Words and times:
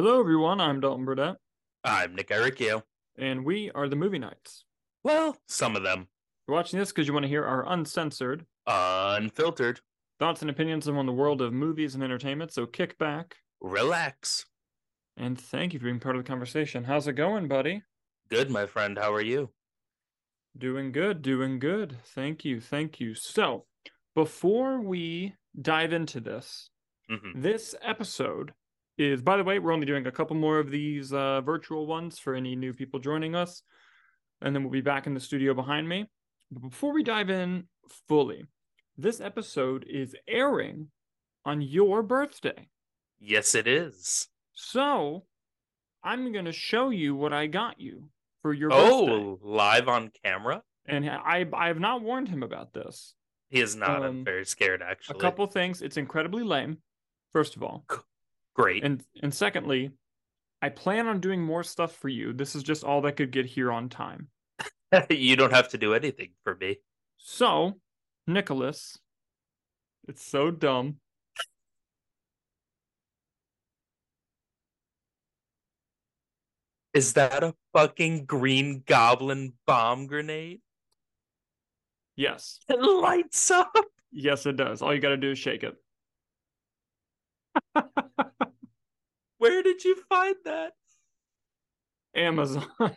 Hello, 0.00 0.20
everyone. 0.20 0.60
I'm 0.60 0.78
Dalton 0.78 1.04
Burdett, 1.04 1.38
I'm 1.82 2.14
Nick 2.14 2.28
Ericchio. 2.28 2.84
and 3.16 3.44
we 3.44 3.72
are 3.72 3.88
the 3.88 3.96
Movie 3.96 4.20
Knights. 4.20 4.64
Well, 5.02 5.36
some 5.48 5.74
of 5.74 5.82
them 5.82 6.06
You're 6.46 6.54
watching 6.54 6.78
this 6.78 6.92
because 6.92 7.08
you 7.08 7.12
want 7.12 7.24
to 7.24 7.28
hear 7.28 7.44
our 7.44 7.68
uncensored 7.68 8.46
unfiltered. 8.64 9.80
thoughts 10.20 10.40
and 10.40 10.52
opinions 10.52 10.86
on 10.86 11.04
the 11.04 11.12
world 11.12 11.42
of 11.42 11.52
movies 11.52 11.96
and 11.96 12.04
entertainment. 12.04 12.52
So 12.52 12.64
kick 12.64 12.96
back 12.96 13.38
Relax. 13.60 14.46
and 15.16 15.36
thank 15.36 15.72
you 15.72 15.80
for 15.80 15.86
being 15.86 15.98
part 15.98 16.14
of 16.14 16.22
the 16.22 16.28
conversation. 16.28 16.84
How's 16.84 17.08
it 17.08 17.14
going, 17.14 17.48
buddy? 17.48 17.82
Good, 18.30 18.50
my 18.52 18.66
friend. 18.66 18.96
How 18.96 19.12
are 19.12 19.20
you? 19.20 19.50
Doing 20.56 20.92
good, 20.92 21.22
doing 21.22 21.58
good. 21.58 21.96
Thank 22.04 22.44
you, 22.44 22.60
thank 22.60 23.00
you. 23.00 23.16
So, 23.16 23.66
before 24.14 24.80
we 24.80 25.34
dive 25.60 25.92
into 25.92 26.20
this, 26.20 26.70
Mhm. 27.10 27.42
this 27.42 27.74
episode 27.82 28.52
is, 28.98 29.22
by 29.22 29.36
the 29.36 29.44
way, 29.44 29.58
we're 29.58 29.72
only 29.72 29.86
doing 29.86 30.06
a 30.06 30.12
couple 30.12 30.36
more 30.36 30.58
of 30.58 30.70
these 30.70 31.12
uh, 31.12 31.40
virtual 31.40 31.86
ones 31.86 32.18
for 32.18 32.34
any 32.34 32.56
new 32.56 32.72
people 32.72 32.98
joining 32.98 33.34
us, 33.34 33.62
and 34.42 34.54
then 34.54 34.62
we'll 34.62 34.72
be 34.72 34.80
back 34.80 35.06
in 35.06 35.14
the 35.14 35.20
studio 35.20 35.54
behind 35.54 35.88
me. 35.88 36.06
But 36.50 36.70
before 36.70 36.92
we 36.92 37.02
dive 37.02 37.30
in 37.30 37.68
fully, 38.08 38.44
this 38.96 39.20
episode 39.20 39.86
is 39.88 40.16
airing 40.26 40.88
on 41.44 41.62
your 41.62 42.02
birthday. 42.02 42.68
Yes, 43.20 43.54
it 43.54 43.66
is. 43.66 44.28
So, 44.52 45.24
I'm 46.02 46.32
going 46.32 46.44
to 46.44 46.52
show 46.52 46.90
you 46.90 47.14
what 47.14 47.32
I 47.32 47.46
got 47.46 47.80
you 47.80 48.10
for 48.42 48.52
your 48.52 48.70
birthday. 48.70 48.90
Oh, 48.90 49.38
live 49.42 49.88
on 49.88 50.10
camera? 50.24 50.62
And 50.86 51.08
I 51.08 51.46
I 51.52 51.68
have 51.68 51.80
not 51.80 52.02
warned 52.02 52.28
him 52.28 52.42
about 52.42 52.72
this. 52.72 53.14
He 53.50 53.60
is 53.60 53.76
not. 53.76 53.98
Um, 53.98 54.02
I'm 54.02 54.24
very 54.24 54.44
scared, 54.44 54.82
actually. 54.82 55.18
A 55.18 55.20
couple 55.20 55.46
things. 55.46 55.82
It's 55.82 55.96
incredibly 55.96 56.42
lame, 56.42 56.78
first 57.32 57.56
of 57.56 57.62
all. 57.62 57.84
Great. 58.58 58.82
And 58.82 59.04
and 59.22 59.32
secondly, 59.32 59.92
I 60.60 60.68
plan 60.70 61.06
on 61.06 61.20
doing 61.20 61.40
more 61.40 61.62
stuff 61.62 61.94
for 61.94 62.08
you. 62.08 62.32
This 62.32 62.56
is 62.56 62.64
just 62.64 62.82
all 62.82 63.00
that 63.02 63.16
could 63.16 63.30
get 63.30 63.46
here 63.46 63.70
on 63.70 63.88
time. 63.88 64.28
you 65.10 65.36
don't 65.36 65.52
have 65.52 65.68
to 65.68 65.78
do 65.78 65.94
anything 65.94 66.30
for 66.42 66.56
me. 66.56 66.78
So, 67.18 67.74
Nicholas, 68.26 68.98
it's 70.08 70.24
so 70.28 70.50
dumb. 70.50 70.96
Is 76.94 77.12
that 77.12 77.44
a 77.44 77.54
fucking 77.72 78.24
green 78.24 78.82
goblin 78.84 79.52
bomb 79.66 80.08
grenade? 80.08 80.62
Yes. 82.16 82.58
It 82.68 82.80
lights 82.80 83.52
up. 83.52 83.70
Yes, 84.10 84.46
it 84.46 84.56
does. 84.56 84.82
All 84.82 84.92
you 84.92 85.00
got 85.00 85.10
to 85.10 85.16
do 85.16 85.30
is 85.30 85.38
shake 85.38 85.62
it. 85.62 85.76
Where 89.38 89.62
did 89.62 89.84
you 89.84 89.96
find 90.08 90.36
that? 90.44 90.72
Amazon. 92.14 92.66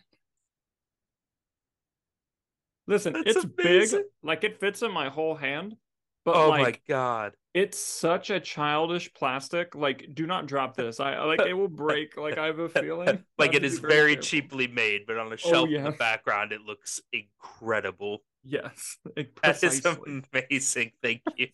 Listen, 2.87 3.13
That's 3.13 3.37
it's 3.37 3.45
big. 3.45 3.89
Like 4.23 4.43
it 4.43 4.59
fits 4.59 4.81
in 4.81 4.91
my 4.91 5.09
whole 5.09 5.35
hand. 5.35 5.75
But 6.23 6.35
oh 6.35 6.49
like 6.49 6.63
my 6.63 6.75
god. 6.87 7.33
it's 7.53 7.79
such 7.79 8.29
a 8.29 8.39
childish 8.39 9.11
plastic. 9.13 9.73
Like, 9.73 10.09
do 10.13 10.27
not 10.27 10.45
drop 10.45 10.75
this. 10.75 10.99
I 10.99 11.19
like 11.23 11.41
it 11.41 11.53
will 11.53 11.67
break. 11.67 12.15
Like 12.15 12.37
I 12.37 12.45
have 12.47 12.59
a 12.59 12.69
feeling. 12.69 13.23
Like 13.39 13.55
it 13.55 13.63
is 13.63 13.73
it 13.73 13.77
to 13.77 13.77
is 13.77 13.79
be 13.79 13.87
very 13.87 14.13
careful. 14.13 14.27
cheaply 14.27 14.67
made, 14.67 15.01
but 15.07 15.17
on 15.17 15.27
a 15.27 15.33
oh, 15.33 15.35
shelf 15.35 15.67
in 15.67 15.75
yeah. 15.75 15.83
the 15.89 15.97
background, 15.97 16.51
it 16.51 16.61
looks 16.61 17.01
incredible. 17.11 18.19
Yes, 18.43 18.97
That 19.43 19.63
is 19.63 19.85
amazing. 19.85 20.91
Thank 21.01 21.21
you. 21.37 21.47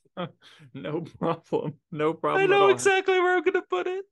no 0.73 1.01
problem. 1.01 1.75
No 1.91 2.13
problem. 2.13 2.43
I 2.43 2.45
know 2.45 2.69
exactly 2.69 3.19
where 3.19 3.37
I'm 3.37 3.43
gonna 3.43 3.61
put 3.61 3.87
it. 3.87 4.05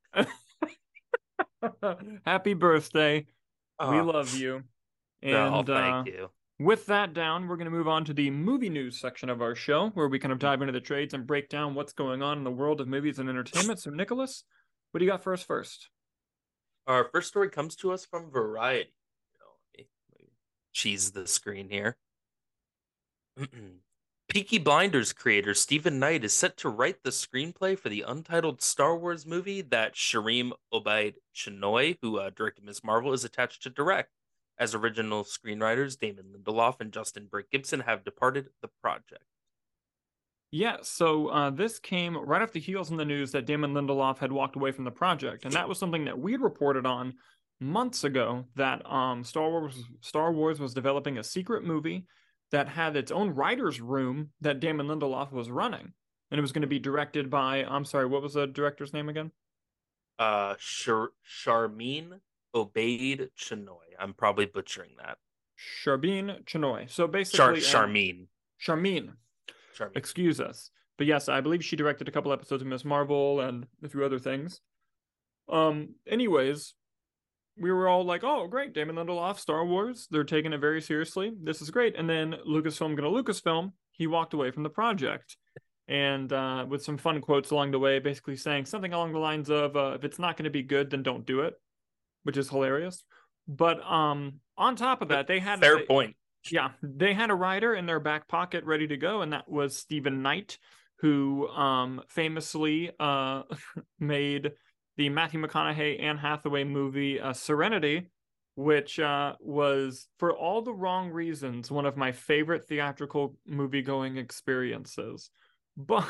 Happy 2.25 2.53
birthday. 2.53 3.25
we 3.79 3.99
Oh, 3.99 4.03
love 4.03 4.33
you. 4.35 4.63
no, 5.21 5.59
And 5.59 5.69
uh, 5.69 5.73
thank 6.03 6.07
you. 6.07 6.29
with 6.59 6.85
that 6.87 7.13
down, 7.13 7.47
we're 7.47 7.57
going 7.57 7.65
to 7.65 7.71
move 7.71 7.87
on 7.87 8.05
to 8.05 8.13
the 8.13 8.29
movie 8.29 8.69
news 8.69 8.99
section 8.99 9.29
of 9.29 9.41
our 9.41 9.55
show, 9.55 9.89
where 9.89 10.07
we 10.07 10.19
kind 10.19 10.31
of 10.31 10.39
dive 10.39 10.61
into 10.61 10.71
the 10.73 10.79
trades 10.81 11.13
and 11.13 11.25
break 11.27 11.49
down 11.49 11.75
what's 11.75 11.93
going 11.93 12.21
on 12.21 12.37
in 12.37 12.43
the 12.43 12.51
world 12.51 12.81
of 12.81 12.87
movies 12.87 13.19
and 13.19 13.29
entertainment. 13.29 13.79
So, 13.79 13.89
Nicholas, 13.89 14.43
what 14.91 14.99
do 14.99 15.05
you 15.05 15.11
got 15.11 15.23
for 15.23 15.33
us 15.33 15.43
first? 15.43 15.89
Our 16.87 17.09
first 17.11 17.27
story 17.29 17.49
comes 17.49 17.75
to 17.77 17.91
us 17.91 18.05
from 18.05 18.29
Variety. 18.31 18.93
You 19.33 19.39
know, 19.39 19.45
let 19.73 19.79
me- 19.79 19.89
let 20.13 20.21
me 20.21 20.29
cheese 20.71 21.11
the 21.11 21.27
screen 21.27 21.69
here. 21.69 21.97
Peaky 24.27 24.57
Blinders 24.57 25.13
creator 25.13 25.53
Steven 25.53 25.99
Knight 25.99 26.23
is 26.23 26.33
set 26.33 26.57
to 26.57 26.69
write 26.69 27.03
the 27.03 27.11
screenplay 27.11 27.77
for 27.77 27.89
the 27.89 28.01
untitled 28.01 28.61
Star 28.61 28.97
Wars 28.97 29.25
movie 29.25 29.61
that 29.61 29.93
Sharmeen 29.93 30.51
Obaid 30.73 31.15
Chinoy, 31.33 31.97
who 32.01 32.17
uh, 32.17 32.31
directed 32.35 32.65
Ms. 32.65 32.83
Marvel, 32.83 33.13
is 33.13 33.23
attached 33.23 33.63
to 33.63 33.69
direct. 33.69 34.11
As 34.57 34.73
original 34.73 35.23
screenwriters, 35.23 35.99
Damon 35.99 36.33
Lindelof 36.35 36.81
and 36.81 36.91
Justin 36.91 37.27
Britt-Gibson 37.29 37.81
have 37.81 38.03
departed 38.03 38.47
the 38.61 38.69
project. 38.81 39.23
Yeah, 40.51 40.77
so 40.81 41.27
uh, 41.27 41.49
this 41.49 41.79
came 41.79 42.17
right 42.17 42.41
off 42.41 42.53
the 42.53 42.59
heels 42.59 42.89
in 42.89 42.97
the 42.97 43.05
news 43.05 43.31
that 43.33 43.45
Damon 43.45 43.73
Lindelof 43.73 44.17
had 44.17 44.31
walked 44.31 44.55
away 44.55 44.71
from 44.71 44.85
the 44.85 44.91
project, 44.91 45.45
and 45.45 45.53
that 45.53 45.67
was 45.67 45.77
something 45.77 46.05
that 46.05 46.17
we'd 46.17 46.41
reported 46.41 46.85
on 46.85 47.13
months 47.59 48.03
ago. 48.03 48.45
That 48.55 48.89
um, 48.89 49.23
Star 49.23 49.49
Wars 49.49 49.83
Star 49.99 50.31
Wars 50.31 50.59
was 50.59 50.73
developing 50.73 51.17
a 51.17 51.23
secret 51.23 51.63
movie 51.63 52.05
that 52.51 52.69
had 52.69 52.95
its 52.95 53.11
own 53.11 53.31
writers' 53.31 53.81
room 53.81 54.31
that 54.41 54.59
Damon 54.59 54.87
Lindelof 54.87 55.31
was 55.31 55.49
running, 55.49 55.93
and 56.31 56.37
it 56.37 56.41
was 56.41 56.51
going 56.51 56.61
to 56.61 56.67
be 56.67 56.79
directed 56.79 57.29
by 57.29 57.63
I'm 57.63 57.85
sorry, 57.85 58.05
what 58.05 58.21
was 58.21 58.33
the 58.33 58.47
director's 58.47 58.93
name 58.93 59.09
again? 59.09 59.31
Uh, 60.17 60.55
Char- 60.59 61.11
Charmin 61.23 62.21
Obaid 62.55 63.29
Chinoy. 63.37 63.95
I'm 63.99 64.13
probably 64.13 64.45
butchering 64.45 64.91
that. 65.03 65.17
Charbin 65.57 66.43
Chenoy. 66.45 66.89
So 66.89 67.07
basically, 67.07 67.59
uh, 67.59 67.63
Charmin. 67.63 68.27
Charmin. 68.57 69.13
Charmin. 69.73 69.97
excuse 69.97 70.39
us. 70.39 70.71
But 70.97 71.07
yes, 71.07 71.27
I 71.27 71.41
believe 71.41 71.63
she 71.63 71.75
directed 71.75 72.07
a 72.07 72.11
couple 72.11 72.31
episodes 72.31 72.61
of 72.61 72.67
Ms. 72.67 72.85
Marvel 72.85 73.41
and 73.41 73.67
a 73.83 73.89
few 73.89 74.03
other 74.03 74.19
things. 74.19 74.61
Um, 75.49 75.95
anyways, 76.07 76.73
we 77.57 77.71
were 77.71 77.87
all 77.87 78.03
like, 78.03 78.23
"Oh, 78.23 78.47
great, 78.47 78.73
Damon 78.73 78.95
Lindelof, 78.95 79.39
Star 79.39 79.65
Wars. 79.65 80.07
They're 80.11 80.23
taking 80.23 80.53
it 80.53 80.59
very 80.59 80.81
seriously. 80.81 81.31
This 81.41 81.61
is 81.61 81.69
great." 81.69 81.95
And 81.95 82.09
then 82.09 82.35
Lucasfilm 82.47 82.95
gonna 82.95 83.09
Lucasfilm, 83.09 83.71
he 83.91 84.07
walked 84.07 84.33
away 84.33 84.51
from 84.51 84.63
the 84.63 84.69
project, 84.69 85.37
and 85.87 86.31
uh, 86.33 86.65
with 86.67 86.83
some 86.83 86.97
fun 86.97 87.21
quotes 87.21 87.51
along 87.51 87.71
the 87.71 87.79
way, 87.79 87.99
basically 87.99 88.35
saying 88.35 88.65
something 88.65 88.93
along 88.93 89.13
the 89.13 89.19
lines 89.19 89.49
of, 89.49 89.75
uh, 89.75 89.93
"If 89.95 90.03
it's 90.03 90.19
not 90.19 90.35
going 90.37 90.45
to 90.45 90.49
be 90.49 90.63
good, 90.63 90.89
then 90.89 91.03
don't 91.03 91.25
do 91.25 91.41
it," 91.41 91.53
which 92.23 92.37
is 92.37 92.49
hilarious. 92.49 93.03
But 93.47 93.79
um, 93.89 94.39
on 94.57 94.75
top 94.75 95.01
of 95.01 95.09
that, 95.09 95.27
they 95.27 95.39
had 95.39 95.59
Fair 95.59 95.77
they- 95.77 95.85
point. 95.85 96.15
yeah, 96.51 96.71
they 96.81 97.13
had 97.13 97.29
a 97.29 97.35
writer 97.35 97.73
in 97.75 97.85
their 97.85 97.99
back 97.99 98.27
pocket 98.27 98.63
ready 98.65 98.87
to 98.87 98.97
go, 98.97 99.21
and 99.21 99.31
that 99.33 99.47
was 99.49 99.77
Steven 99.77 100.21
Knight, 100.23 100.57
who 100.99 101.47
um, 101.49 102.01
famously 102.09 102.91
uh, 102.99 103.43
made 103.99 104.51
the 104.97 105.09
Matthew 105.09 105.41
McConaughey 105.41 106.01
Anne 106.01 106.17
Hathaway 106.17 106.63
movie 106.63 107.19
uh, 107.19 107.33
Serenity, 107.33 108.09
which 108.55 108.99
uh, 108.99 109.33
was, 109.39 110.07
for 110.17 110.35
all 110.35 110.61
the 110.61 110.73
wrong 110.73 111.09
reasons, 111.09 111.69
one 111.69 111.85
of 111.85 111.97
my 111.97 112.11
favorite 112.11 112.65
theatrical 112.65 113.35
movie 113.45 113.81
going 113.81 114.17
experiences. 114.17 115.29
But 115.77 116.07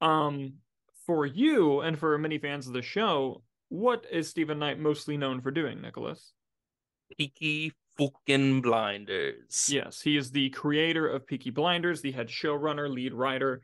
um, 0.00 0.54
for 1.06 1.26
you 1.26 1.80
and 1.80 1.96
for 1.96 2.18
many 2.18 2.38
fans 2.38 2.66
of 2.66 2.72
the 2.72 2.82
show, 2.82 3.44
what 3.68 4.04
is 4.10 4.28
Steven 4.28 4.58
Knight 4.58 4.80
mostly 4.80 5.16
known 5.16 5.40
for 5.40 5.52
doing, 5.52 5.80
Nicholas? 5.80 6.32
Peaky 7.16 7.72
fucking 7.96 8.62
blinders. 8.62 9.68
Yes, 9.70 10.00
he 10.00 10.16
is 10.16 10.30
the 10.30 10.50
creator 10.50 11.08
of 11.08 11.26
Peaky 11.26 11.50
Blinders, 11.50 12.00
the 12.00 12.12
head 12.12 12.28
showrunner, 12.28 12.92
lead 12.92 13.14
writer. 13.14 13.62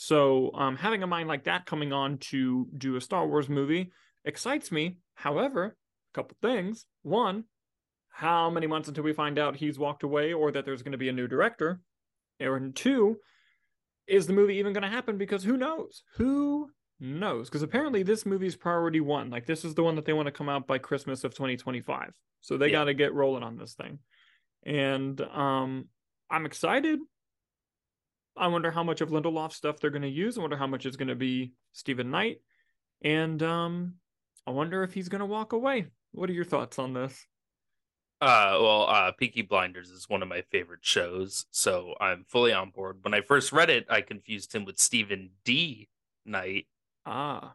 So, 0.00 0.52
um, 0.54 0.76
having 0.76 1.02
a 1.02 1.08
mind 1.08 1.26
like 1.28 1.42
that 1.44 1.66
coming 1.66 1.92
on 1.92 2.18
to 2.18 2.68
do 2.78 2.94
a 2.94 3.00
Star 3.00 3.26
Wars 3.26 3.48
movie 3.48 3.90
excites 4.24 4.70
me. 4.70 4.98
However, 5.14 5.64
a 5.64 6.14
couple 6.14 6.36
things. 6.40 6.86
One, 7.02 7.46
how 8.10 8.48
many 8.48 8.68
months 8.68 8.86
until 8.86 9.02
we 9.02 9.12
find 9.12 9.40
out 9.40 9.56
he's 9.56 9.76
walked 9.76 10.04
away 10.04 10.32
or 10.32 10.52
that 10.52 10.64
there's 10.64 10.82
going 10.82 10.92
to 10.92 10.98
be 10.98 11.08
a 11.08 11.12
new 11.12 11.26
director? 11.26 11.80
And 12.38 12.76
two, 12.76 13.16
is 14.06 14.28
the 14.28 14.32
movie 14.34 14.54
even 14.58 14.72
going 14.72 14.82
to 14.84 14.88
happen? 14.88 15.18
Because 15.18 15.42
who 15.42 15.56
knows? 15.56 16.04
Who 16.14 16.70
knows? 17.00 17.48
Because 17.48 17.62
apparently 17.62 18.04
this 18.04 18.24
movie's 18.24 18.54
priority 18.54 19.00
one. 19.00 19.30
Like 19.30 19.46
this 19.46 19.64
is 19.64 19.74
the 19.74 19.82
one 19.82 19.96
that 19.96 20.04
they 20.04 20.12
want 20.12 20.26
to 20.26 20.32
come 20.32 20.48
out 20.48 20.68
by 20.68 20.78
Christmas 20.78 21.24
of 21.24 21.34
2025. 21.34 22.12
So 22.40 22.56
they 22.56 22.66
Yeah. 22.66 22.72
got 22.72 22.84
to 22.84 22.94
get 22.94 23.14
rolling 23.14 23.42
on 23.42 23.56
this 23.56 23.74
thing. 23.74 23.98
And 24.62 25.20
um, 25.20 25.88
I'm 26.30 26.46
excited. 26.46 27.00
I 28.38 28.46
wonder 28.46 28.70
how 28.70 28.82
much 28.82 29.00
of 29.00 29.10
Lindelof 29.10 29.52
stuff 29.52 29.80
they're 29.80 29.90
going 29.90 30.02
to 30.02 30.08
use. 30.08 30.38
I 30.38 30.40
wonder 30.40 30.56
how 30.56 30.66
much 30.66 30.86
is 30.86 30.96
going 30.96 31.08
to 31.08 31.14
be 31.14 31.52
Steven 31.72 32.10
Knight. 32.10 32.40
And 33.02 33.42
um, 33.42 33.94
I 34.46 34.50
wonder 34.50 34.82
if 34.82 34.94
he's 34.94 35.08
going 35.08 35.20
to 35.20 35.26
walk 35.26 35.52
away. 35.52 35.86
What 36.12 36.30
are 36.30 36.34
your 36.34 36.44
thoughts 36.44 36.78
on 36.78 36.94
this? 36.94 37.26
Uh, 38.20 38.58
well, 38.60 38.86
uh, 38.88 39.12
Peaky 39.12 39.42
Blinders 39.42 39.90
is 39.90 40.08
one 40.08 40.22
of 40.22 40.28
my 40.28 40.42
favorite 40.50 40.80
shows, 40.82 41.46
so 41.52 41.94
I'm 42.00 42.24
fully 42.26 42.52
on 42.52 42.70
board. 42.70 42.98
When 43.02 43.14
I 43.14 43.20
first 43.20 43.52
read 43.52 43.70
it, 43.70 43.86
I 43.88 44.00
confused 44.00 44.52
him 44.52 44.64
with 44.64 44.78
Stephen 44.78 45.30
D. 45.44 45.88
Knight, 46.24 46.66
Ah, 47.06 47.54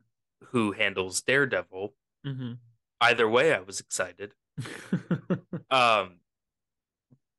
who 0.52 0.72
handles 0.72 1.22
Daredevil. 1.22 1.94
Mm-hmm. 2.26 2.54
Either 3.02 3.28
way, 3.28 3.54
I 3.54 3.60
was 3.60 3.82
excited. 3.82 4.32
um, 5.70 6.20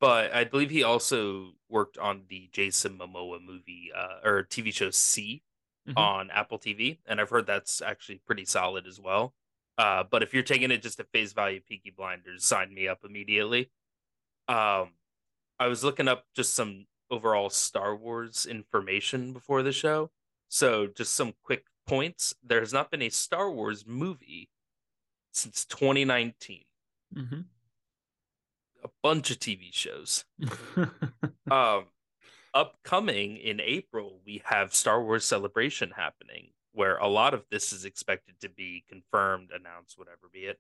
but 0.04 0.32
I 0.34 0.44
believe 0.44 0.70
he 0.70 0.82
also 0.82 1.52
worked 1.68 1.98
on 1.98 2.24
the 2.28 2.48
Jason 2.52 2.98
Momoa 2.98 3.40
movie 3.42 3.90
uh, 3.94 4.20
or 4.24 4.44
TV 4.44 4.72
show 4.72 4.90
See 4.90 5.42
Mhm. 5.88 5.98
on 5.98 6.30
Apple 6.30 6.58
TV, 6.58 6.98
and 7.06 7.20
I've 7.20 7.30
heard 7.30 7.46
that's 7.46 7.82
actually 7.82 8.18
pretty 8.18 8.44
solid 8.46 8.86
as 8.86 8.98
well. 9.00 9.34
Uh, 9.76 10.02
but 10.04 10.22
if 10.22 10.32
you're 10.32 10.42
taking 10.42 10.70
it 10.70 10.82
just 10.82 10.98
at 11.00 11.10
face 11.12 11.32
value, 11.34 11.60
Peaky 11.60 11.90
Blinders, 11.90 12.44
sign 12.44 12.72
me 12.74 12.88
up 12.88 13.04
immediately. 13.04 13.70
Um, 14.48 14.94
I 15.58 15.68
was 15.68 15.84
looking 15.84 16.08
up 16.08 16.26
just 16.34 16.54
some 16.54 16.86
overall 17.10 17.50
Star 17.50 17.96
Wars 17.96 18.46
information 18.46 19.32
before 19.34 19.62
the 19.62 19.72
show, 19.72 20.10
so 20.48 20.86
just 20.86 21.14
some 21.14 21.34
quick 21.42 21.66
points. 21.86 22.34
There 22.42 22.60
has 22.60 22.72
not 22.72 22.90
been 22.90 23.02
a 23.02 23.10
Star 23.10 23.50
Wars 23.50 23.86
movie 23.86 24.50
since 25.32 25.64
2019. 25.66 26.64
mm-hmm. 27.14 27.40
A 28.84 28.88
bunch 29.02 29.31
of 29.31 29.38
TV 29.38 29.72
shows. 29.72 30.25
um 31.50 31.86
upcoming 32.52 33.36
in 33.36 33.60
April 33.60 34.20
we 34.25 34.40
have 34.44 34.72
Star 34.75 35.02
Wars 35.02 35.25
Celebration 35.25 35.90
happening 35.90 36.50
where 36.72 36.96
a 36.98 37.08
lot 37.08 37.34
of 37.34 37.44
this 37.50 37.72
is 37.72 37.84
expected 37.84 38.34
to 38.40 38.48
be 38.48 38.84
confirmed, 38.88 39.50
announced, 39.54 39.96
whatever 39.98 40.28
be 40.32 40.40
it. 40.40 40.58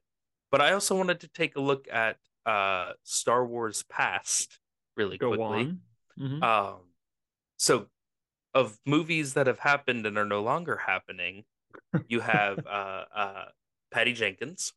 But 0.50 0.60
I 0.60 0.72
also 0.72 0.96
wanted 0.96 1.20
to 1.20 1.28
take 1.28 1.56
a 1.56 1.60
look 1.60 1.86
at 1.92 2.16
uh 2.46 2.92
Star 3.02 3.44
Wars 3.44 3.82
Past 3.84 4.58
really 4.96 5.18
Go 5.18 5.28
quickly. 5.28 5.76
Mhm. 6.18 6.42
Um 6.42 6.80
so 7.58 7.86
of 8.54 8.78
movies 8.86 9.34
that 9.34 9.46
have 9.48 9.58
happened 9.58 10.06
and 10.06 10.16
are 10.16 10.24
no 10.24 10.42
longer 10.42 10.76
happening, 10.76 11.44
you 12.08 12.20
have 12.20 12.58
uh 12.66 13.04
uh 13.14 13.44
Patty 13.90 14.12
Jenkins, 14.12 14.72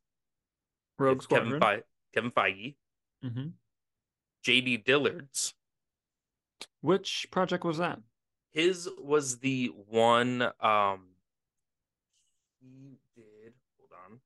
Rogue 1.00 1.28
Kevin 1.28 1.60
Fe- 1.60 1.84
Kevin 2.14 2.32
Feige, 2.32 2.76
hmm 3.28 3.48
JD 4.46 4.86
Dillard's 4.86 5.54
Which 6.82 7.28
project 7.32 7.64
was 7.66 7.78
that? 7.80 8.00
His 8.52 8.90
was 8.98 9.40
the 9.40 9.68
one 9.90 10.42
um 10.62 11.10
he 12.62 12.98
did 13.16 13.54
hold 13.78 13.92
on. 14.06 14.20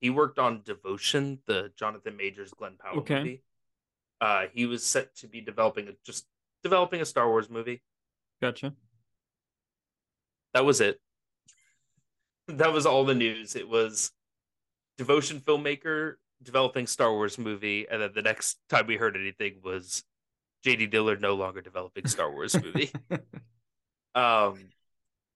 He 0.00 0.10
worked 0.10 0.38
on 0.38 0.62
Devotion, 0.64 1.40
the 1.46 1.72
Jonathan 1.76 2.16
Majors 2.16 2.52
Glenn 2.52 2.76
Powell 2.76 2.98
Okay. 2.98 3.18
movie. 3.18 3.42
Uh 4.20 4.46
he 4.52 4.66
was 4.66 4.84
set 4.84 5.14
to 5.16 5.26
be 5.28 5.40
developing 5.40 5.88
a 5.88 5.92
just 6.04 6.26
developing 6.62 7.00
a 7.00 7.04
Star 7.04 7.28
Wars 7.28 7.50
movie. 7.50 7.82
Gotcha. 8.40 8.74
That 10.54 10.64
was 10.64 10.80
it. 10.80 11.00
That 12.58 12.72
was 12.72 12.86
all 12.86 13.04
the 13.04 13.14
news. 13.14 13.56
It 13.56 13.68
was 13.68 14.12
devotion 14.98 15.40
filmmaker 15.40 16.14
developing 16.42 16.86
Star 16.86 17.12
Wars 17.12 17.38
movie, 17.38 17.86
and 17.90 18.02
then 18.02 18.10
the 18.14 18.22
next 18.22 18.58
time 18.68 18.86
we 18.86 18.96
heard 18.96 19.16
anything 19.16 19.60
was 19.62 20.04
JD 20.64 20.90
Dillard 20.90 21.20
no 21.20 21.34
longer 21.34 21.60
developing 21.60 22.06
Star 22.06 22.30
Wars 22.30 22.54
movie. 22.60 22.90
um, 24.14 24.68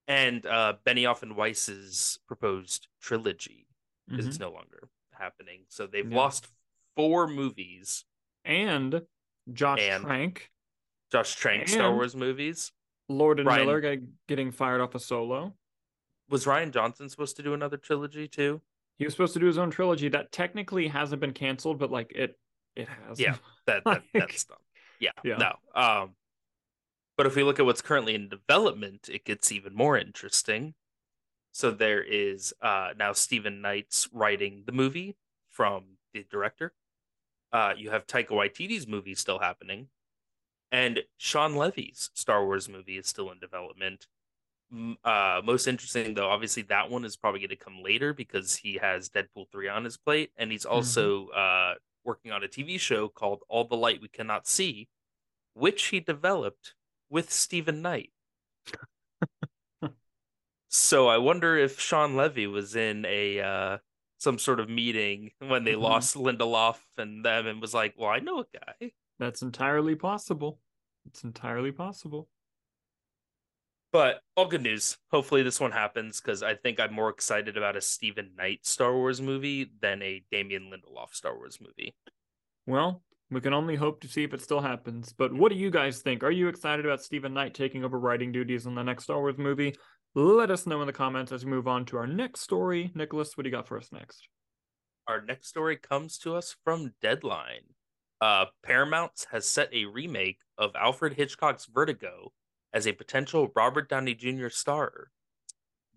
and 0.08 0.44
uh, 0.46 0.74
Benioff 0.86 1.22
and 1.22 1.36
Weiss's 1.36 2.18
proposed 2.28 2.88
trilogy 3.00 3.66
Mhm. 4.10 4.18
is 4.20 4.38
no 4.38 4.50
longer 4.50 4.88
happening. 5.12 5.64
So 5.68 5.86
they've 5.86 6.08
Yeah. 6.10 6.16
lost 6.16 6.46
four 6.96 7.26
movies. 7.26 8.04
And 8.44 9.02
Josh 9.52 9.80
And- 9.80 10.04
Trank, 10.04 10.50
Josh 11.10 11.34
Trank 11.34 11.66
Star 11.68 11.92
Wars 11.92 12.14
movies. 12.14 12.72
Lord 13.08 13.38
and 13.40 13.46
Ryan- 13.48 13.66
Miller 13.66 13.80
get, 13.80 14.26
getting 14.28 14.50
fired 14.52 14.80
off 14.80 14.94
a 14.94 15.00
solo. 15.00 15.56
Was 16.28 16.44
Rian 16.44 16.72
Johnson 16.72 17.08
supposed 17.08 17.36
to 17.36 17.42
do 17.42 17.54
another 17.54 17.76
trilogy 17.76 18.28
too? 18.28 18.60
He 18.98 19.04
was 19.04 19.14
supposed 19.14 19.34
to 19.34 19.40
do 19.40 19.46
his 19.46 19.58
own 19.58 19.70
trilogy 19.70 20.08
that 20.08 20.32
technically 20.32 20.88
hasn't 20.88 21.20
been 21.20 21.32
canceled, 21.32 21.78
but 21.78 21.90
like 21.90 22.12
it, 22.14 22.38
it 22.74 22.88
has. 22.88 23.20
Yeah. 23.20 23.36
That, 23.66 23.82
that 23.84 24.04
that's 24.14 24.44
done. 24.44 24.58
Yeah, 25.00 25.10
Yeah. 25.24 25.38
No. 25.38 25.56
Um, 25.74 26.10
but 27.16 27.26
if 27.26 27.34
we 27.34 27.42
look 27.42 27.58
at 27.58 27.64
what's 27.64 27.82
currently 27.82 28.14
in 28.14 28.28
development, 28.28 29.08
it 29.12 29.24
gets 29.24 29.50
even 29.50 29.74
more 29.74 29.98
interesting. 29.98 30.74
So 31.50 31.72
there 31.72 32.00
is 32.00 32.54
uh 32.62 32.90
now 32.96 33.12
Steven 33.12 33.60
Knight's 33.60 34.08
writing 34.12 34.62
the 34.66 34.72
movie 34.72 35.16
from 35.50 35.96
the 36.12 36.24
director. 36.30 36.74
Uh, 37.52 37.72
you 37.76 37.90
have 37.90 38.06
Taika 38.06 38.28
Waititi's 38.28 38.86
movie 38.86 39.14
still 39.14 39.38
happening, 39.38 39.88
and 40.70 41.02
Shawn 41.16 41.56
Levy's 41.56 42.10
Star 42.14 42.44
Wars 42.44 42.68
movie 42.68 42.98
is 42.98 43.08
still 43.08 43.30
in 43.30 43.40
development. 43.40 44.06
Uh, 45.04 45.40
most 45.44 45.66
interesting 45.68 46.14
though, 46.14 46.28
obviously 46.28 46.62
that 46.64 46.90
one 46.90 47.04
is 47.04 47.16
probably 47.16 47.40
going 47.40 47.50
to 47.50 47.56
come 47.56 47.82
later 47.82 48.12
because 48.12 48.56
he 48.56 48.74
has 48.74 49.08
Deadpool 49.08 49.50
three 49.50 49.68
on 49.68 49.84
his 49.84 49.96
plate, 49.96 50.32
and 50.36 50.50
he's 50.50 50.64
also 50.64 51.28
uh 51.28 51.74
working 52.04 52.32
on 52.32 52.42
a 52.42 52.48
TV 52.48 52.78
show 52.78 53.08
called 53.08 53.42
All 53.48 53.64
the 53.64 53.76
Light 53.76 54.00
We 54.00 54.08
Cannot 54.08 54.46
See, 54.46 54.88
which 55.54 55.86
he 55.86 56.00
developed 56.00 56.74
with 57.10 57.32
Steven 57.32 57.82
Knight. 57.82 58.12
so 60.68 61.08
I 61.08 61.18
wonder 61.18 61.56
if 61.56 61.80
Shawn 61.80 62.16
Levy 62.16 62.46
was 62.46 62.76
in 62.76 63.04
a 63.06 63.40
uh, 63.40 63.78
some 64.18 64.38
sort 64.38 64.60
of 64.60 64.68
meeting 64.68 65.30
when 65.38 65.64
they 65.64 65.74
Mhm. 65.74 65.80
lost 65.80 66.16
Lindelof 66.16 66.78
and 66.98 67.24
them 67.24 67.46
and 67.46 67.60
was 67.60 67.74
like, 67.74 67.94
"Well, 67.96 68.10
I 68.10 68.18
know 68.18 68.40
a 68.40 68.46
guy." 68.58 68.92
That's 69.18 69.42
entirely 69.42 69.94
possible. 69.94 70.60
It's 71.06 71.22
entirely 71.24 71.72
possible. 71.72 72.28
But 73.92 74.20
all 74.36 74.46
good 74.46 74.62
news. 74.62 74.98
Hopefully 75.10 75.42
this 75.42 75.60
one 75.60 75.72
happens 75.72 76.20
because 76.20 76.42
I 76.42 76.54
think 76.54 76.80
I'm 76.80 76.92
more 76.92 77.08
excited 77.08 77.56
about 77.56 77.76
a 77.76 77.80
Steven 77.80 78.30
Knight 78.36 78.66
Star 78.66 78.94
Wars 78.94 79.22
movie 79.22 79.70
than 79.80 80.02
a 80.02 80.22
Damon 80.30 80.70
Lindelof 80.70 81.14
Star 81.14 81.36
Wars 81.36 81.58
movie. 81.60 81.94
Well, 82.66 83.02
we 83.30 83.40
can 83.40 83.54
only 83.54 83.76
hope 83.76 84.00
to 84.00 84.08
see 84.08 84.24
if 84.24 84.34
it 84.34 84.42
still 84.42 84.60
happens. 84.60 85.12
But 85.16 85.32
what 85.32 85.50
do 85.50 85.58
you 85.58 85.70
guys 85.70 86.00
think? 86.00 86.22
Are 86.22 86.30
you 86.30 86.48
excited 86.48 86.84
about 86.84 87.02
Steven 87.02 87.32
Knight 87.32 87.54
taking 87.54 87.84
over 87.84 87.98
writing 87.98 88.32
duties 88.32 88.66
on 88.66 88.74
the 88.74 88.82
next 88.82 89.04
Star 89.04 89.18
Wars 89.18 89.38
movie? 89.38 89.74
Let 90.14 90.50
us 90.50 90.66
know 90.66 90.80
in 90.80 90.86
the 90.86 90.92
comments 90.92 91.32
as 91.32 91.44
we 91.44 91.50
move 91.50 91.68
on 91.68 91.84
to 91.86 91.98
our 91.98 92.06
next 92.06 92.40
story. 92.40 92.90
Nicholas, 92.94 93.36
what 93.36 93.44
do 93.44 93.50
you 93.50 93.54
got 93.54 93.68
for 93.68 93.76
us 93.76 93.90
next? 93.92 94.28
Our 95.08 95.22
next 95.22 95.48
story 95.48 95.76
comes 95.76 96.18
to 96.18 96.34
us 96.34 96.56
from 96.64 96.92
Deadline. 97.00 97.62
Uh, 98.20 98.46
Paramount 98.64 99.26
has 99.30 99.46
set 99.46 99.72
a 99.72 99.84
remake 99.84 100.38
of 100.56 100.74
Alfred 100.74 101.14
Hitchcock's 101.14 101.66
Vertigo 101.66 102.32
as 102.72 102.86
a 102.86 102.92
potential 102.92 103.52
Robert 103.54 103.88
Downey 103.88 104.14
Jr. 104.14 104.48
star. 104.48 105.08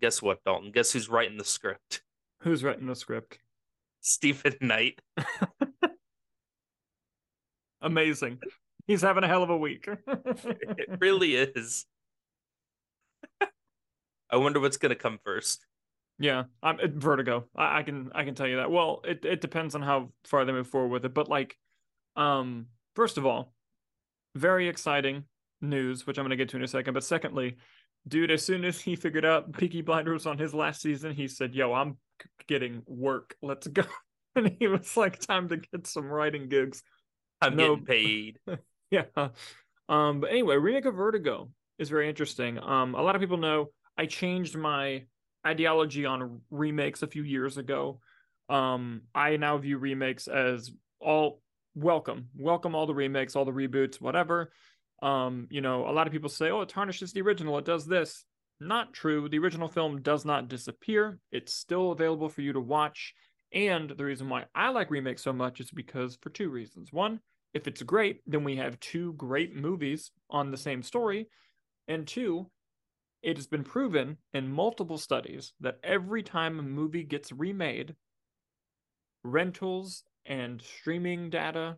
Guess 0.00 0.22
what, 0.22 0.42
Dalton? 0.44 0.72
Guess 0.72 0.92
who's 0.92 1.08
writing 1.08 1.36
the 1.36 1.44
script? 1.44 2.02
Who's 2.40 2.64
writing 2.64 2.86
the 2.86 2.96
script? 2.96 3.38
Steven 4.00 4.54
Knight. 4.60 5.00
Amazing. 7.82 8.38
He's 8.86 9.02
having 9.02 9.24
a 9.24 9.28
hell 9.28 9.42
of 9.42 9.50
a 9.50 9.56
week. 9.56 9.88
It 10.06 10.98
really 11.00 11.36
is. 11.36 11.86
I 14.30 14.36
wonder 14.36 14.60
what's 14.60 14.76
gonna 14.76 14.94
come 14.94 15.18
first. 15.24 15.66
Yeah, 16.18 16.44
I'm 16.62 16.80
it, 16.80 16.92
Vertigo. 16.92 17.46
I, 17.56 17.78
I 17.78 17.82
can 17.82 18.10
I 18.14 18.24
can 18.24 18.34
tell 18.34 18.46
you 18.46 18.56
that. 18.56 18.70
Well, 18.70 19.00
it 19.04 19.24
it 19.24 19.40
depends 19.40 19.74
on 19.74 19.82
how 19.82 20.12
far 20.24 20.44
they 20.44 20.52
move 20.52 20.68
forward 20.68 20.88
with 20.90 21.04
it, 21.04 21.14
but 21.14 21.28
like, 21.28 21.56
um, 22.16 22.66
first 22.94 23.18
of 23.18 23.26
all, 23.26 23.52
very 24.34 24.68
exciting 24.68 25.24
news, 25.60 26.06
which 26.06 26.18
I'm 26.18 26.24
gonna 26.24 26.36
get 26.36 26.48
to 26.50 26.56
in 26.56 26.64
a 26.64 26.68
second. 26.68 26.94
But 26.94 27.04
secondly, 27.04 27.56
dude, 28.08 28.30
as 28.30 28.44
soon 28.44 28.64
as 28.64 28.80
he 28.80 28.96
figured 28.96 29.24
out 29.24 29.52
Peaky 29.52 29.82
Blinders 29.82 30.26
on 30.26 30.38
his 30.38 30.54
last 30.54 30.80
season, 30.82 31.12
he 31.14 31.28
said, 31.28 31.54
"Yo, 31.54 31.72
I'm 31.72 31.98
getting 32.46 32.82
work. 32.86 33.36
Let's 33.42 33.66
go." 33.66 33.82
And 34.36 34.54
he 34.60 34.68
was 34.68 34.96
like, 34.96 35.18
"Time 35.18 35.48
to 35.48 35.56
get 35.56 35.88
some 35.88 36.06
writing 36.06 36.48
gigs." 36.48 36.84
I'm 37.40 37.56
No. 37.56 37.74
getting 37.74 37.84
paid. 37.84 38.38
yeah. 38.92 39.02
Um, 39.88 40.20
but 40.20 40.30
anyway, 40.30 40.54
remake 40.56 40.84
of 40.84 40.94
Vertigo 40.94 41.50
is 41.80 41.88
very 41.88 42.08
interesting. 42.08 42.56
Um, 42.62 42.94
a 42.94 43.02
lot 43.02 43.16
of 43.16 43.20
people 43.20 43.38
know 43.38 43.70
I 43.98 44.06
changed 44.06 44.56
my 44.56 45.04
ideology 45.44 46.06
on 46.06 46.42
remakes 46.50 47.02
a 47.02 47.08
few 47.08 47.24
years 47.24 47.56
ago. 47.56 47.98
Um, 48.48 49.02
I 49.14 49.36
now 49.36 49.58
view 49.58 49.78
remakes 49.78 50.28
as 50.28 50.70
all 51.00 51.42
welcome, 51.74 52.28
welcome 52.36 52.76
all 52.76 52.86
the 52.86 52.94
remakes, 52.94 53.34
all 53.34 53.44
the 53.44 53.52
reboots, 53.52 54.00
whatever. 54.00 54.52
Um, 55.02 55.46
you 55.50 55.60
know, 55.60 55.88
a 55.88 55.92
lot 55.92 56.06
of 56.06 56.12
people 56.12 56.28
say, 56.28 56.50
"Oh, 56.50 56.60
it 56.62 56.68
tarnishes 56.68 57.12
the 57.12 57.22
original. 57.22 57.58
It 57.58 57.64
does 57.64 57.86
this." 57.86 58.24
Not 58.60 58.92
true. 58.92 59.28
The 59.28 59.38
original 59.38 59.68
film 59.68 60.02
does 60.02 60.26
not 60.26 60.48
disappear. 60.48 61.18
It's 61.32 61.54
still 61.54 61.92
available 61.92 62.28
for 62.28 62.42
you 62.42 62.52
to 62.52 62.60
watch. 62.60 63.14
And 63.52 63.90
the 63.90 64.04
reason 64.04 64.28
why 64.28 64.44
I 64.54 64.68
like 64.68 64.90
remakes 64.90 65.22
so 65.22 65.32
much 65.32 65.60
is 65.60 65.70
because 65.70 66.18
for 66.20 66.28
two 66.28 66.50
reasons. 66.50 66.92
One, 66.92 67.20
if 67.54 67.66
it's 67.66 67.82
great, 67.82 68.20
then 68.26 68.44
we 68.44 68.56
have 68.56 68.78
two 68.78 69.14
great 69.14 69.56
movies 69.56 70.12
on 70.28 70.50
the 70.50 70.56
same 70.56 70.82
story. 70.82 71.28
And 71.88 72.06
two, 72.06 72.50
it 73.22 73.36
has 73.36 73.46
been 73.46 73.64
proven 73.64 74.18
in 74.32 74.52
multiple 74.52 74.98
studies 74.98 75.52
that 75.60 75.78
every 75.82 76.22
time 76.22 76.58
a 76.58 76.62
movie 76.62 77.02
gets 77.02 77.32
remade, 77.32 77.96
rentals 79.24 80.04
and 80.26 80.62
streaming 80.62 81.30
data 81.30 81.76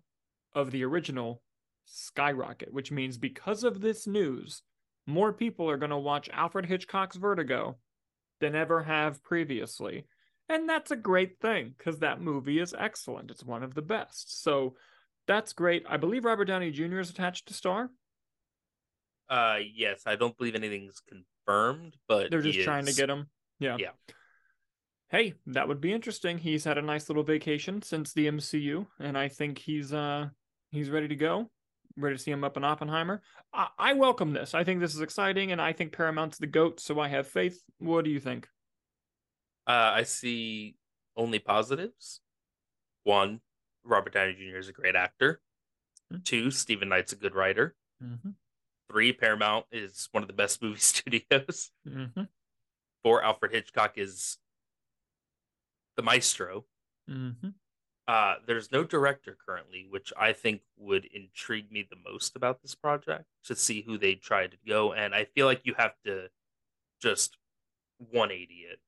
of 0.55 0.71
the 0.71 0.85
original 0.85 1.43
skyrocket, 1.93 2.73
which 2.73 2.91
means 2.91 3.19
because 3.19 3.65
of 3.65 3.81
this 3.81 4.07
news, 4.07 4.63
more 5.07 5.33
people 5.33 5.69
are 5.69 5.77
going 5.77 5.91
to 5.91 5.99
watch 5.99 6.29
Alfred 6.33 6.67
Hitchcock's 6.67 7.17
Vertigo 7.17 7.77
than 8.41 8.55
ever 8.55 8.83
have 8.83 9.23
previously. 9.23 10.07
And 10.49 10.69
that's 10.69 10.91
a 10.91 10.97
great 10.97 11.41
thing 11.41 11.75
because 11.77 12.01
that 12.01 12.21
movie 12.21 12.59
is 12.59 12.75
excellent. 12.77 13.31
It's 13.31 13.45
one 13.45 13.63
of 13.63 13.75
the 13.75 13.83
best. 13.83 14.43
So 14.43 14.75
that's 15.27 15.53
great. 15.53 15.85
I 15.89 15.97
believe 15.97 16.25
Robert 16.25 16.47
Downey 16.47 16.71
Jr. 16.71 16.99
is 16.99 17.11
attached 17.11 17.49
to 17.49 17.55
star. 17.55 17.91
Uh, 19.29 19.59
yes, 19.75 20.03
I 20.07 20.17
don't 20.17 20.37
believe 20.37 20.55
anything's 20.55 21.01
confirmed, 21.09 21.97
but 22.09 22.31
They're 22.31 22.43
just 22.43 22.61
trying 22.61 22.87
to 22.87 22.93
get 22.93 23.09
him. 23.09 23.29
Yeah. 23.59 23.77
Yeah. 23.79 23.91
Hey, 25.09 25.35
that 25.47 25.69
would 25.69 25.81
be 25.81 25.93
interesting. 25.93 26.39
He's 26.39 26.65
had 26.65 26.79
a 26.79 26.83
nice 26.83 27.09
little 27.09 27.23
vacation 27.23 27.83
since 27.83 28.13
the 28.13 28.27
MCU, 28.29 28.87
and 28.99 29.17
I 29.17 29.29
think 29.29 29.59
he's 29.59 29.93
uh 29.93 30.29
he's 30.71 30.91
ready 30.91 31.09
to 31.09 31.17
go. 31.17 31.51
Ready 31.97 32.17
to 32.17 32.23
see 32.23 32.31
him 32.31 32.45
up 32.45 32.57
in 32.57 32.65
Oppenheimer. 32.65 33.23
I, 33.53 33.69
I 33.79 33.93
welcome 33.95 34.33
this. 34.33 34.55
I 34.55 34.65
think 34.65 34.81
this 34.81 34.95
is 34.95 35.01
exciting, 35.01 35.53
and 35.53 35.61
I 35.61 35.73
think 35.73 35.93
Paramount's 35.93 36.39
the 36.39 36.47
goat, 36.47 36.81
so 36.81 36.99
I 37.01 37.09
have 37.09 37.27
faith. 37.27 37.63
What 37.79 38.05
do 38.05 38.11
you 38.11 38.21
think? 38.21 38.49
Uh, 39.67 39.93
I 39.95 40.03
see 40.05 40.77
only 41.17 41.39
positives. 41.39 42.21
One, 43.05 43.41
Robert 43.85 44.15
Downey 44.15 44.35
Jr. 44.35 44.59
is 44.59 44.69
a 44.69 44.73
great 44.73 44.97
actor. 44.97 45.41
Mhm. 46.13 46.25
Two, 46.25 46.51
Steven 46.51 46.89
Knight's 46.89 47.13
a 47.13 47.17
good 47.17 47.35
writer. 47.35 47.75
Mm-hmm. 48.03 48.31
Three, 48.91 49.13
Paramount 49.13 49.67
is 49.71 50.09
one 50.13 50.23
of 50.23 50.29
the 50.29 50.33
best 50.35 50.63
movie 50.63 50.79
studios. 50.81 51.71
Mm-hmm. 51.89 52.23
Four, 53.03 53.23
Alfred 53.23 53.53
Hitchcock 53.53 53.99
is 53.99 54.39
the 55.97 56.03
maestro. 56.03 56.65
Mm-hmm. 57.11 57.49
Uh, 58.09 58.35
there's 58.47 58.73
no 58.73 58.83
director 58.85 59.37
currently, 59.47 59.87
which 59.89 60.13
I 60.19 60.33
think 60.33 60.63
would 60.77 61.05
intrigue 61.07 61.71
me 61.71 61.87
the 61.89 61.97
most 62.11 62.35
about 62.37 62.61
this 62.61 62.75
project 62.75 63.25
to 63.45 63.55
see 63.55 63.83
who 63.83 63.97
they 63.97 64.15
try 64.17 64.47
to 64.49 64.57
go. 64.67 64.93
And 64.93 65.15
I 65.15 65.25
feel 65.27 65.47
like 65.47 65.61
you 65.65 65.75
have 65.79 65.93
to 66.05 66.27
just 67.01 67.37
180 67.99 68.55
it. 68.55 68.81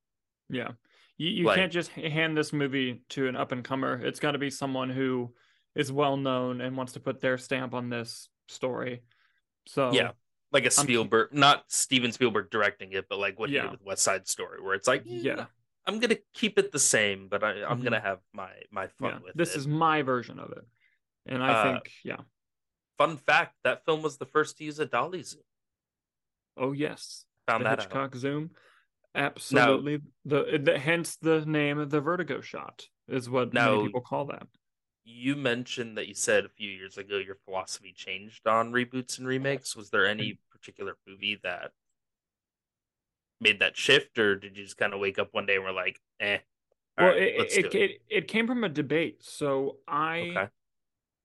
Yeah. 0.51 0.73
You, 1.17 1.29
you 1.31 1.45
Like- 1.45 1.57
can't 1.57 1.73
just 1.73 1.91
hand 1.91 2.37
this 2.37 2.53
movie 2.53 3.03
to 3.11 3.29
an 3.29 3.37
up 3.37 3.53
and 3.53 3.63
comer. 3.65 4.01
It's 4.05 4.19
got 4.21 4.33
to 4.33 4.39
be 4.39 4.51
someone 4.51 4.91
who 4.91 5.33
is 5.77 5.93
well 5.93 6.17
known 6.17 6.61
and 6.61 6.77
wants 6.77 6.95
to 6.95 7.01
put 7.01 7.21
their 7.21 7.39
stamp 7.39 7.73
on 7.75 7.89
this 7.91 8.29
story. 8.49 9.03
So 9.67 9.93
Yeah. 9.93 10.11
Like 10.53 10.65
a 10.65 10.67
I'm- 10.67 10.85
Spielberg, 10.87 11.33
not 11.33 11.65
Steven 11.69 12.13
Spielberg 12.13 12.51
directing 12.51 12.93
it, 12.93 13.07
but 13.09 13.19
like 13.19 13.39
what 13.39 13.49
he 13.51 13.57
did 13.57 13.71
with 13.71 13.83
West 13.83 14.03
Side 14.03 14.27
Story, 14.29 14.61
where 14.61 14.75
it's 14.75 14.87
like, 14.87 15.03
yeah, 15.05 15.47
I'm 15.87 15.99
gonna 16.01 16.17
keep 16.33 16.59
it 16.59 16.73
the 16.73 16.79
same, 16.79 17.29
but 17.29 17.45
I, 17.45 17.63
I'm 17.65 17.81
Mhm. 17.81 17.85
gonna 17.85 18.01
have 18.01 18.21
my 18.33 18.51
my 18.71 18.87
fun 18.89 19.11
yeah. 19.13 19.19
with 19.25 19.35
This 19.35 19.55
is 19.57 19.67
my 19.67 20.03
version 20.03 20.39
of 20.39 20.53
it, 20.53 20.65
and 21.27 21.43
I 21.43 21.53
Uh, 21.53 21.63
think 21.75 21.93
yeah. 22.05 22.21
Fun 22.99 23.17
fact: 23.17 23.57
that 23.65 23.85
film 23.85 24.03
was 24.03 24.17
the 24.19 24.27
first 24.27 24.57
to 24.59 24.65
use 24.65 24.79
a 24.79 24.87
dolly 24.87 25.23
zoom. 25.23 25.43
Oh 26.57 26.73
yes, 26.73 27.27
Found 27.49 27.61
the 27.65 27.69
that 27.71 27.79
out. 27.81 27.85
Hitchcock 27.85 28.15
zoom. 28.15 28.51
Absolutely. 29.15 30.01
The, 30.25 30.59
the 30.63 30.79
hence 30.79 31.17
the 31.17 31.45
name 31.47 31.79
of 31.79 31.91
the 31.91 32.01
Vertigo 32.01 32.41
shot 32.41 32.89
is 33.09 33.29
what 33.31 33.53
Now- 33.53 33.77
many 33.77 33.87
people 33.89 34.01
call 34.01 34.25
that. 34.27 34.47
You 35.07 35.37
mentioned 35.37 35.99
that 35.99 36.09
you 36.09 36.15
said 36.15 36.47
a 36.47 36.49
few 36.49 36.71
years 36.71 36.97
ago 36.97 37.19
your 37.19 37.35
philosophy 37.45 37.93
changed 37.95 38.47
on 38.47 38.73
reboots 38.73 39.19
and 39.19 39.27
remakes. 39.29 39.77
Was 39.77 39.91
there 39.91 40.07
any 40.07 40.39
particular 40.51 40.97
movie 41.07 41.39
that 41.43 41.73
made 43.45 43.61
that 43.61 43.77
shift, 43.77 44.19
or 44.19 44.35
did 44.35 44.57
you 44.57 44.65
just 44.65 44.77
kind 44.77 44.93
of 44.93 44.99
wake 44.99 45.21
up 45.21 45.29
one 45.33 45.47
day 45.47 45.55
and 45.55 45.65
were 45.65 45.71
like, 45.73 46.01
"Eh"? 46.19 46.39
well, 46.99 47.11
right, 47.11 47.23
it, 47.23 47.39
let's 47.39 47.57
it, 47.57 47.75
it, 47.75 47.91
it 48.11 48.29
came 48.29 48.49
from 48.49 48.65
a 48.65 48.69
debate. 48.69 49.19
So 49.21 49.77
I 49.87 50.19
Okay. 50.19 50.49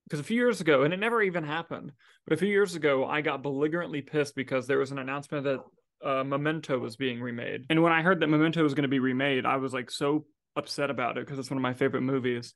because 0.05 0.19
a 0.19 0.23
few 0.23 0.37
years 0.37 0.59
ago, 0.59 0.83
and 0.83 0.93
it 0.93 0.99
never 0.99 1.21
even 1.21 1.43
happened, 1.43 1.91
but 2.25 2.33
a 2.33 2.37
few 2.37 2.47
years 2.47 2.75
ago, 2.75 3.05
I 3.05 3.21
got 3.21 3.43
belligerently 3.43 4.01
pissed 4.01 4.35
because 4.35 4.65
there 4.65 4.79
was 4.79 4.91
an 4.91 4.97
announcement 4.97 5.43
that 5.45 5.63
uh, 6.03 6.23
Memento 6.23 6.79
was 6.79 6.95
being 6.95 7.21
remade. 7.21 7.65
And 7.69 7.83
when 7.83 7.93
I 7.93 8.01
heard 8.01 8.19
that 8.21 8.27
Memento 8.27 8.63
was 8.63 8.73
going 8.73 8.83
to 8.83 8.89
be 8.89 8.99
remade, 8.99 9.45
I 9.45 9.57
was 9.57 9.73
like 9.73 9.91
so 9.91 10.25
upset 10.55 10.89
about 10.89 11.17
it 11.17 11.25
because 11.25 11.37
it's 11.37 11.51
one 11.51 11.57
of 11.57 11.61
my 11.61 11.73
favorite 11.73 12.01
movies. 12.01 12.53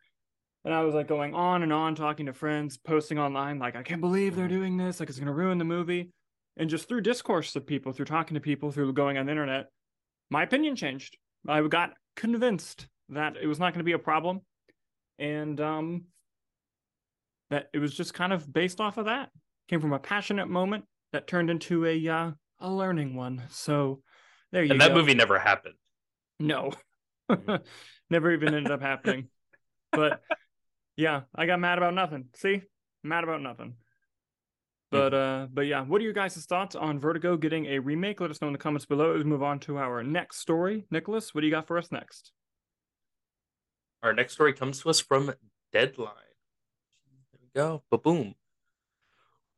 And 0.65 0.73
I 0.73 0.81
was 0.83 0.95
like 0.95 1.07
going 1.07 1.35
on 1.35 1.61
and 1.61 1.73
on, 1.73 1.93
talking 1.93 2.25
to 2.25 2.33
friends, 2.33 2.77
posting 2.77 3.19
online, 3.19 3.59
like, 3.59 3.75
I 3.75 3.83
can't 3.83 4.01
believe 4.01 4.35
they're 4.35 4.47
doing 4.47 4.77
this. 4.77 4.99
Like, 4.99 5.09
it's 5.09 5.19
going 5.19 5.27
to 5.27 5.33
ruin 5.33 5.57
the 5.57 5.65
movie. 5.65 6.09
And 6.57 6.69
just 6.69 6.87
through 6.87 7.01
discourse 7.01 7.55
of 7.55 7.65
people, 7.65 7.93
through 7.93 8.05
talking 8.05 8.35
to 8.35 8.41
people, 8.41 8.71
through 8.71 8.93
going 8.93 9.17
on 9.17 9.25
the 9.25 9.31
internet, 9.31 9.67
my 10.29 10.43
opinion 10.43 10.75
changed. 10.75 11.17
I 11.47 11.61
got 11.61 11.93
convinced 12.15 12.87
that 13.09 13.35
it 13.41 13.47
was 13.47 13.59
not 13.59 13.73
going 13.73 13.79
to 13.79 13.83
be 13.83 13.93
a 13.93 13.99
problem. 13.99 14.41
And 15.19 15.59
um, 15.59 16.05
that 17.49 17.69
it 17.73 17.79
was 17.79 17.93
just 17.93 18.13
kind 18.13 18.33
of 18.33 18.51
based 18.51 18.81
off 18.81 18.97
of 18.97 19.05
that. 19.05 19.29
Came 19.67 19.79
from 19.79 19.93
a 19.93 19.99
passionate 19.99 20.49
moment 20.49 20.85
that 21.13 21.27
turned 21.27 21.49
into 21.49 21.85
a 21.85 22.07
uh, 22.07 22.31
a 22.59 22.69
learning 22.69 23.15
one. 23.15 23.41
So 23.49 24.01
there 24.51 24.63
you 24.63 24.71
And 24.71 24.79
go. 24.79 24.85
And 24.85 24.91
that 24.91 24.97
movie 24.97 25.13
never 25.13 25.39
happened. 25.39 25.75
No. 26.39 26.71
Mhm. 27.31 27.61
Never 28.09 28.31
even 28.31 28.53
ended 28.53 28.71
up 28.71 28.81
happening. 28.81 29.29
But 29.91 30.21
yeah, 30.97 31.21
I 31.33 31.45
got 31.45 31.59
mad 31.59 31.77
about 31.77 31.95
nothing. 31.95 32.25
See? 32.35 32.61
Mad 33.01 33.23
about 33.23 33.41
nothing. 33.41 33.75
But 34.93 35.13
uh 35.13 35.47
but 35.51 35.61
yeah, 35.61 35.81
what 35.83 36.01
are 36.01 36.03
your 36.03 36.13
guys' 36.13 36.45
thoughts 36.45 36.75
on 36.75 36.99
Vertigo 36.99 37.35
getting 37.35 37.65
a 37.65 37.79
remake? 37.79 38.21
Let 38.21 38.29
us 38.29 38.41
know 38.41 38.47
in 38.47 38.53
the 38.53 38.59
comments 38.59 38.85
below. 38.85 39.13
Let's 39.13 39.25
move 39.25 39.41
on 39.41 39.59
to 39.61 39.77
our 39.79 40.03
next 40.03 40.37
story. 40.37 40.85
Nicholas, 40.91 41.33
what 41.33 41.41
do 41.41 41.47
you 41.47 41.51
got 41.51 41.65
for 41.65 41.79
us 41.79 41.91
next? 41.91 42.31
Our 44.03 44.13
next 44.13 44.33
story 44.33 44.53
comes 44.53 44.81
to 44.81 44.89
us 44.89 44.99
from 44.99 45.33
Deadline. 45.71 46.13
There 47.31 47.39
we 47.41 47.49
go. 47.55 47.83
Ba 47.89 47.97
boom. 47.97 48.35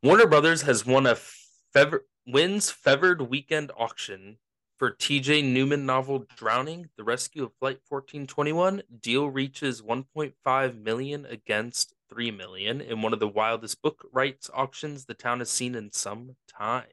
Warner 0.03 0.27
Brothers 0.27 0.61
has 0.61 0.85
won 0.85 1.05
a 1.05 1.15
fever 1.15 2.05
wins 2.27 2.71
fevered 2.71 3.23
weekend 3.23 3.71
auction 3.77 4.37
for 4.77 4.91
TJ 4.91 5.43
Newman 5.43 5.85
novel 5.85 6.25
Drowning: 6.37 6.89
The 6.95 7.03
Rescue 7.03 7.43
of 7.43 7.53
Flight 7.59 7.79
1421. 7.89 8.83
Deal 9.01 9.29
reaches 9.29 9.81
1.5 9.81 10.81
million 10.81 11.25
against 11.25 11.94
3 12.09 12.31
million 12.31 12.81
in 12.81 13.01
one 13.01 13.13
of 13.13 13.19
the 13.19 13.27
wildest 13.27 13.81
book 13.81 14.07
rights 14.11 14.49
auctions 14.53 15.05
the 15.05 15.13
town 15.13 15.39
has 15.39 15.49
seen 15.49 15.75
in 15.75 15.91
some 15.91 16.35
time. 16.47 16.85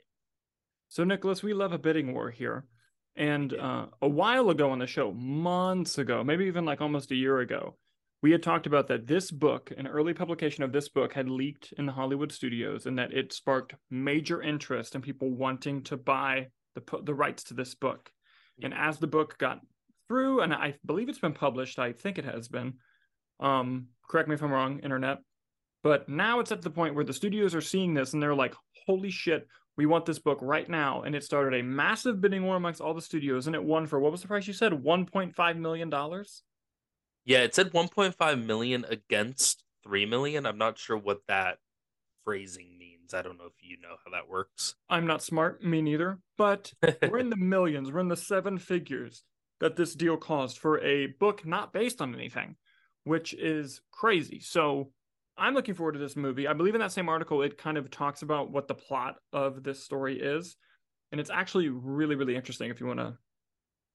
So, 0.88 1.04
Nicholas, 1.04 1.42
we 1.42 1.54
love 1.54 1.73
a 1.73 1.78
bidding 1.78 2.12
war 2.12 2.31
here. 2.31 2.66
And 3.16 3.52
uh, 3.54 3.87
a 4.00 4.09
while 4.09 4.50
ago 4.50 4.71
on 4.71 4.78
the 4.78 4.87
show, 4.87 5.12
months 5.12 5.99
ago, 5.99 6.25
maybe 6.25 6.47
even 6.47 6.64
like 6.64 6.81
almost 6.81 7.11
a 7.11 7.16
year 7.16 7.40
ago, 7.40 7.76
we 8.23 8.31
had 8.31 8.42
talked 8.42 8.66
about 8.66 8.88
that 8.88 9.07
this 9.07 9.31
book, 9.31 9.73
an 9.76 9.87
early 9.87 10.14
publication 10.14 10.62
of 10.62 10.73
this 10.73 10.88
book, 10.88 11.12
had 11.12 11.28
leaked 11.28 11.73
in 11.76 11.87
the 11.87 11.92
Hollywood 11.92 12.31
studios 12.31 12.87
and 12.87 12.99
that 12.99 13.12
it 13.12 13.33
sparked 13.33 13.75
major 13.90 14.40
interest 14.40 14.95
in 14.95 15.02
people 15.02 15.31
wanting 15.31 15.83
to 15.85 15.97
buy 15.97 16.49
the, 16.75 16.83
the 17.02 17.14
rights 17.14 17.42
to 17.45 17.54
this 17.54 17.75
book. 17.75 18.11
And 18.62 18.73
as 18.73 18.99
the 18.99 19.09
book 19.09 19.38
got 19.38 19.61
through, 20.09 20.40
and 20.40 20.54
I 20.54 20.76
believe 20.87 21.09
it's 21.09 21.19
been 21.19 21.33
published, 21.33 21.78
I 21.78 21.92
think 21.92 22.19
it 22.19 22.25
has 22.25 22.49
been. 22.49 22.75
Um, 23.40 23.88
correct 24.12 24.28
me 24.28 24.35
if 24.35 24.42
I'm 24.42 24.52
wrong, 24.52 24.78
internet. 24.81 25.19
But 25.83 26.09
now 26.09 26.38
it's 26.38 26.52
at 26.52 26.62
the 26.62 26.71
point 26.71 26.95
where 26.95 27.04
the 27.04 27.12
studios 27.12 27.54
are 27.54 27.61
seeing 27.61 27.95
this 27.95 28.12
and 28.12 28.23
they're 28.23 28.35
like, 28.35 28.54
holy 28.87 29.11
shit, 29.11 29.49
we 29.76 29.87
want 29.87 30.07
this 30.07 30.19
book 30.19 30.38
right 30.42 30.69
now. 30.69 31.02
And 31.02 31.16
it 31.16 31.25
started 31.25 31.59
a 31.59 31.64
massive 31.64 32.21
bidding 32.21 32.45
war 32.45 32.57
amongst 32.57 32.81
all 32.81 32.95
the 32.95 33.02
studios, 33.02 33.47
and 33.47 33.57
it 33.57 33.64
won 33.64 33.87
for 33.87 33.99
what 33.99 34.12
was 34.12 34.23
the 34.23 34.28
price 34.28 34.47
you 34.47 34.52
said? 34.52 34.73
$1.5 34.73 35.57
million? 35.57 35.90
Yeah, 37.25 37.38
it 37.38 37.54
said 37.54 37.73
1.5 37.73 38.45
million 38.45 38.85
against 38.88 39.64
3 39.85 40.07
million. 40.07 40.47
I'm 40.47 40.59
not 40.59 40.78
sure 40.78 40.97
what 40.97 41.21
that 41.28 41.59
phrasing 42.25 42.76
means. 42.78 43.14
I 43.14 43.23
don't 43.23 43.38
know 43.38 43.47
if 43.47 43.62
you 43.62 43.78
know 43.81 43.97
how 44.04 44.12
that 44.12 44.28
works. 44.28 44.75
I'm 44.88 45.07
not 45.07 45.23
smart, 45.23 45.64
me 45.64 45.83
neither, 45.83 46.19
but 46.37 46.73
we're 47.09 47.19
in 47.19 47.31
the 47.31 47.37
millions, 47.37 47.90
we're 47.90 48.00
in 48.00 48.09
the 48.09 48.16
seven 48.16 48.59
figures 48.59 49.23
that 49.61 49.76
this 49.76 49.95
deal 49.95 50.16
caused 50.16 50.59
for 50.59 50.81
a 50.81 51.07
book 51.07 51.47
not 51.47 51.73
based 51.73 52.00
on 52.00 52.14
anything, 52.14 52.57
which 53.04 53.35
is 53.35 53.80
crazy. 53.90 54.40
So 54.40 54.90
I'm 55.37 55.54
looking 55.54 55.75
forward 55.75 55.92
to 55.92 55.99
this 55.99 56.16
movie. 56.16 56.47
I 56.47 56.52
believe 56.52 56.75
in 56.75 56.80
that 56.80 56.92
same 56.92 57.09
article, 57.09 57.42
it 57.42 57.59
kind 57.59 57.78
of 57.78 57.90
talks 57.90 58.23
about 58.23 58.50
what 58.50 58.68
the 58.68 58.75
plot 58.75 59.16
of 59.32 59.62
this 59.62 59.82
story 59.82 60.21
is. 60.21 60.56
And 61.11 61.21
it's 61.21 61.30
actually 61.30 61.68
really, 61.68 62.14
really 62.14 62.37
interesting 62.37 62.71
if 62.71 62.80
you 62.80 62.87
want 62.87 63.00
to. 63.00 63.18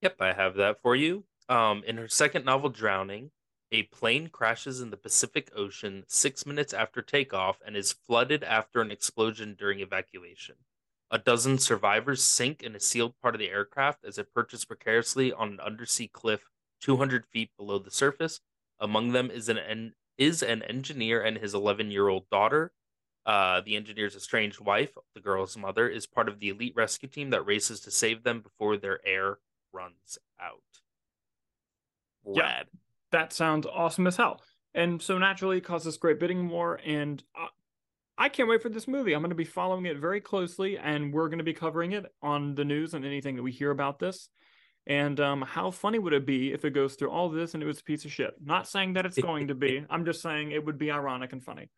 Yep, 0.01 0.21
I 0.21 0.33
have 0.33 0.55
that 0.55 0.81
for 0.81 0.95
you. 0.95 1.23
Um, 1.49 1.83
in 1.87 1.97
her 1.97 2.07
second 2.07 2.45
novel, 2.45 2.69
Drowning, 2.69 3.31
a 3.71 3.83
plane 3.83 4.27
crashes 4.27 4.81
in 4.81 4.91
the 4.91 4.97
Pacific 4.97 5.51
Ocean 5.55 6.03
six 6.07 6.45
minutes 6.45 6.73
after 6.73 7.01
takeoff 7.01 7.59
and 7.65 7.75
is 7.75 7.91
flooded 7.91 8.43
after 8.43 8.81
an 8.81 8.91
explosion 8.91 9.55
during 9.57 9.79
evacuation. 9.79 10.55
A 11.09 11.17
dozen 11.17 11.57
survivors 11.57 12.23
sink 12.23 12.61
in 12.61 12.75
a 12.75 12.79
sealed 12.79 13.13
part 13.21 13.33
of 13.33 13.39
the 13.39 13.49
aircraft 13.49 14.03
as 14.05 14.17
it 14.17 14.33
perches 14.33 14.65
precariously 14.65 15.31
on 15.31 15.53
an 15.53 15.59
undersea 15.59 16.07
cliff 16.07 16.49
200 16.81 17.25
feet 17.25 17.49
below 17.57 17.79
the 17.79 17.91
surface. 17.91 18.41
Among 18.79 19.11
them 19.11 19.31
is 19.31 19.49
an 19.49 19.57
en- 19.57 19.93
is 20.17 20.41
an 20.43 20.63
engineer 20.63 21.21
and 21.21 21.37
his 21.37 21.53
11 21.53 21.91
year 21.91 22.07
old 22.07 22.29
daughter. 22.29 22.71
Uh, 23.25 23.61
the 23.61 23.75
engineer's 23.75 24.15
estranged 24.15 24.59
wife, 24.61 24.91
the 25.13 25.19
girl's 25.19 25.57
mother, 25.57 25.87
is 25.89 26.07
part 26.07 26.29
of 26.29 26.39
the 26.39 26.49
elite 26.49 26.73
rescue 26.75 27.09
team 27.09 27.29
that 27.31 27.45
races 27.45 27.81
to 27.81 27.91
save 27.91 28.23
them 28.23 28.39
before 28.39 28.77
their 28.77 29.05
air 29.05 29.39
runs 29.73 30.17
out. 30.39 30.61
Yeah. 32.25 32.63
That 33.11 33.33
sounds 33.33 33.67
awesome 33.67 34.07
as 34.07 34.15
hell. 34.15 34.41
And 34.73 35.01
so 35.01 35.17
naturally, 35.17 35.57
it 35.57 35.65
caused 35.65 35.85
this 35.85 35.97
great 35.97 36.19
bidding 36.19 36.49
war. 36.49 36.79
And 36.85 37.21
uh, 37.37 37.47
I 38.17 38.29
can't 38.29 38.49
wait 38.49 38.61
for 38.61 38.69
this 38.69 38.87
movie. 38.87 39.13
I'm 39.13 39.21
going 39.21 39.29
to 39.29 39.35
be 39.35 39.43
following 39.43 39.85
it 39.85 39.97
very 39.97 40.21
closely, 40.21 40.77
and 40.77 41.13
we're 41.13 41.27
going 41.27 41.37
to 41.37 41.43
be 41.43 41.53
covering 41.53 41.91
it 41.91 42.05
on 42.21 42.55
the 42.55 42.65
news 42.65 42.93
and 42.93 43.05
anything 43.05 43.35
that 43.35 43.43
we 43.43 43.51
hear 43.51 43.71
about 43.71 43.99
this. 43.99 44.29
And 44.87 45.19
um, 45.19 45.41
how 45.41 45.69
funny 45.69 45.99
would 45.99 46.13
it 46.13 46.25
be 46.25 46.53
if 46.53 46.63
it 46.63 46.71
goes 46.71 46.95
through 46.95 47.11
all 47.11 47.29
this 47.29 47.53
and 47.53 47.61
it 47.61 47.65
was 47.65 47.81
a 47.81 47.83
piece 47.83 48.05
of 48.05 48.11
shit? 48.11 48.35
Not 48.41 48.69
saying 48.69 48.93
that 48.93 49.05
it's 49.05 49.19
going 49.19 49.49
to 49.49 49.55
be. 49.55 49.85
I'm 49.89 50.05
just 50.05 50.21
saying 50.21 50.51
it 50.51 50.65
would 50.65 50.77
be 50.77 50.91
ironic 50.91 51.33
and 51.33 51.43
funny. 51.43 51.69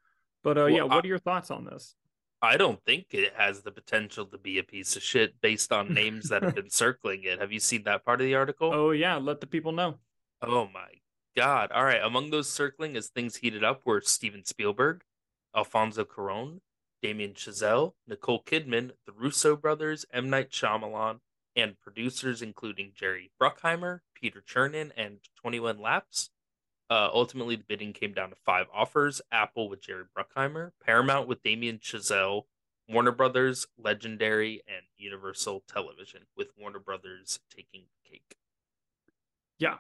But 0.44 0.58
uh, 0.58 0.62
well, 0.62 0.70
yeah, 0.70 0.84
what 0.84 0.94
I, 0.94 1.00
are 1.00 1.08
your 1.08 1.18
thoughts 1.18 1.50
on 1.50 1.66
this? 1.66 1.96
I 2.40 2.56
don't 2.56 2.80
think 2.86 3.08
it 3.10 3.34
has 3.36 3.64
the 3.64 3.72
potential 3.72 4.26
to 4.28 4.38
be 4.38 4.60
a 4.60 4.64
piece 4.64 4.96
of 4.96 5.02
shit 5.02 5.42
based 5.42 5.74
on 5.74 5.94
names 5.94 6.30
that 6.30 6.44
have 6.44 6.54
been 6.54 6.70
circling 6.70 7.24
it. 7.24 7.40
Have 7.40 7.52
you 7.52 7.60
seen 7.60 7.84
that 7.84 8.06
part 8.06 8.22
of 8.22 8.28
the 8.28 8.36
article? 8.36 8.72
Oh 8.72 8.92
yeah, 8.92 9.18
let 9.18 9.42
the 9.42 9.48
people 9.48 9.72
know. 9.72 9.96
Oh 10.42 10.70
my 10.72 10.88
god! 11.36 11.72
All 11.72 11.84
right, 11.84 12.02
among 12.02 12.30
those 12.30 12.48
circling 12.48 12.96
as 12.96 13.08
things 13.08 13.38
heated 13.38 13.64
up 13.64 13.82
were 13.86 14.02
Steven 14.02 14.46
Spielberg, 14.46 15.02
Alfonso 15.56 16.06
Cuarón, 16.06 16.60
Damien 17.02 17.34
Chazelle, 17.34 17.94
Nicole 18.08 18.44
Kidman, 18.44 18.92
the 19.08 19.14
Russo 19.14 19.56
brothers, 19.56 20.06
M 20.14 20.30
Night 20.30 20.52
Shyamalan, 20.52 21.20
and 21.56 21.80
producers 21.80 22.42
including 22.42 22.92
Jerry 22.96 23.32
Bruckheimer, 23.42 24.00
Peter 24.14 24.42
Chernin, 24.42 24.92
and 24.96 25.20
21 25.42 25.80
Laps. 25.80 26.30
Uh, 26.90 27.10
ultimately, 27.14 27.56
the 27.56 27.64
bidding 27.68 27.94
came 27.94 28.14
down 28.14 28.30
to 28.32 28.36
five 28.36 28.66
offers 28.74 29.22
Apple 29.32 29.70
with 29.70 29.82
Jerry 29.82 30.06
Bruckheimer, 30.18 30.72
Paramount 30.84 31.28
with 31.28 31.44
Damien 31.44 31.78
Chazelle, 31.78 32.44
Warner 32.88 33.12
Brothers, 33.12 33.68
Legendary, 33.78 34.64
and 34.68 34.82
Universal 34.98 35.64
Television, 35.72 36.22
with 36.36 36.48
Warner 36.58 36.80
Brothers 36.80 37.40
taking 37.56 37.84
the 37.84 38.10
cake. 38.10 38.38
Yeah, 39.60 39.76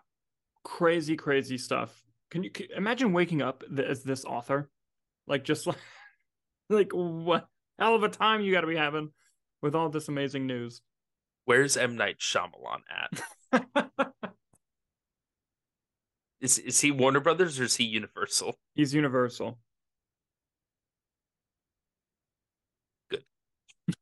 crazy, 0.64 1.16
crazy 1.16 1.58
stuff. 1.58 2.04
Can 2.30 2.44
you 2.44 2.52
can, 2.52 2.68
imagine 2.76 3.12
waking 3.12 3.42
up 3.42 3.64
as 3.76 4.04
this 4.04 4.24
author? 4.24 4.70
Like, 5.26 5.44
just 5.44 5.66
like, 5.66 5.78
like 6.70 6.92
what 6.92 7.48
hell 7.80 7.96
of 7.96 8.04
a 8.04 8.10
time 8.10 8.42
you 8.42 8.52
got 8.52 8.62
to 8.62 8.68
be 8.68 8.76
having 8.76 9.10
with 9.64 9.74
all 9.74 9.90
this 9.90 10.10
amazing 10.10 10.46
news. 10.46 10.82
Where's 11.50 11.76
M 11.76 11.96
Night 11.96 12.20
Shyamalan 12.20 12.82
at? 12.92 13.24
Is 16.42 16.60
is 16.60 16.80
he 16.80 16.92
Warner 16.92 17.20
Brothers 17.20 17.60
or 17.60 17.64
is 17.64 17.76
he 17.76 17.86
Universal? 17.86 18.54
He's 18.76 18.94
Universal. 18.94 19.58
Good. 23.10 23.24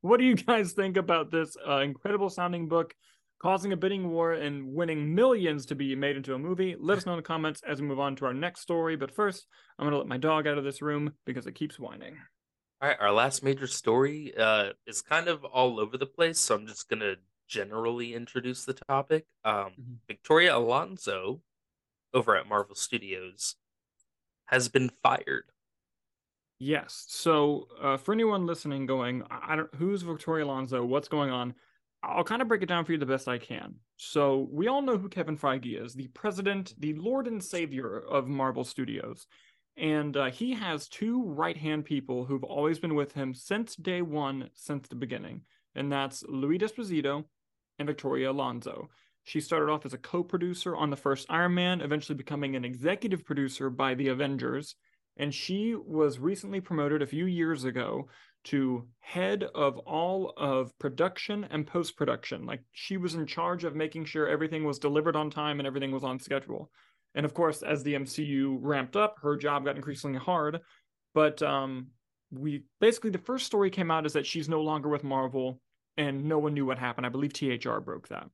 what 0.00 0.20
do 0.20 0.24
you 0.24 0.36
guys 0.36 0.72
think 0.72 0.96
about 0.96 1.30
this 1.30 1.54
uh, 1.68 1.80
incredible 1.80 2.30
sounding 2.30 2.68
book 2.68 2.94
causing 3.42 3.74
a 3.74 3.76
bidding 3.76 4.08
war 4.08 4.32
and 4.32 4.72
winning 4.72 5.14
millions 5.14 5.66
to 5.66 5.74
be 5.74 5.94
made 5.94 6.16
into 6.16 6.32
a 6.32 6.38
movie? 6.38 6.76
Let 6.80 6.96
us 6.96 7.04
know 7.04 7.12
in 7.12 7.18
the 7.18 7.22
comments 7.22 7.60
as 7.68 7.82
we 7.82 7.88
move 7.88 8.00
on 8.00 8.16
to 8.16 8.24
our 8.24 8.32
next 8.32 8.62
story. 8.62 8.96
But 8.96 9.14
first, 9.14 9.46
I'm 9.78 9.84
going 9.84 9.92
to 9.92 9.98
let 9.98 10.08
my 10.08 10.16
dog 10.16 10.46
out 10.46 10.56
of 10.56 10.64
this 10.64 10.80
room 10.80 11.12
because 11.26 11.46
it 11.46 11.54
keeps 11.54 11.78
whining. 11.78 12.16
All 12.80 12.88
right, 12.88 12.98
our 13.00 13.12
last 13.12 13.42
major 13.42 13.66
story 13.66 14.34
uh, 14.36 14.72
is 14.86 15.00
kind 15.00 15.28
of 15.28 15.44
all 15.44 15.80
over 15.80 15.96
the 15.96 16.04
place, 16.04 16.38
so 16.38 16.54
I'm 16.54 16.66
just 16.66 16.90
going 16.90 17.00
to 17.00 17.16
generally 17.48 18.14
introduce 18.14 18.66
the 18.66 18.74
topic. 18.74 19.24
Um, 19.44 19.54
mm-hmm. 19.54 19.94
Victoria 20.06 20.56
Alonso 20.56 21.40
over 22.12 22.36
at 22.36 22.48
Marvel 22.48 22.74
Studios 22.74 23.56
has 24.46 24.68
been 24.68 24.90
fired. 25.02 25.44
Yes. 26.58 27.06
So 27.08 27.68
uh, 27.80 27.96
for 27.96 28.12
anyone 28.12 28.46
listening, 28.46 28.84
going, 28.84 29.22
I 29.30 29.56
don't, 29.56 29.74
who's 29.76 30.02
Victoria 30.02 30.44
Alonso? 30.44 30.84
What's 30.84 31.08
going 31.08 31.30
on? 31.30 31.54
I'll 32.02 32.24
kind 32.24 32.42
of 32.42 32.48
break 32.48 32.62
it 32.62 32.66
down 32.66 32.84
for 32.84 32.92
you 32.92 32.98
the 32.98 33.06
best 33.06 33.26
I 33.26 33.38
can. 33.38 33.74
So 33.96 34.48
we 34.52 34.68
all 34.68 34.82
know 34.82 34.98
who 34.98 35.08
Kevin 35.08 35.38
Feige 35.38 35.82
is, 35.82 35.94
the 35.94 36.08
president, 36.08 36.74
the 36.78 36.94
Lord 36.94 37.26
and 37.26 37.42
Savior 37.42 37.98
of 37.98 38.28
Marvel 38.28 38.64
Studios. 38.64 39.26
And 39.76 40.16
uh, 40.16 40.30
he 40.30 40.54
has 40.54 40.88
two 40.88 41.24
right 41.24 41.56
hand 41.56 41.84
people 41.84 42.24
who've 42.24 42.44
always 42.44 42.78
been 42.78 42.94
with 42.94 43.12
him 43.12 43.34
since 43.34 43.76
day 43.76 44.00
one, 44.00 44.48
since 44.54 44.88
the 44.88 44.94
beginning. 44.94 45.42
And 45.74 45.92
that's 45.92 46.24
Louis 46.26 46.58
D'Esposito 46.58 47.24
and 47.78 47.86
Victoria 47.86 48.30
Alonso. 48.30 48.88
She 49.24 49.40
started 49.40 49.70
off 49.70 49.84
as 49.84 49.92
a 49.92 49.98
co 49.98 50.22
producer 50.22 50.76
on 50.76 50.88
the 50.88 50.96
first 50.96 51.26
Iron 51.28 51.54
Man, 51.54 51.80
eventually 51.80 52.16
becoming 52.16 52.56
an 52.56 52.64
executive 52.64 53.24
producer 53.24 53.68
by 53.68 53.94
the 53.94 54.08
Avengers. 54.08 54.76
And 55.18 55.34
she 55.34 55.74
was 55.74 56.18
recently 56.18 56.60
promoted 56.60 57.02
a 57.02 57.06
few 57.06 57.26
years 57.26 57.64
ago 57.64 58.08
to 58.44 58.86
head 59.00 59.42
of 59.54 59.78
all 59.78 60.32
of 60.36 60.78
production 60.78 61.44
and 61.50 61.66
post 61.66 61.96
production. 61.96 62.46
Like 62.46 62.62
she 62.72 62.96
was 62.96 63.14
in 63.14 63.26
charge 63.26 63.64
of 63.64 63.74
making 63.74 64.04
sure 64.04 64.28
everything 64.28 64.64
was 64.64 64.78
delivered 64.78 65.16
on 65.16 65.30
time 65.30 65.58
and 65.58 65.66
everything 65.66 65.90
was 65.90 66.04
on 66.04 66.20
schedule. 66.20 66.70
And 67.16 67.24
of 67.24 67.34
course, 67.34 67.62
as 67.62 67.82
the 67.82 67.94
MCU 67.94 68.58
ramped 68.60 68.94
up, 68.94 69.16
her 69.22 69.36
job 69.36 69.64
got 69.64 69.76
increasingly 69.76 70.18
hard. 70.18 70.60
But 71.14 71.42
um, 71.42 71.88
we 72.30 72.64
basically 72.80 73.10
the 73.10 73.18
first 73.18 73.46
story 73.46 73.70
came 73.70 73.90
out 73.90 74.06
is 74.06 74.12
that 74.12 74.26
she's 74.26 74.48
no 74.48 74.60
longer 74.60 74.88
with 74.88 75.02
Marvel 75.02 75.60
and 75.96 76.26
no 76.26 76.38
one 76.38 76.52
knew 76.52 76.66
what 76.66 76.78
happened. 76.78 77.06
I 77.06 77.08
believe 77.08 77.32
THR 77.32 77.78
broke 77.78 78.08
that. 78.08 78.28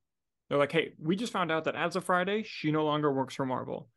They're 0.49 0.57
like, 0.57 0.73
hey, 0.73 0.93
we 0.99 1.15
just 1.15 1.31
found 1.31 1.51
out 1.51 1.63
that 1.63 1.75
as 1.75 1.95
of 1.95 2.03
Friday, 2.03 2.43
she 2.43 2.71
no 2.71 2.83
longer 2.83 3.11
works 3.11 3.35
for 3.35 3.45
Marvel. 3.45 3.87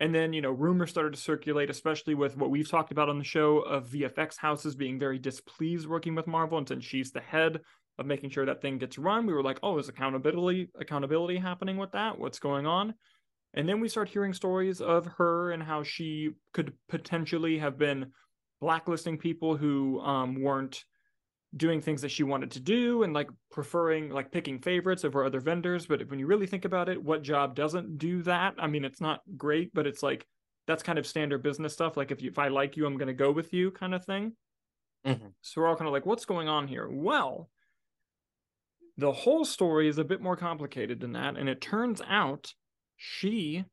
And 0.00 0.12
then, 0.12 0.32
you 0.32 0.42
know, 0.42 0.50
rumors 0.50 0.90
started 0.90 1.14
to 1.14 1.20
circulate, 1.20 1.70
especially 1.70 2.16
with 2.16 2.36
what 2.36 2.50
we've 2.50 2.68
talked 2.68 2.90
about 2.90 3.08
on 3.08 3.18
the 3.18 3.24
show 3.24 3.58
of 3.58 3.86
VFX 3.86 4.36
houses 4.36 4.74
being 4.74 4.98
very 4.98 5.20
displeased 5.20 5.86
working 5.86 6.16
with 6.16 6.26
Marvel. 6.26 6.58
And 6.58 6.66
since 6.66 6.84
she's 6.84 7.12
the 7.12 7.20
head 7.20 7.60
of 7.98 8.06
making 8.06 8.30
sure 8.30 8.44
that 8.44 8.60
thing 8.60 8.78
gets 8.78 8.98
run, 8.98 9.24
we 9.24 9.32
were 9.32 9.42
like, 9.42 9.60
oh, 9.62 9.78
is 9.78 9.88
accountability 9.88 10.68
accountability 10.80 11.36
happening 11.36 11.76
with 11.76 11.92
that? 11.92 12.18
What's 12.18 12.40
going 12.40 12.66
on? 12.66 12.94
And 13.54 13.68
then 13.68 13.80
we 13.80 13.88
start 13.88 14.08
hearing 14.08 14.32
stories 14.32 14.80
of 14.80 15.06
her 15.18 15.52
and 15.52 15.62
how 15.62 15.82
she 15.82 16.30
could 16.52 16.72
potentially 16.88 17.58
have 17.58 17.78
been 17.78 18.12
blacklisting 18.60 19.18
people 19.18 19.56
who 19.56 20.00
um, 20.00 20.42
weren't 20.42 20.84
doing 21.56 21.80
things 21.80 22.02
that 22.02 22.10
she 22.10 22.22
wanted 22.24 22.50
to 22.50 22.60
do 22.60 23.04
and 23.04 23.12
like 23.12 23.28
preferring 23.52 24.10
like 24.10 24.32
picking 24.32 24.58
favorites 24.58 25.04
over 25.04 25.24
other 25.24 25.40
vendors. 25.40 25.86
But 25.86 26.08
when 26.10 26.18
you 26.18 26.26
really 26.26 26.46
think 26.46 26.64
about 26.64 26.88
it 26.88 27.02
what 27.02 27.22
job 27.22 27.54
doesn't 27.54 27.98
do 27.98 28.22
that? 28.22 28.54
I 28.58 28.66
mean 28.66 28.84
it's 28.84 29.00
not 29.00 29.20
great 29.36 29.72
but 29.72 29.86
it's 29.86 30.02
like 30.02 30.26
that's 30.66 30.82
kind 30.82 30.98
of 30.98 31.06
standard 31.06 31.42
business 31.42 31.74
stuff 31.74 31.96
like 31.96 32.10
if 32.10 32.22
you 32.22 32.30
if 32.30 32.38
i 32.38 32.48
like 32.48 32.76
you 32.76 32.86
i'm 32.86 32.96
going 32.96 33.08
to 33.08 33.12
go 33.12 33.30
with 33.30 33.52
you 33.52 33.70
kind 33.70 33.94
of 33.94 34.04
thing. 34.04 34.32
Mm-hmm. 35.06 35.26
so 35.42 35.60
we're 35.60 35.68
all 35.68 35.76
kind 35.76 35.86
of 35.86 35.92
like 35.92 36.06
what's 36.06 36.24
going 36.24 36.48
on 36.48 36.66
here? 36.66 36.88
Well 36.90 37.50
the 38.96 39.12
whole 39.12 39.44
story 39.44 39.88
is 39.88 39.98
a 39.98 40.04
bit 40.04 40.20
more 40.20 40.36
complicated 40.36 40.98
than 41.00 41.12
that 41.12 41.36
and 41.36 41.48
it 41.48 41.60
turns 41.60 42.00
out 42.08 42.52
she 43.06 43.64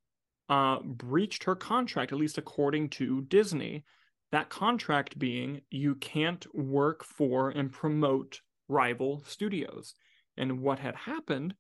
uh, 0.50 0.80
breached 0.80 1.46
her 1.46 1.56
contract 1.56 2.12
at 2.12 2.18
least 2.18 2.38
according 2.38 2.90
to 2.90 3.22
disney 3.22 3.84
that 4.32 4.50
contract 4.50 5.20
being 5.20 5.62
you 5.70 5.96
can't 5.96 6.46
work 6.56 7.04
for 7.04 7.50
and 7.50 7.72
promote 7.72 8.42
rival 8.68 9.22
studios. 9.28 9.94
And 10.38 10.62
what 10.62 10.80
had 10.80 10.96
happened 10.96 11.54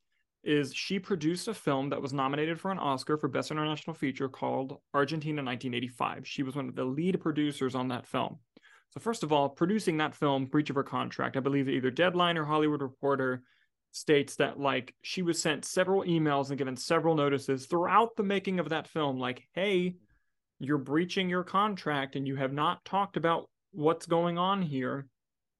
is 0.43 0.73
she 0.73 0.97
produced 0.97 1.47
a 1.47 1.53
film 1.53 1.89
that 1.89 2.01
was 2.01 2.13
nominated 2.13 2.59
for 2.59 2.71
an 2.71 2.79
Oscar 2.79 3.17
for 3.17 3.27
Best 3.27 3.51
International 3.51 3.93
Feature 3.93 4.29
called 4.29 4.79
Argentina 4.93 5.43
1985. 5.43 6.27
She 6.27 6.43
was 6.43 6.55
one 6.55 6.69
of 6.69 6.75
the 6.75 6.85
lead 6.85 7.19
producers 7.21 7.75
on 7.75 7.89
that 7.89 8.07
film. 8.07 8.39
So, 8.89 8.99
first 8.99 9.23
of 9.23 9.31
all, 9.31 9.49
producing 9.49 9.97
that 9.97 10.15
film, 10.15 10.45
breach 10.45 10.69
of 10.69 10.75
her 10.75 10.83
contract, 10.83 11.37
I 11.37 11.41
believe 11.41 11.69
either 11.69 11.91
Deadline 11.91 12.37
or 12.37 12.45
Hollywood 12.45 12.81
Reporter 12.81 13.43
states 13.91 14.37
that 14.37 14.59
like 14.59 14.93
she 15.01 15.21
was 15.21 15.41
sent 15.41 15.65
several 15.65 16.03
emails 16.03 16.49
and 16.49 16.57
given 16.57 16.75
several 16.75 17.15
notices 17.15 17.65
throughout 17.65 18.15
the 18.15 18.23
making 18.23 18.59
of 18.59 18.69
that 18.69 18.87
film, 18.87 19.19
like, 19.19 19.43
hey, 19.53 19.95
you're 20.59 20.77
breaching 20.77 21.29
your 21.29 21.43
contract 21.43 22.15
and 22.15 22.27
you 22.27 22.35
have 22.35 22.53
not 22.53 22.83
talked 22.85 23.17
about 23.17 23.49
what's 23.71 24.05
going 24.05 24.37
on 24.37 24.61
here. 24.61 25.07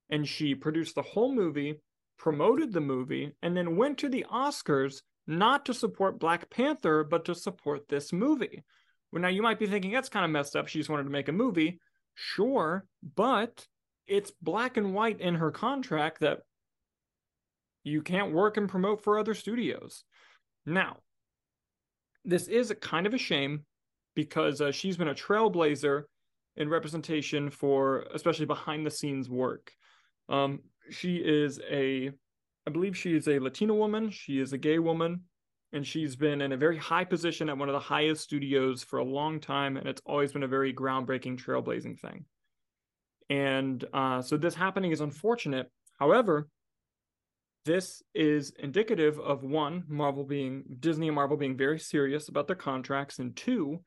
And 0.10 0.28
she 0.28 0.56
produced 0.56 0.96
the 0.96 1.02
whole 1.02 1.34
movie, 1.34 1.80
promoted 2.18 2.74
the 2.74 2.82
movie, 2.82 3.34
and 3.42 3.56
then 3.56 3.78
went 3.78 3.98
to 4.00 4.10
the 4.10 4.26
Oscars 4.32 5.02
not 5.28 5.66
to 5.66 5.74
support 5.74 6.20
Black 6.20 6.50
Panther, 6.50 7.04
but 7.04 7.26
to 7.26 7.36
support 7.36 7.88
this 7.88 8.12
movie. 8.12 8.64
Well, 9.12 9.22
now 9.22 9.30
you 9.30 9.42
might 9.42 9.60
be 9.60 9.68
thinking 9.68 9.92
that's 9.92 10.10
kind 10.10 10.26
of 10.26 10.32
messed 10.32 10.56
up. 10.56 10.68
She 10.68 10.80
just 10.80 10.90
wanted 10.90 11.04
to 11.04 11.10
make 11.10 11.30
a 11.30 11.34
movie. 11.34 11.80
Sure, 12.14 12.86
but 13.16 13.66
it's 14.08 14.32
black 14.42 14.78
and 14.78 14.94
white 14.94 15.22
in 15.22 15.36
her 15.36 15.52
contract 15.52 16.20
that 16.20 16.40
you 17.84 18.02
can't 18.02 18.34
work 18.34 18.58
and 18.58 18.70
promote 18.70 19.04
for 19.04 19.18
other 19.18 19.34
studios. 19.34 20.04
Now, 20.66 20.98
this 22.24 22.48
is 22.48 22.74
kind 22.82 23.08
of 23.08 23.14
a 23.14 23.18
shame 23.18 23.66
because 24.16 24.62
uh, 24.62 24.72
she's 24.72 24.98
been 24.98 25.08
a 25.08 25.16
trailblazer 25.16 26.04
in 26.58 26.70
representation 26.70 27.50
for 27.50 28.06
especially 28.14 28.46
behind 28.46 28.86
the 28.86 28.92
scenes 28.92 29.30
work. 29.30 29.72
Um, 30.30 30.60
she 30.90 31.16
is 31.18 31.60
a, 31.70 32.12
I 32.68 32.72
believe 32.72 32.98
she 32.98 33.16
is 33.16 33.28
a 33.28 33.40
Latina 33.40 33.74
woman. 33.74 34.10
She 34.10 34.40
is 34.40 34.54
a 34.54 34.58
gay 34.58 34.80
woman, 34.80 35.22
and 35.74 35.86
she's 35.86 36.16
been 36.16 36.42
in 36.42 36.52
a 36.52 36.58
very 36.58 36.78
high 36.78 37.06
position 37.06 37.50
at 37.50 37.58
one 37.58 37.70
of 37.70 37.74
the 37.74 37.80
highest 37.80 38.24
studios 38.24 38.84
for 38.84 39.00
a 39.00 39.04
long 39.04 39.40
time, 39.40 39.78
and 39.78 39.88
it's 39.88 40.02
always 40.06 40.34
been 40.34 40.44
a 40.44 40.48
very 40.48 40.74
groundbreaking, 40.74 41.42
trailblazing 41.42 42.00
thing. 42.00 42.26
And 43.30 43.84
uh, 43.94 44.22
so 44.22 44.36
this 44.36 44.54
happening 44.54 44.92
is 44.92 45.02
unfortunate. 45.02 45.72
However, 45.98 46.50
this 47.66 48.02
is 48.16 48.54
indicative 48.60 49.20
of 49.20 49.44
one, 49.44 49.84
Marvel 49.88 50.24
being 50.24 50.64
Disney 50.80 51.08
and 51.08 51.16
Marvel 51.16 51.38
being 51.38 51.58
very 51.58 51.80
serious 51.80 52.28
about 52.28 52.48
their 52.48 52.56
contracts, 52.56 53.20
and 53.20 53.36
two, 53.36 53.82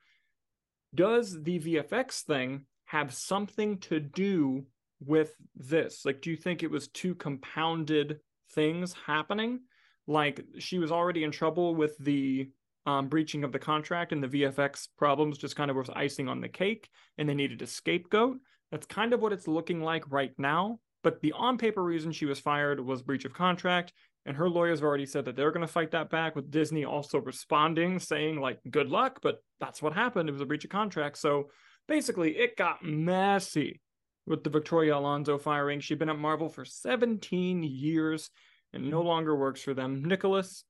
does 0.95 1.43
the 1.43 1.59
VFX 1.59 2.23
thing 2.23 2.67
have 2.87 3.13
something 3.13 3.79
to 3.79 3.99
do 3.99 4.65
with 5.01 5.35
this? 5.57 6.05
Like, 6.05 6.21
do 6.21 6.31
you 6.31 6.37
think 6.37 6.63
it 6.63 6.71
was 6.71 6.89
two 6.89 7.15
compounded 7.15 8.21
things 8.53 8.95
happening? 9.07 9.61
Like, 10.07 10.45
she 10.59 10.79
was 10.79 10.93
already 10.93 11.25
in 11.25 11.33
trouble 11.33 11.75
with 11.75 11.97
the 11.99 12.51
um, 12.87 13.09
breaching 13.09 13.45
of 13.45 13.53
the 13.53 13.59
contract, 13.59 14.13
and 14.13 14.23
the 14.23 14.29
VFX 14.29 14.89
problems 14.97 15.39
just 15.39 15.57
kind 15.57 15.71
of 15.71 15.77
was 15.77 15.91
icing 15.91 16.29
on 16.29 16.41
the 16.41 16.49
cake, 16.49 16.89
and 17.19 17.29
they 17.29 17.35
needed 17.35 17.63
a 17.63 17.67
scapegoat. 17.67 18.39
That's 18.71 18.87
kind 18.87 19.13
of 19.13 19.21
what 19.21 19.33
it's 19.33 19.49
looking 19.49 19.81
like 19.81 20.11
right 20.11 20.33
now. 20.39 20.79
But 21.05 21.21
the 21.21 21.33
on 21.33 21.57
paper 21.59 21.85
reason 21.85 22.11
she 22.11 22.27
was 22.27 22.41
fired 22.41 22.81
was 22.81 23.03
breach 23.03 23.25
of 23.25 23.33
contract. 23.33 23.93
And 24.27 24.37
her 24.37 24.49
lawyers 24.49 24.81
have 24.81 24.87
already 24.87 25.05
said 25.05 25.27
that 25.27 25.37
they're 25.37 25.53
going 25.53 25.67
to 25.67 25.73
fight 25.73 25.91
that 25.91 26.09
back, 26.09 26.35
with 26.35 26.51
Disney 26.51 26.85
also 26.85 27.21
responding, 27.21 27.99
saying, 27.99 28.41
like, 28.41 28.59
good 28.71 28.89
luck, 28.89 29.21
but 29.23 29.37
that's 29.61 29.83
what 29.83 29.93
happened. 29.93 30.31
It 30.31 30.33
was 30.33 30.41
a 30.41 30.47
breach 30.47 30.65
of 30.65 30.71
contract. 30.71 31.19
So 31.19 31.51
basically, 31.87 32.39
it 32.39 32.57
got 32.57 32.83
messy 32.83 33.83
with 34.27 34.43
the 34.43 34.49
Victoria 34.49 34.97
Alonso 34.97 35.37
firing. 35.37 35.81
She'd 35.81 35.99
been 35.99 36.09
at 36.09 36.19
Marvel 36.19 36.49
for 36.49 36.65
17 36.65 37.63
years 37.63 38.31
and 38.73 38.91
no 38.91 39.03
longer 39.03 39.37
works 39.37 39.63
for 39.63 39.75
them. 39.75 40.05
Nicholas, 40.05 40.65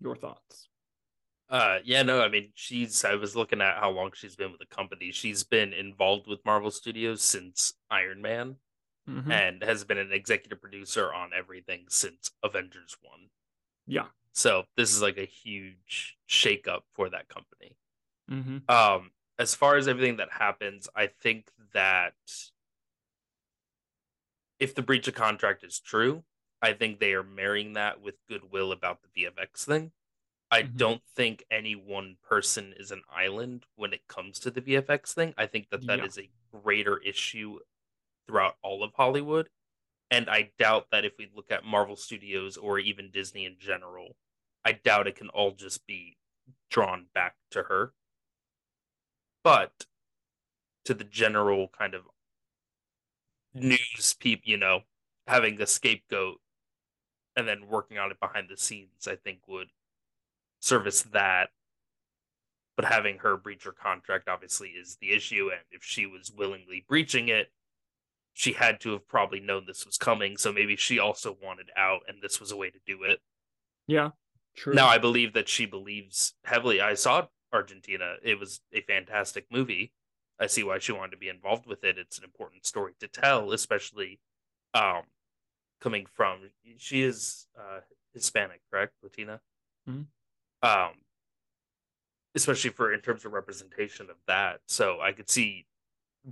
your 0.00 0.14
thoughts? 0.14 0.68
Uh, 1.48 1.78
yeah, 1.84 2.02
no, 2.02 2.22
I 2.22 2.28
mean, 2.28 2.52
she's. 2.54 3.04
I 3.04 3.16
was 3.16 3.34
looking 3.34 3.60
at 3.60 3.78
how 3.78 3.90
long 3.90 4.10
she's 4.14 4.36
been 4.36 4.52
with 4.52 4.60
the 4.60 4.74
company. 4.74 5.10
She's 5.10 5.42
been 5.42 5.72
involved 5.72 6.28
with 6.28 6.38
Marvel 6.44 6.70
Studios 6.70 7.22
since 7.22 7.74
Iron 7.90 8.22
Man, 8.22 8.54
mm-hmm. 9.08 9.30
and 9.30 9.62
has 9.62 9.84
been 9.84 9.98
an 9.98 10.12
executive 10.12 10.60
producer 10.60 11.12
on 11.12 11.30
everything 11.36 11.84
since 11.88 12.30
Avengers 12.42 12.96
One. 13.02 13.28
Yeah. 13.86 14.06
So 14.32 14.64
this 14.76 14.94
is 14.94 15.02
like 15.02 15.18
a 15.18 15.24
huge 15.24 16.16
shakeup 16.28 16.82
for 16.94 17.10
that 17.10 17.28
company. 17.28 17.76
Mm-hmm. 18.30 18.70
Um, 18.70 19.10
as 19.38 19.54
far 19.54 19.76
as 19.76 19.88
everything 19.88 20.18
that 20.18 20.28
happens, 20.30 20.88
I 20.94 21.08
think 21.08 21.50
that 21.74 22.14
if 24.58 24.74
the 24.74 24.82
breach 24.82 25.08
of 25.08 25.14
contract 25.14 25.64
is 25.64 25.80
true, 25.80 26.22
I 26.62 26.74
think 26.74 27.00
they 27.00 27.14
are 27.14 27.22
marrying 27.22 27.72
that 27.72 28.00
with 28.02 28.16
goodwill 28.28 28.70
about 28.70 28.98
the 29.02 29.24
VFX 29.24 29.64
thing. 29.64 29.92
I 30.50 30.62
mm-hmm. 30.62 30.76
don't 30.76 31.02
think 31.16 31.44
any 31.50 31.74
one 31.74 32.16
person 32.28 32.74
is 32.78 32.90
an 32.90 33.02
island 33.14 33.64
when 33.76 33.92
it 33.92 34.06
comes 34.08 34.38
to 34.40 34.50
the 34.50 34.60
VFX 34.60 35.14
thing. 35.14 35.34
I 35.38 35.46
think 35.46 35.70
that 35.70 35.86
that 35.86 36.00
yeah. 36.00 36.04
is 36.04 36.18
a 36.18 36.28
greater 36.62 36.98
issue 36.98 37.60
throughout 38.30 38.54
all 38.62 38.84
of 38.84 38.92
Hollywood. 38.94 39.48
And 40.10 40.28
I 40.28 40.50
doubt 40.58 40.86
that 40.92 41.04
if 41.04 41.12
we 41.18 41.28
look 41.34 41.50
at 41.50 41.64
Marvel 41.64 41.96
Studios 41.96 42.56
or 42.56 42.78
even 42.78 43.10
Disney 43.12 43.44
in 43.44 43.56
general, 43.58 44.16
I 44.64 44.72
doubt 44.72 45.06
it 45.06 45.16
can 45.16 45.28
all 45.28 45.52
just 45.52 45.86
be 45.86 46.16
drawn 46.70 47.06
back 47.14 47.34
to 47.52 47.64
her. 47.64 47.92
But 49.42 49.86
to 50.84 50.94
the 50.94 51.04
general 51.04 51.68
kind 51.76 51.94
of 51.94 52.02
news 53.54 54.16
people, 54.18 54.50
you 54.50 54.56
know, 54.56 54.80
having 55.26 55.60
a 55.60 55.66
scapegoat 55.66 56.40
and 57.36 57.46
then 57.46 57.68
working 57.68 57.98
on 57.98 58.10
it 58.10 58.20
behind 58.20 58.48
the 58.48 58.56
scenes, 58.56 59.06
I 59.06 59.16
think 59.16 59.40
would 59.46 59.68
service 60.60 61.02
that. 61.02 61.50
But 62.76 62.86
having 62.86 63.18
her 63.18 63.36
breach 63.36 63.64
her 63.64 63.72
contract 63.72 64.28
obviously 64.28 64.70
is 64.70 64.96
the 65.00 65.12
issue. 65.12 65.50
And 65.52 65.60
if 65.70 65.84
she 65.84 66.06
was 66.06 66.32
willingly 66.36 66.84
breaching 66.88 67.28
it, 67.28 67.50
she 68.32 68.52
had 68.52 68.80
to 68.80 68.92
have 68.92 69.06
probably 69.08 69.40
known 69.40 69.64
this 69.66 69.84
was 69.84 69.98
coming. 69.98 70.36
So 70.36 70.52
maybe 70.52 70.76
she 70.76 70.98
also 70.98 71.36
wanted 71.42 71.70
out 71.76 72.00
and 72.08 72.22
this 72.22 72.40
was 72.40 72.52
a 72.52 72.56
way 72.56 72.70
to 72.70 72.78
do 72.86 73.02
it. 73.04 73.20
Yeah, 73.86 74.10
true. 74.56 74.74
Now 74.74 74.88
I 74.88 74.98
believe 74.98 75.32
that 75.34 75.48
she 75.48 75.66
believes 75.66 76.34
heavily. 76.44 76.80
I 76.80 76.94
saw 76.94 77.26
Argentina. 77.52 78.14
It 78.22 78.38
was 78.38 78.60
a 78.72 78.80
fantastic 78.82 79.46
movie. 79.50 79.92
I 80.38 80.46
see 80.46 80.62
why 80.62 80.78
she 80.78 80.92
wanted 80.92 81.10
to 81.10 81.16
be 81.18 81.28
involved 81.28 81.66
with 81.66 81.84
it. 81.84 81.98
It's 81.98 82.18
an 82.18 82.24
important 82.24 82.64
story 82.64 82.92
to 83.00 83.08
tell, 83.08 83.52
especially 83.52 84.20
um, 84.72 85.02
coming 85.80 86.06
from 86.06 86.38
she 86.78 87.02
is 87.02 87.46
uh, 87.58 87.80
Hispanic, 88.14 88.60
correct, 88.70 88.94
Latina? 89.02 89.40
Mm-hmm 89.88 90.02
um, 90.62 90.92
especially 92.34 92.70
for 92.70 92.92
in 92.92 93.00
terms 93.00 93.24
of 93.24 93.32
representation 93.32 94.10
of 94.10 94.16
that. 94.26 94.60
So 94.66 95.00
I 95.00 95.12
could 95.12 95.30
see 95.30 95.66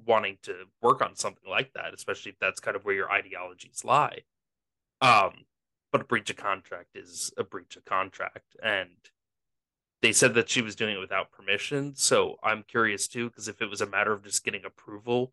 wanting 0.06 0.38
to 0.42 0.54
work 0.82 1.02
on 1.02 1.14
something 1.16 1.48
like 1.48 1.72
that, 1.74 1.94
especially 1.94 2.32
if 2.32 2.38
that's 2.38 2.60
kind 2.60 2.76
of 2.76 2.84
where 2.84 2.94
your 2.94 3.10
ideologies 3.10 3.84
lie. 3.84 4.20
Um, 5.00 5.44
but 5.92 6.02
a 6.02 6.04
breach 6.04 6.30
of 6.30 6.36
contract 6.36 6.90
is 6.94 7.32
a 7.38 7.44
breach 7.44 7.76
of 7.76 7.84
contract, 7.84 8.56
and 8.62 8.90
they 10.02 10.12
said 10.12 10.34
that 10.34 10.48
she 10.48 10.62
was 10.62 10.76
doing 10.76 10.94
it 10.96 11.00
without 11.00 11.32
permission. 11.32 11.94
So 11.96 12.36
I'm 12.42 12.62
curious 12.62 13.08
too, 13.08 13.28
because 13.28 13.48
if 13.48 13.62
it 13.62 13.70
was 13.70 13.80
a 13.80 13.86
matter 13.86 14.12
of 14.12 14.22
just 14.22 14.44
getting 14.44 14.64
approval, 14.64 15.32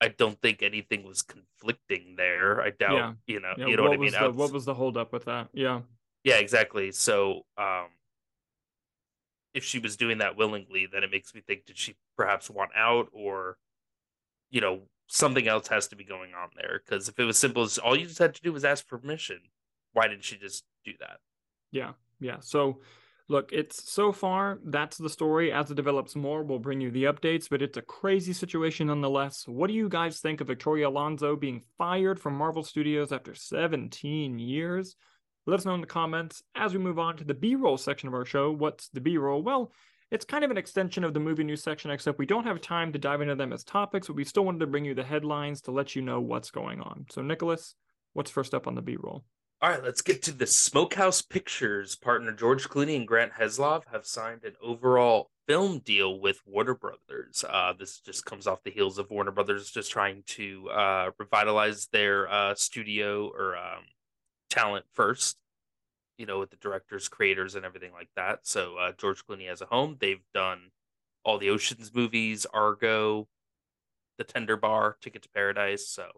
I 0.00 0.08
don't 0.08 0.40
think 0.40 0.62
anything 0.62 1.06
was 1.06 1.22
conflicting 1.22 2.14
there. 2.16 2.60
I 2.60 2.70
doubt, 2.70 2.92
yeah. 2.92 3.12
you 3.26 3.40
know, 3.40 3.54
yeah, 3.56 3.66
you 3.66 3.76
know 3.76 3.82
what, 3.82 3.90
what 3.90 3.98
I 3.98 4.02
mean. 4.02 4.12
The, 4.12 4.30
what 4.30 4.52
was 4.52 4.64
the 4.64 4.74
holdup 4.74 5.12
with 5.12 5.24
that? 5.26 5.48
Yeah, 5.52 5.80
yeah, 6.24 6.36
exactly. 6.36 6.92
So, 6.92 7.42
um, 7.58 7.86
if 9.54 9.64
she 9.64 9.78
was 9.78 9.96
doing 9.96 10.18
that 10.18 10.36
willingly, 10.36 10.86
then 10.92 11.04
it 11.04 11.10
makes 11.10 11.34
me 11.34 11.40
think 11.40 11.64
did 11.64 11.78
she 11.78 11.94
perhaps 12.16 12.50
want 12.50 12.70
out 12.76 13.08
or 13.12 13.56
you 14.54 14.60
know, 14.60 14.82
something 15.08 15.48
else 15.48 15.66
has 15.66 15.88
to 15.88 15.96
be 15.96 16.04
going 16.04 16.32
on 16.32 16.48
there. 16.56 16.80
Because 16.84 17.08
if 17.08 17.18
it 17.18 17.24
was 17.24 17.36
simple 17.36 17.64
as 17.64 17.76
all 17.76 17.98
you 17.98 18.06
just 18.06 18.20
had 18.20 18.34
to 18.36 18.40
do 18.40 18.52
was 18.52 18.64
ask 18.64 18.86
permission, 18.86 19.40
why 19.92 20.06
didn't 20.06 20.24
she 20.24 20.36
just 20.36 20.64
do 20.84 20.92
that? 21.00 21.18
Yeah, 21.72 21.92
yeah. 22.20 22.36
So 22.40 22.80
look, 23.28 23.50
it's 23.52 23.90
so 23.90 24.12
far 24.12 24.60
that's 24.64 24.96
the 24.96 25.10
story. 25.10 25.50
As 25.50 25.72
it 25.72 25.74
develops 25.74 26.14
more, 26.14 26.44
we'll 26.44 26.60
bring 26.60 26.80
you 26.80 26.92
the 26.92 27.04
updates, 27.04 27.48
but 27.50 27.62
it's 27.62 27.76
a 27.76 27.82
crazy 27.82 28.32
situation 28.32 28.86
nonetheless. 28.86 29.42
What 29.48 29.66
do 29.66 29.74
you 29.74 29.88
guys 29.88 30.20
think 30.20 30.40
of 30.40 30.46
Victoria 30.46 30.88
Alonso 30.88 31.34
being 31.34 31.62
fired 31.76 32.20
from 32.20 32.34
Marvel 32.34 32.62
Studios 32.62 33.10
after 33.10 33.34
17 33.34 34.38
years? 34.38 34.94
Let 35.46 35.60
us 35.60 35.66
know 35.66 35.74
in 35.74 35.80
the 35.80 35.86
comments 35.86 36.42
as 36.54 36.72
we 36.72 36.78
move 36.78 36.98
on 36.98 37.16
to 37.18 37.24
the 37.24 37.34
B 37.34 37.54
roll 37.54 37.76
section 37.76 38.08
of 38.08 38.14
our 38.14 38.24
show. 38.24 38.50
What's 38.50 38.88
the 38.88 39.00
B 39.00 39.18
roll? 39.18 39.42
Well, 39.42 39.72
it's 40.10 40.24
kind 40.24 40.44
of 40.44 40.50
an 40.50 40.56
extension 40.56 41.04
of 41.04 41.12
the 41.12 41.20
movie 41.20 41.44
news 41.44 41.62
section, 41.62 41.90
except 41.90 42.18
we 42.18 42.26
don't 42.26 42.46
have 42.46 42.60
time 42.60 42.92
to 42.92 42.98
dive 42.98 43.20
into 43.20 43.34
them 43.34 43.52
as 43.52 43.64
topics, 43.64 44.06
but 44.06 44.16
we 44.16 44.24
still 44.24 44.44
wanted 44.44 44.60
to 44.60 44.66
bring 44.66 44.84
you 44.84 44.94
the 44.94 45.02
headlines 45.02 45.60
to 45.62 45.70
let 45.70 45.94
you 45.94 46.02
know 46.02 46.20
what's 46.20 46.50
going 46.50 46.80
on. 46.80 47.06
So, 47.10 47.20
Nicholas, 47.20 47.74
what's 48.12 48.30
first 48.30 48.54
up 48.54 48.66
on 48.66 48.74
the 48.74 48.82
B 48.82 48.96
roll? 48.98 49.24
All 49.60 49.70
right, 49.70 49.82
let's 49.82 50.02
get 50.02 50.22
to 50.24 50.32
the 50.32 50.46
Smokehouse 50.46 51.22
Pictures. 51.22 51.96
Partner 51.96 52.32
George 52.32 52.68
Clooney 52.68 52.96
and 52.96 53.08
Grant 53.08 53.32
Heslov 53.32 53.82
have 53.90 54.06
signed 54.06 54.44
an 54.44 54.54
overall 54.62 55.30
film 55.46 55.78
deal 55.78 56.20
with 56.20 56.40
Warner 56.46 56.74
Brothers. 56.74 57.44
Uh, 57.48 57.72
this 57.78 57.98
just 58.00 58.24
comes 58.24 58.46
off 58.46 58.62
the 58.62 58.70
heels 58.70 58.98
of 58.98 59.10
Warner 59.10 59.30
Brothers 59.30 59.70
just 59.70 59.90
trying 59.90 60.22
to 60.26 60.68
uh, 60.70 61.10
revitalize 61.18 61.86
their 61.92 62.30
uh, 62.30 62.54
studio 62.54 63.28
or 63.28 63.56
um, 63.56 63.84
talent 64.54 64.84
first, 64.92 65.36
you 66.16 66.26
know, 66.26 66.38
with 66.38 66.50
the 66.50 66.56
directors, 66.56 67.08
creators, 67.08 67.54
and 67.54 67.64
everything 67.64 67.92
like 67.92 68.08
that. 68.16 68.40
So 68.42 68.76
uh, 68.76 68.92
George 68.96 69.26
Clooney 69.26 69.48
has 69.48 69.60
a 69.60 69.66
home. 69.66 69.96
They've 69.98 70.24
done 70.32 70.70
all 71.24 71.38
the 71.38 71.50
Ocean's 71.50 71.92
movies, 71.94 72.46
Argo, 72.52 73.28
The 74.18 74.24
Tender 74.24 74.56
Bar, 74.56 74.96
Ticket 75.00 75.22
to 75.22 75.28
Paradise. 75.30 75.88
So 75.88 76.08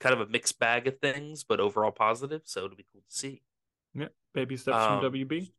kind 0.00 0.14
of 0.14 0.20
a 0.20 0.30
mixed 0.30 0.58
bag 0.58 0.86
of 0.86 0.98
things, 0.98 1.44
but 1.44 1.60
overall 1.60 1.90
positive. 1.90 2.42
So 2.44 2.64
it'll 2.64 2.76
be 2.76 2.86
cool 2.92 3.02
to 3.08 3.16
see. 3.16 3.42
Yeah, 3.94 4.08
baby 4.32 4.56
steps 4.56 4.76
um, 4.76 5.00
from 5.00 5.12
WB. 5.12 5.50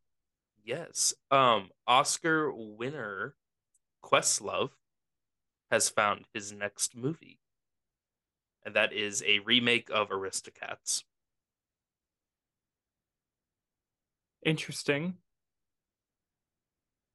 Yes. 0.64 1.14
Um, 1.32 1.70
Oscar 1.88 2.52
winner 2.54 3.36
Questlove 4.04 4.72
has 5.72 5.90
found 5.90 6.26
his 6.34 6.52
next 6.52 6.96
movie, 6.96 7.40
and 8.64 8.76
that 8.76 8.94
is 8.94 9.24
a 9.26 9.40
remake 9.40 9.90
of 9.92 10.10
Aristocats. 10.10 11.04
Interesting. 14.46 15.16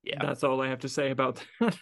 Yeah. 0.02 0.24
That's 0.24 0.44
all 0.44 0.60
I 0.60 0.68
have 0.68 0.80
to 0.80 0.88
say 0.88 1.10
about 1.10 1.42
that. 1.60 1.76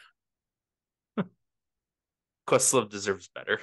Questlove 2.49 2.89
deserves 2.89 3.29
better. 3.35 3.61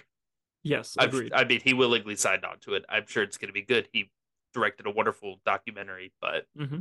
Yes, 0.63 0.95
agreed. 0.97 1.31
i 1.33 1.43
mean, 1.43 1.61
he 1.63 1.73
willingly 1.73 2.15
signed 2.15 2.43
on 2.43 2.59
to 2.61 2.73
it. 2.73 2.85
I'm 2.89 3.05
sure 3.07 3.21
it's 3.21 3.37
going 3.37 3.49
to 3.49 3.53
be 3.53 3.61
good. 3.61 3.87
He 3.93 4.09
directed 4.53 4.87
a 4.87 4.91
wonderful 4.91 5.39
documentary, 5.45 6.11
but 6.21 6.45
mm-hmm. 6.57 6.79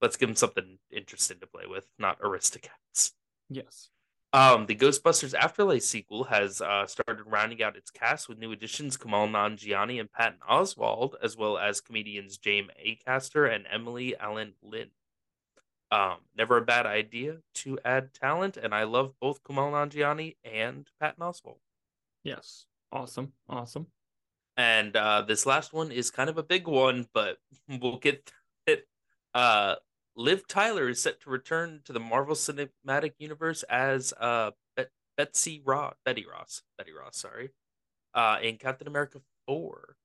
let's 0.00 0.16
give 0.16 0.28
him 0.28 0.36
something 0.36 0.78
interesting 0.90 1.40
to 1.40 1.46
play 1.48 1.64
with, 1.66 1.84
not 1.98 2.20
Aristocats. 2.20 3.12
Yes. 3.50 3.88
Um, 4.34 4.64
the 4.64 4.74
Ghostbusters 4.74 5.34
Afterlife 5.34 5.82
sequel 5.82 6.24
has 6.24 6.62
uh, 6.62 6.86
started 6.86 7.24
rounding 7.26 7.62
out 7.62 7.76
its 7.76 7.90
cast 7.90 8.30
with 8.30 8.38
new 8.38 8.52
additions 8.52 8.96
Kumail 8.96 9.30
Nanjiani 9.30 10.00
and 10.00 10.10
Patton 10.10 10.38
Oswalt, 10.50 11.14
as 11.22 11.36
well 11.36 11.58
as 11.58 11.82
comedians 11.82 12.38
James 12.38 12.70
Acaster 12.82 13.54
and 13.54 13.66
Emily 13.70 14.14
Alyn 14.18 14.52
Lind. 14.62 14.90
Um, 15.90 16.16
never 16.34 16.56
a 16.56 16.64
bad 16.64 16.86
idea 16.86 17.40
to 17.56 17.78
add 17.84 18.14
talent, 18.14 18.56
and 18.56 18.74
I 18.74 18.84
love 18.84 19.12
both 19.20 19.42
Kumail 19.42 19.70
Nanjiani 19.72 20.36
and 20.42 20.88
Patton 20.98 21.22
Oswalt. 21.22 21.58
Yes, 22.24 22.64
awesome, 22.90 23.34
awesome. 23.50 23.88
And 24.56 24.96
uh, 24.96 25.22
this 25.28 25.44
last 25.44 25.74
one 25.74 25.92
is 25.92 26.10
kind 26.10 26.30
of 26.30 26.38
a 26.38 26.42
big 26.42 26.66
one, 26.66 27.06
but 27.12 27.36
we'll 27.68 27.98
get 27.98 28.32
it. 28.66 28.86
Uh, 29.34 29.74
Liv 30.16 30.46
Tyler 30.46 30.88
is 30.88 31.00
set 31.00 31.20
to 31.22 31.30
return 31.30 31.80
to 31.84 31.92
the 31.92 32.00
Marvel 32.00 32.34
Cinematic 32.34 33.12
Universe 33.18 33.62
as 33.64 34.12
uh, 34.20 34.50
Betsy 35.16 35.62
Ross, 35.64 35.94
Betty 36.04 36.26
Ross, 36.30 36.62
Betty 36.78 36.92
Ross, 36.92 37.18
sorry, 37.18 37.50
uh, 38.14 38.38
in 38.42 38.56
Captain 38.56 38.88
America 38.88 39.20
four. 39.46 39.96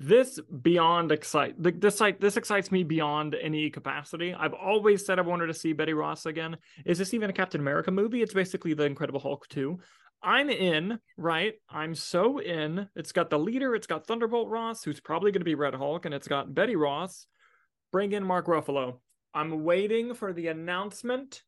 This 0.00 0.38
beyond 0.62 1.10
excite 1.10 1.60
this 1.60 2.00
this 2.20 2.36
excites 2.36 2.70
me 2.70 2.84
beyond 2.84 3.34
any 3.34 3.68
capacity. 3.68 4.32
I've 4.32 4.54
always 4.54 5.04
said 5.04 5.18
I 5.18 5.22
wanted 5.22 5.48
to 5.48 5.54
see 5.54 5.72
Betty 5.72 5.92
Ross 5.92 6.26
again. 6.26 6.56
Is 6.86 6.98
this 6.98 7.14
even 7.14 7.30
a 7.30 7.32
Captain 7.32 7.60
America 7.60 7.90
movie? 7.90 8.22
It's 8.22 8.34
basically 8.34 8.74
the 8.74 8.84
Incredible 8.84 9.18
Hulk 9.18 9.48
2. 9.48 9.78
I'm 10.22 10.50
in, 10.50 10.98
right? 11.16 11.54
I'm 11.68 11.94
so 11.94 12.38
in. 12.38 12.88
It's 12.96 13.12
got 13.12 13.30
the 13.30 13.38
leader, 13.38 13.74
it's 13.74 13.86
got 13.86 14.06
Thunderbolt 14.06 14.48
Ross, 14.48 14.84
who's 14.84 15.00
probably 15.00 15.32
going 15.32 15.40
to 15.40 15.44
be 15.44 15.54
Red 15.54 15.74
Hulk, 15.74 16.04
and 16.04 16.14
it's 16.14 16.28
got 16.28 16.54
Betty 16.54 16.76
Ross. 16.76 17.26
Bring 17.92 18.12
in 18.12 18.24
Mark 18.24 18.46
Ruffalo. 18.46 18.98
I'm 19.34 19.64
waiting 19.64 20.14
for 20.14 20.32
the 20.32 20.48
announcement 20.48 21.42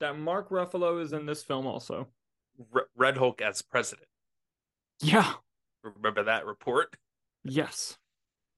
that 0.00 0.18
Mark 0.18 0.50
Ruffalo 0.50 1.00
is 1.00 1.12
in 1.12 1.26
this 1.26 1.42
film 1.42 1.66
also. 1.66 2.08
R- 2.74 2.88
Red 2.96 3.16
Hulk 3.16 3.40
as 3.40 3.62
president. 3.62 4.08
Yeah. 5.00 5.32
Remember 5.82 6.24
that 6.24 6.46
report? 6.46 6.96
Yes. 7.44 7.96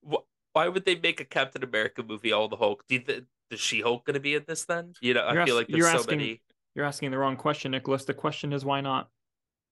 Why 0.03 0.69
would 0.69 0.85
they 0.85 0.97
make 0.97 1.21
a 1.21 1.25
Captain 1.25 1.65
America 1.65 2.03
movie 2.03 2.33
all 2.33 2.49
the 2.49 2.57
Hulk? 2.57 2.85
Do 2.89 2.97
you 2.97 3.27
is 3.51 3.61
She 3.61 3.81
Hulk 3.81 4.05
going 4.05 4.15
to 4.15 4.21
be 4.21 4.35
in 4.35 4.45
this 4.47 4.65
then? 4.65 4.95
You 5.01 5.15
know, 5.15 5.29
you're 5.33 5.43
I 5.43 5.45
feel 5.45 5.55
like 5.55 5.69
there's 5.69 5.85
so 5.85 5.99
asking, 5.99 6.19
many. 6.19 6.43
You're 6.75 6.85
asking 6.85 7.11
the 7.11 7.19
wrong 7.19 7.37
question, 7.37 7.73
Nicholas. 7.73 8.05
The 8.05 8.15
question 8.15 8.53
is 8.53 8.65
why 8.65 8.81
not? 8.81 9.09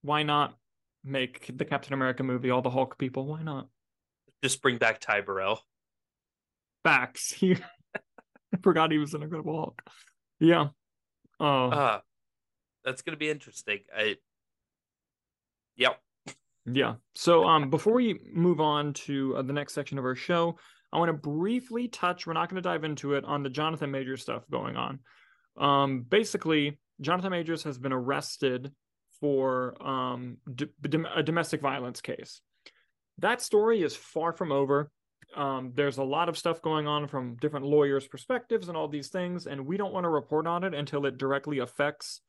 Why 0.03 0.23
not 0.23 0.57
make 1.05 1.57
the 1.57 1.65
Captain 1.65 1.95
America 1.95 2.23
movie 2.23 2.51
all 2.51 2.63
the 2.63 2.71
Hulk 2.71 2.99
people? 2.99 3.27
Why 3.27 3.43
not? 3.43 3.69
Just 4.43 4.63
bring 4.63 4.79
back 4.79 5.01
Ty 5.01 5.23
Burrell. 5.23 5.61
Facts. 6.85 7.33
He 7.39 7.57
I 8.55 8.59
forgot 8.63 8.93
he 8.93 8.99
was 8.99 9.15
an 9.15 9.23
Incredible 9.23 9.57
Hulk. 9.57 9.83
Yeah. 10.39 10.69
Oh. 11.41 11.69
Uh, 11.71 12.01
that's 12.85 13.01
gonna 13.01 13.17
be 13.17 13.31
interesting. 13.31 13.79
I. 13.97 14.17
Yep. 15.77 15.99
Yeah. 16.67 16.95
So 17.15 17.45
um, 17.45 17.71
before 17.71 17.95
we 17.95 18.21
move 18.31 18.61
on 18.61 18.93
to 18.93 19.37
uh, 19.37 19.43
the 19.43 19.55
next 19.55 19.73
section 19.73 19.99
of 19.99 20.05
our 20.05 20.15
show, 20.15 20.59
I 20.93 20.99
want 20.99 21.09
to 21.09 21.15
briefly 21.15 21.89
touch. 21.89 22.27
We're 22.27 22.35
not 22.35 22.51
going 22.51 22.63
to 22.63 22.69
dive 22.69 22.85
into 22.85 23.15
it 23.15 23.25
on 23.25 23.43
the 23.43 23.49
Jonathan 23.49 23.91
Majors 23.91 24.23
stuff 24.23 24.43
going 24.51 24.77
on. 24.77 24.99
Um, 25.59 26.03
basically, 26.03 26.79
Jonathan 27.01 27.31
Majors 27.31 27.63
has 27.65 27.79
been 27.79 27.93
arrested 27.93 28.73
for 29.21 29.75
um, 29.83 30.37
d- 30.55 30.69
d- 30.81 31.05
a 31.15 31.23
domestic 31.23 31.61
violence 31.61 32.01
case. 32.01 32.41
That 33.19 33.41
story 33.41 33.83
is 33.83 33.97
far 33.97 34.33
from 34.33 34.53
over. 34.53 34.91
Um, 35.35 35.73
there's 35.75 35.99
a 35.99 36.05
lot 36.05 36.29
of 36.29 36.37
stuff 36.37 36.61
going 36.61 36.87
on 36.87 37.09
from 37.09 37.37
different 37.37 37.67
lawyers' 37.67 38.07
perspectives 38.07 38.69
and 38.69 38.77
all 38.77 38.89
these 38.89 39.09
things, 39.09 39.47
and 39.47 39.67
we 39.67 39.77
don't 39.77 39.93
want 39.93 40.05
to 40.05 40.11
report 40.11 40.47
on 40.47 40.65
it 40.65 40.75
until 40.75 41.07
it 41.07 41.19
directly 41.19 41.59
affects 41.59 42.21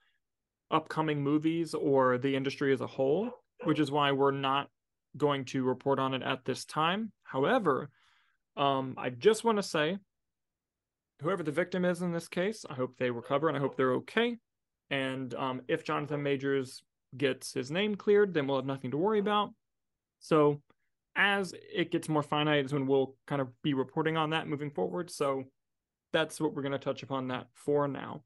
upcoming 0.72 1.22
movies 1.22 1.74
or 1.74 2.18
the 2.18 2.36
industry 2.36 2.74
as 2.74 2.82
a 2.82 2.88
whole, 2.88 3.30
which 3.64 3.80
is 3.80 3.92
why 3.92 4.12
we're 4.12 4.32
not 4.32 4.70
going 5.18 5.46
to 5.46 5.64
report 5.64 6.00
on 6.00 6.14
it 6.14 6.24
at 6.24 6.46
this 6.46 6.66
time. 6.66 7.12
However, 7.24 7.90
um, 8.58 8.96
I 8.98 9.10
just 9.10 9.44
want 9.44 9.58
to 9.58 9.64
say 9.64 9.98
whoever 11.22 11.44
the 11.44 11.52
victim 11.52 11.86
is 11.86 12.02
in 12.02 12.12
this 12.12 12.28
case, 12.28 12.66
I 12.70 12.74
hope 12.74 12.98
they 12.98 13.12
recover 13.12 13.48
and 13.48 13.58
I 13.58 13.60
hope 13.60 13.76
they're 13.76 13.94
okay. 13.96 14.38
And 14.90 15.34
um, 15.36 15.62
if 15.68 15.84
Jonathan 15.84 16.24
Majors 16.24 16.84
gets 17.16 17.54
his 17.54 17.72
name 17.72 17.96
cleared, 17.96 18.34
then 18.34 18.48
we'll 18.48 18.58
have 18.58 18.66
nothing 18.66 18.92
to 18.92 18.98
worry 18.98 19.20
about. 19.20 19.52
So 20.20 20.62
as 21.16 21.54
it 21.74 21.92
gets 21.92 22.10
more 22.10 22.24
finite 22.24 22.66
is 22.66 22.74
when 22.74 22.88
we'll 22.88 23.16
kind 23.28 23.42
of 23.42 23.50
be 23.62 23.74
reporting 23.74 24.18
on 24.18 24.32
that 24.32 24.48
moving 24.48 24.72
forward. 24.72 25.12
So 25.12 25.46
that's 26.12 26.40
what 26.40 26.54
we're 26.54 26.62
going 26.62 26.74
to 26.74 26.78
touch 26.80 27.04
upon 27.04 27.28
that 27.30 27.48
for 27.54 27.88
now. 27.88 28.24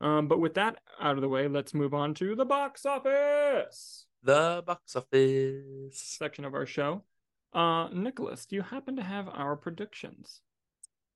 Um, 0.00 0.28
but 0.28 0.40
with 0.40 0.54
that 0.54 0.78
out 1.00 1.16
of 1.16 1.20
the 1.20 1.28
way, 1.28 1.46
let's 1.46 1.74
move 1.74 1.92
on 1.92 2.14
to 2.14 2.34
the 2.34 2.44
box 2.44 2.86
office. 2.86 4.06
The 4.22 4.62
box 4.66 4.96
office 4.96 6.00
section 6.00 6.44
of 6.44 6.54
our 6.54 6.66
show. 6.66 7.04
Uh, 7.52 7.88
Nicholas, 7.92 8.46
do 8.46 8.56
you 8.56 8.62
happen 8.62 8.96
to 8.96 9.02
have 9.02 9.28
our 9.28 9.56
predictions? 9.56 10.40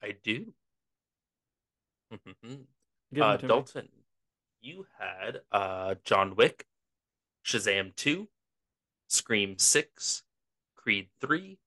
I 0.03 0.17
do. 0.23 0.53
uh, 2.13 3.37
Dalton, 3.37 3.85
me. 3.85 4.05
you 4.61 4.87
had 4.99 5.41
uh, 5.53 5.95
John 6.05 6.37
Wick, 6.37 6.67
Shazam 7.47 7.95
2, 7.97 8.29
Scream 9.09 9.59
6, 9.59 10.23
Creed 10.85 11.09
3, 11.23 11.59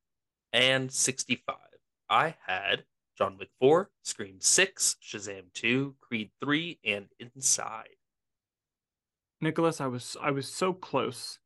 and 0.53 0.91
65. 0.91 1.55
I 2.07 2.35
had 2.45 2.83
John 3.17 3.35
Wick 3.39 3.49
4, 3.59 3.89
Scream 4.03 4.37
6, 4.39 4.97
Shazam 5.03 5.51
2, 5.55 5.95
Creed 5.99 6.29
3, 6.39 6.79
and 6.85 7.07
Inside. 7.19 7.89
Nicholas, 9.41 9.81
I 9.81 9.87
was 9.87 10.15
I 10.21 10.31
was 10.31 10.47
so 10.47 10.73
close. 10.73 11.39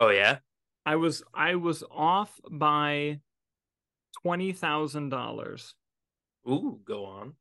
Oh 0.00 0.10
yeah? 0.10 0.38
I 0.84 0.96
was 0.96 1.22
I 1.34 1.56
was 1.56 1.82
off 1.90 2.40
by 2.50 3.20
twenty 4.22 4.52
thousand 4.52 5.08
dollars. 5.08 5.74
Ooh, 6.48 6.80
go 6.84 7.04
on. 7.04 7.34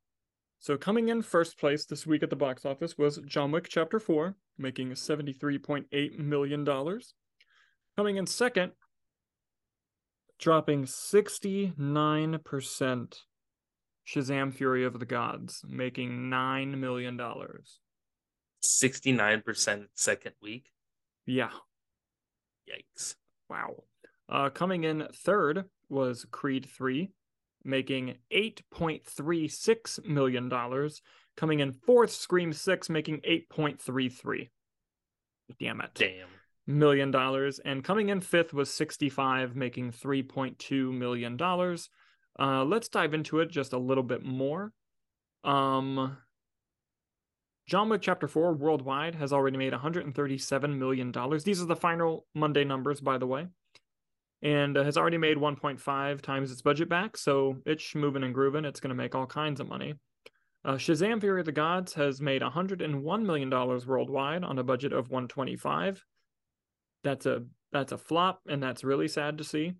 So 0.59 0.75
coming 0.75 1.09
in 1.09 1.21
first 1.21 1.57
place 1.59 1.85
this 1.85 2.05
week 2.05 2.23
at 2.23 2.29
the 2.29 2.35
box 2.35 2.65
office 2.65 2.97
was 2.97 3.19
John 3.25 3.51
Wick 3.51 3.67
Chapter 3.69 3.99
4, 3.99 4.35
making 4.57 4.91
$73.8 4.91 6.19
million. 6.19 6.65
Coming 7.95 8.17
in 8.17 8.27
second 8.27 8.73
dropping 10.39 10.85
69%. 10.85 13.15
Shazam 14.07 14.53
Fury 14.53 14.85
of 14.85 14.99
the 14.99 15.05
Gods, 15.05 15.63
making 15.67 16.29
$9 16.31 16.77
million. 16.77 17.19
69% 18.63 19.85
second 19.93 20.33
week? 20.41 20.71
Yeah. 21.27 21.51
Yikes. 22.67 23.13
Wow. 23.49 23.83
Uh, 24.27 24.49
coming 24.49 24.83
in 24.83 25.07
third 25.13 25.65
was 25.89 26.25
Creed 26.31 26.67
3, 26.75 27.11
making 27.63 28.15
$8.36 28.33 30.05
million. 30.05 30.49
Coming 31.37 31.59
in 31.59 31.71
fourth, 31.71 32.09
Scream 32.11 32.51
6, 32.51 32.89
making 32.89 33.21
8.33. 33.21 34.49
Damn 35.59 35.81
it. 35.81 35.91
Damn 35.93 36.29
million 36.69 37.09
dollars 37.09 37.59
and 37.65 37.83
coming 37.83 38.09
in 38.09 38.21
fifth 38.21 38.53
was 38.53 38.71
65 38.71 39.55
making 39.55 39.91
3.2 39.91 40.93
million 40.95 41.35
dollars. 41.35 41.89
Uh, 42.39 42.63
let's 42.63 42.87
dive 42.87 43.13
into 43.15 43.39
it 43.39 43.49
just 43.49 43.73
a 43.73 43.77
little 43.77 44.03
bit 44.03 44.23
more. 44.23 44.71
Um 45.43 46.17
john 47.67 47.89
wick 47.89 48.01
chapter 48.01 48.27
4 48.27 48.53
worldwide 48.53 49.15
has 49.15 49.33
already 49.33 49.57
made 49.57 49.73
137 49.73 50.79
million 50.79 51.11
dollars. 51.11 51.43
These 51.43 51.61
are 51.61 51.65
the 51.65 51.75
final 51.75 52.27
monday 52.35 52.63
numbers 52.63 53.01
by 53.01 53.17
the 53.17 53.27
way 53.27 53.47
and 54.41 54.77
uh, 54.77 54.83
has 54.83 54.95
already 54.95 55.17
made 55.17 55.37
1.5 55.37 56.21
times 56.21 56.51
its 56.51 56.61
budget 56.61 56.87
back 56.87 57.17
so 57.17 57.57
it's 57.65 57.95
moving 57.95 58.23
and 58.23 58.33
grooving. 58.33 58.65
It's 58.65 58.79
going 58.79 58.89
to 58.89 58.95
make 58.95 59.15
all 59.15 59.25
kinds 59.25 59.59
of 59.59 59.67
money. 59.67 59.95
Uh, 60.63 60.73
Shazam 60.73 61.19
Fury 61.19 61.39
of 61.39 61.45
the 61.45 61.51
Gods 61.51 61.93
has 61.93 62.21
made 62.21 62.41
$101 62.41 63.25
million 63.25 63.49
worldwide 63.49 64.43
on 64.43 64.59
a 64.59 64.63
budget 64.63 64.91
of 64.91 65.09
125 65.09 66.05
that's 67.03 67.25
a 67.25 67.43
that's 67.71 67.91
a 67.91 67.97
flop, 67.97 68.41
and 68.47 68.61
that's 68.61 68.83
really 68.83 69.07
sad 69.07 69.37
to 69.37 69.43
see. 69.43 69.73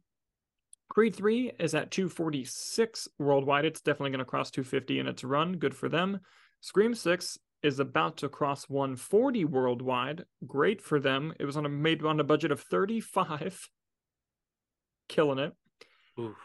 Creed 0.90 1.16
3 1.16 1.52
is 1.60 1.76
at 1.76 1.92
246 1.92 3.08
worldwide. 3.20 3.66
It's 3.66 3.82
definitely 3.82 4.10
going 4.10 4.20
to 4.20 4.26
cross 4.26 4.50
250 4.50 5.00
in 5.00 5.08
its 5.08 5.24
run. 5.24 5.54
Good 5.54 5.76
for 5.76 5.88
them. 5.88 6.20
Scream 6.62 6.96
6 6.96 7.38
is 7.62 7.80
about 7.80 8.18
to 8.18 8.30
cross 8.30 8.68
140 8.68 9.46
worldwide. 9.46 10.26
Great 10.48 10.82
for 10.82 11.00
them. 11.00 11.34
It 11.40 11.46
was 11.46 11.58
on 11.58 11.66
a 11.66 11.70
made 11.70 12.04
on 12.04 12.20
a 12.20 12.24
budget 12.24 12.52
of 12.52 12.62
35. 12.62 13.70
Killing 15.08 15.40
it. 15.40 15.54
Oof. 16.20 16.36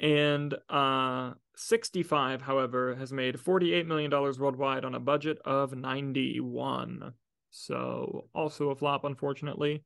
And 0.00 0.54
uh 0.68 1.32
65, 1.56 2.42
however, 2.42 2.96
has 2.96 3.12
made 3.12 3.38
48 3.38 3.86
million 3.86 4.10
dollars 4.10 4.38
worldwide 4.38 4.84
on 4.84 4.94
a 4.94 5.00
budget 5.00 5.38
of 5.44 5.74
91. 5.74 7.12
So 7.50 8.28
also 8.34 8.70
a 8.70 8.74
flop, 8.74 9.04
unfortunately. 9.04 9.84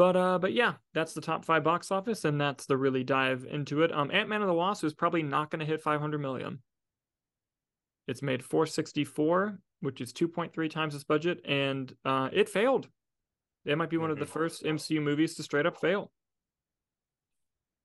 But 0.00 0.16
uh, 0.16 0.38
but 0.38 0.54
yeah, 0.54 0.76
that's 0.94 1.12
the 1.12 1.20
top 1.20 1.44
five 1.44 1.62
box 1.62 1.90
office, 1.90 2.24
and 2.24 2.40
that's 2.40 2.64
the 2.64 2.78
really 2.78 3.04
dive 3.04 3.44
into 3.44 3.82
it. 3.82 3.92
Um, 3.92 4.10
Ant 4.10 4.30
Man 4.30 4.40
and 4.40 4.48
the 4.48 4.54
Wasp 4.54 4.82
is 4.82 4.94
probably 4.94 5.22
not 5.22 5.50
going 5.50 5.60
to 5.60 5.66
hit 5.66 5.82
500 5.82 6.18
million. 6.18 6.60
It's 8.08 8.22
made 8.22 8.42
464, 8.42 9.58
which 9.80 10.00
is 10.00 10.14
2.3 10.14 10.70
times 10.70 10.94
its 10.94 11.04
budget, 11.04 11.42
and 11.44 11.94
uh, 12.06 12.30
it 12.32 12.48
failed. 12.48 12.88
It 13.66 13.76
might 13.76 13.90
be 13.90 13.98
one 13.98 14.10
of 14.10 14.18
the 14.18 14.24
first 14.24 14.64
MCU 14.64 15.02
movies 15.02 15.34
to 15.34 15.42
straight 15.42 15.66
up 15.66 15.78
fail. 15.78 16.10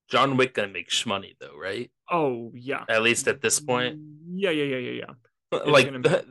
John 0.09 0.37
Wick 0.37 0.53
gonna 0.53 0.69
make 0.69 0.93
money 1.05 1.35
though, 1.41 1.57
right? 1.61 1.91
Oh 2.09 2.53
yeah. 2.55 2.85
At 2.87 3.03
least 3.03 3.27
at 3.27 3.41
this 3.41 3.59
point. 3.59 3.99
Yeah, 4.29 4.51
yeah, 4.51 4.77
yeah, 4.77 4.77
yeah, 4.77 5.03
yeah. 5.51 5.59
like 5.65 5.91
the, 5.91 6.25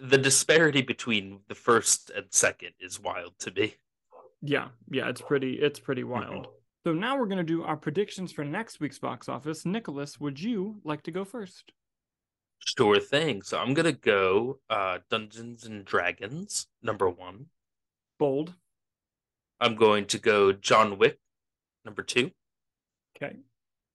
the 0.00 0.16
disparity 0.16 0.80
between 0.80 1.40
the 1.48 1.54
first 1.54 2.10
and 2.16 2.24
second 2.30 2.70
is 2.80 2.98
wild 2.98 3.34
to 3.40 3.50
me. 3.50 3.74
Yeah, 4.42 4.68
yeah, 4.90 5.08
it's 5.08 5.22
pretty 5.22 5.54
it's 5.54 5.78
pretty 5.80 6.04
wild. 6.04 6.48
So 6.84 6.92
now 6.92 7.16
we're 7.16 7.26
gonna 7.26 7.44
do 7.44 7.62
our 7.62 7.76
predictions 7.76 8.32
for 8.32 8.42
next 8.44 8.80
week's 8.80 8.98
box 8.98 9.28
office. 9.28 9.64
Nicholas, 9.64 10.18
would 10.18 10.40
you 10.40 10.80
like 10.82 11.04
to 11.04 11.12
go 11.12 11.24
first? 11.24 11.70
Sure 12.58 12.98
thing. 12.98 13.42
So 13.42 13.56
I'm 13.56 13.72
gonna 13.72 13.92
go 13.92 14.58
uh 14.68 14.98
Dungeons 15.08 15.64
and 15.64 15.84
Dragons 15.84 16.66
number 16.82 17.08
one. 17.08 17.46
Bold. 18.18 18.54
I'm 19.60 19.76
going 19.76 20.06
to 20.06 20.18
go 20.18 20.52
John 20.52 20.98
Wick 20.98 21.20
number 21.84 22.02
two. 22.02 22.32
Okay. 23.16 23.36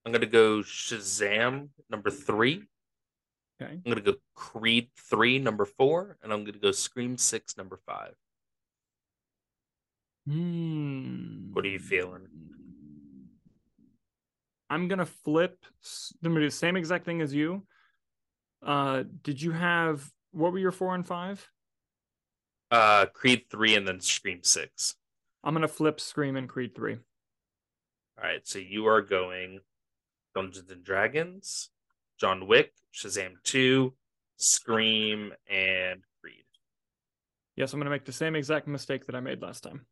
I'm 0.06 0.14
gonna 0.14 0.26
go 0.26 0.60
Shazam 0.60 1.68
number 1.90 2.10
three. 2.10 2.64
Okay. 3.62 3.74
I'm 3.74 3.82
gonna 3.86 4.00
go 4.00 4.16
Creed 4.34 4.88
three 5.10 5.40
number 5.40 5.66
four, 5.66 6.18
and 6.24 6.32
I'm 6.32 6.46
gonna 6.46 6.58
go 6.58 6.72
Scream 6.72 7.18
six 7.18 7.58
number 7.58 7.82
five. 7.86 8.14
Hmm. 10.28 11.54
What 11.54 11.64
are 11.64 11.70
you 11.70 11.80
feeling? 11.80 12.28
I'm 14.70 14.90
gonna 14.90 15.06
flip. 15.06 15.58
I'm 16.24 16.32
gonna 16.32 16.42
do 16.42 16.48
the 16.48 16.52
same 16.52 16.76
exact 16.76 17.06
thing 17.06 17.22
as 17.22 17.34
you. 17.34 17.66
Uh, 18.66 19.04
did 19.24 19.42
you 19.42 19.52
have 19.52 20.10
what 20.32 20.52
were 20.52 20.60
your 20.60 20.72
four 20.72 20.94
and 20.96 21.08
five? 21.08 21.50
Uh, 22.70 23.06
Creed 23.06 23.46
three 23.50 23.76
and 23.76 23.88
then 23.88 24.02
Scream 24.02 24.40
six. 24.44 24.96
I'm 25.44 25.54
gonna 25.54 25.70
flip 25.70 26.02
Scream 26.02 26.36
and 26.36 26.50
Creed 26.50 26.76
three. 26.76 26.98
All 28.18 28.24
right, 28.24 28.46
so 28.46 28.60
you 28.60 28.88
are 28.88 29.02
going 29.02 29.62
Dungeons 30.36 30.70
and 30.70 30.84
Dragons, 30.84 31.70
John 32.20 32.48
Wick, 32.48 32.74
Shazam 32.94 33.36
two, 33.44 33.94
Scream, 34.36 35.32
and 35.50 36.02
Creed. 36.22 36.44
Yes, 37.56 37.72
I'm 37.72 37.80
gonna 37.80 37.90
make 37.90 38.06
the 38.06 38.12
same 38.12 38.36
exact 38.36 38.68
mistake 38.68 39.06
that 39.06 39.16
I 39.16 39.22
made 39.22 39.42
last 39.42 39.64
time, 39.64 39.86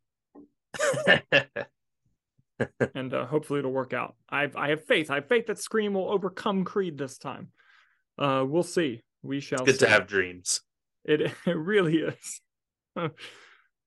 and 2.95 3.13
uh, 3.13 3.25
hopefully 3.25 3.59
it'll 3.59 3.71
work 3.71 3.93
out. 3.93 4.15
I 4.29 4.49
I 4.55 4.69
have 4.69 4.85
faith. 4.85 5.09
I 5.11 5.15
have 5.15 5.27
faith 5.27 5.47
that 5.47 5.59
Scream 5.59 5.93
will 5.93 6.09
overcome 6.09 6.63
Creed 6.63 6.97
this 6.97 7.17
time. 7.17 7.49
Uh, 8.17 8.45
we'll 8.47 8.63
see. 8.63 9.01
We 9.23 9.39
shall. 9.39 9.65
Good 9.65 9.79
see. 9.79 9.85
to 9.85 9.89
have 9.89 10.07
dreams. 10.07 10.61
It 11.03 11.21
it 11.45 11.57
really 11.57 11.97
is. 11.97 12.41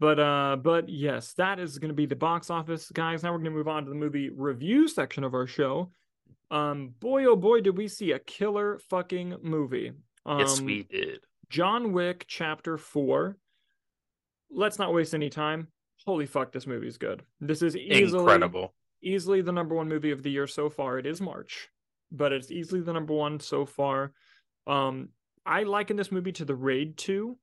but 0.00 0.20
uh 0.20 0.56
but 0.56 0.88
yes, 0.88 1.34
that 1.34 1.58
is 1.58 1.78
going 1.78 1.90
to 1.90 1.94
be 1.94 2.06
the 2.06 2.16
box 2.16 2.50
office, 2.50 2.90
guys. 2.90 3.22
Now 3.22 3.32
we're 3.32 3.38
going 3.38 3.52
to 3.52 3.58
move 3.58 3.68
on 3.68 3.84
to 3.84 3.90
the 3.90 3.96
movie 3.96 4.30
review 4.30 4.88
section 4.88 5.24
of 5.24 5.34
our 5.34 5.46
show. 5.46 5.90
Um 6.50 6.94
boy 7.00 7.24
oh 7.24 7.36
boy 7.36 7.60
did 7.60 7.76
we 7.76 7.88
see 7.88 8.12
a 8.12 8.18
killer 8.18 8.78
fucking 8.90 9.36
movie. 9.42 9.92
Um, 10.24 10.40
yes, 10.40 10.60
we 10.60 10.82
did. 10.82 11.20
John 11.48 11.92
Wick 11.92 12.26
chapter 12.28 12.76
4. 12.76 13.36
Let's 14.50 14.78
not 14.78 14.92
waste 14.92 15.14
any 15.14 15.30
time. 15.30 15.68
Holy 16.06 16.26
fuck 16.26 16.52
this 16.52 16.66
movie 16.66 16.86
is 16.88 16.98
good. 16.98 17.22
This 17.40 17.62
is 17.62 17.76
easily 17.76 18.20
Incredible. 18.20 18.74
easily 19.02 19.40
the 19.42 19.52
number 19.52 19.74
one 19.74 19.88
movie 19.88 20.10
of 20.10 20.22
the 20.22 20.30
year 20.30 20.46
so 20.46 20.70
far. 20.70 20.98
It 20.98 21.06
is 21.06 21.20
March, 21.20 21.68
but 22.10 22.32
it's 22.32 22.50
easily 22.50 22.80
the 22.80 22.92
number 22.92 23.14
one 23.14 23.40
so 23.40 23.66
far. 23.66 24.12
Um, 24.66 25.10
I 25.44 25.62
liken 25.64 25.96
this 25.96 26.12
movie 26.12 26.32
to 26.32 26.44
the 26.44 26.54
Raid 26.54 26.96
2 26.96 27.36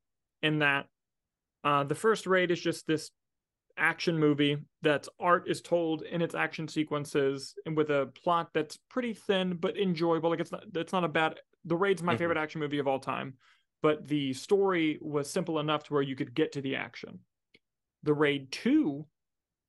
in 0.44 0.60
that 0.60 0.88
uh, 1.64 1.84
the 1.84 1.96
first 1.96 2.28
Raid 2.28 2.52
is 2.52 2.60
just 2.62 2.88
this 2.88 3.12
action 3.78 4.18
movie 4.18 4.58
that's 4.84 5.10
art 5.20 5.50
is 5.50 5.62
told 5.62 6.02
in 6.04 6.22
its 6.22 6.34
action 6.34 6.68
sequences 6.68 7.56
and 7.66 7.76
with 7.76 7.90
a 7.90 8.10
plot 8.24 8.50
that's 8.54 8.78
pretty 8.90 9.14
thin 9.14 9.58
but 9.58 9.78
enjoyable. 9.78 10.30
Like 10.30 10.40
it's 10.40 10.52
not 10.52 10.64
it's 10.76 10.94
not 10.94 11.04
a 11.04 11.10
bad. 11.10 11.40
The 11.66 11.76
Raid's 11.76 12.02
my 12.04 12.16
Mhm. 12.16 12.20
favorite 12.20 12.38
action 12.38 12.62
movie 12.62 12.80
of 12.80 12.88
all 12.88 13.00
time, 13.00 13.34
but 13.82 14.08
the 14.08 14.32
story 14.34 14.98
was 15.02 15.30
simple 15.30 15.60
enough 15.60 15.84
to 15.86 15.94
where 15.94 16.02
you 16.04 16.16
could 16.16 16.34
get 16.34 16.52
to 16.54 16.62
the 16.62 16.76
action. 16.78 17.20
The 18.06 18.14
Raid 18.14 18.52
2 18.52 19.06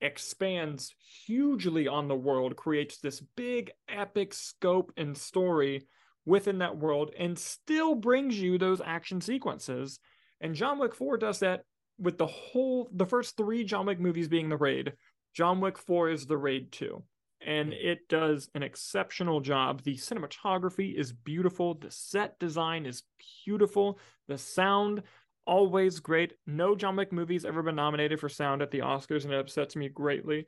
expands 0.03 0.95
hugely 1.25 1.89
on 1.89 2.07
the 2.07 2.15
world, 2.15 2.55
creates 2.55 2.99
this 2.99 3.21
big 3.35 3.71
epic 3.89 4.35
scope 4.35 4.93
and 4.99 5.17
story 5.17 5.89
within 6.27 6.59
that 6.59 6.77
world, 6.77 7.13
and 7.19 7.39
still 7.39 7.95
brings 7.95 8.39
you 8.39 8.59
those 8.59 8.83
action 8.85 9.23
sequences. 9.23 9.99
And 10.43 10.55
John 10.55 10.79
Wick 10.79 10.95
4 10.95 11.17
does 11.17 11.39
that 11.39 11.63
with 11.99 12.19
the 12.19 12.27
whole, 12.27 12.91
the 12.93 13.07
first 13.07 13.39
three 13.39 13.65
John 13.65 13.87
Wick 13.87 13.99
movies 13.99 14.29
being 14.29 14.51
the 14.51 14.59
Raid. 14.59 14.93
John 15.35 15.61
Wick 15.61 15.79
4 15.79 16.11
is 16.11 16.27
the 16.27 16.37
Raid 16.37 16.73
2. 16.73 17.03
And 17.47 17.73
it 17.73 18.09
does 18.09 18.51
an 18.55 18.63
exceptional 18.63 19.41
job. 19.41 19.83
The 19.83 19.95
cinematography 19.95 20.95
is 20.95 21.13
beautiful. 21.13 21.75
The 21.75 21.91
set 21.91 22.39
design 22.39 22.85
is 22.85 23.03
beautiful. 23.45 23.99
The 24.29 24.37
sound 24.37 25.03
always 25.47 26.01
great. 26.01 26.35
No 26.47 26.75
John 26.75 26.97
Wick 26.97 27.13
movie's 27.13 27.45
ever 27.45 27.63
been 27.63 27.77
nominated 27.77 28.21
for 28.21 28.29
sound 28.29 28.63
at 28.63 28.71
the 28.71 28.81
Oscars, 28.81 29.25
and 29.25 29.33
it 29.33 29.39
upsets 29.41 29.77
me 29.77 29.89
greatly. 29.89 30.47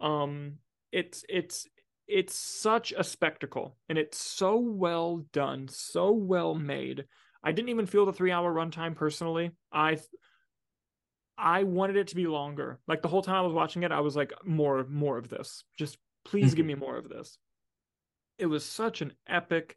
Um, 0.00 0.54
it's 0.90 1.24
it's 1.28 1.66
it's 2.08 2.34
such 2.34 2.92
a 2.96 3.04
spectacle, 3.04 3.76
and 3.88 3.96
it's 3.96 4.18
so 4.18 4.58
well 4.58 5.24
done, 5.32 5.68
so 5.68 6.12
well 6.12 6.54
made. 6.54 7.04
I 7.42 7.52
didn't 7.52 7.70
even 7.70 7.86
feel 7.86 8.06
the 8.06 8.12
three 8.12 8.30
hour 8.30 8.52
runtime 8.52 8.94
personally. 8.94 9.52
I 9.72 9.98
I 11.38 11.64
wanted 11.64 11.96
it 11.96 12.08
to 12.08 12.16
be 12.16 12.26
longer. 12.26 12.78
Like 12.86 13.02
the 13.02 13.08
whole 13.08 13.22
time 13.22 13.36
I 13.36 13.40
was 13.42 13.54
watching 13.54 13.82
it, 13.82 13.92
I 13.92 14.00
was 14.00 14.16
like, 14.16 14.32
more 14.44 14.84
more 14.88 15.18
of 15.18 15.28
this. 15.28 15.64
Just 15.78 15.98
please 16.24 16.54
give 16.54 16.66
me 16.66 16.74
more 16.74 16.96
of 16.96 17.08
this. 17.08 17.38
It 18.38 18.46
was 18.46 18.64
such 18.64 19.02
an 19.02 19.12
epic, 19.28 19.76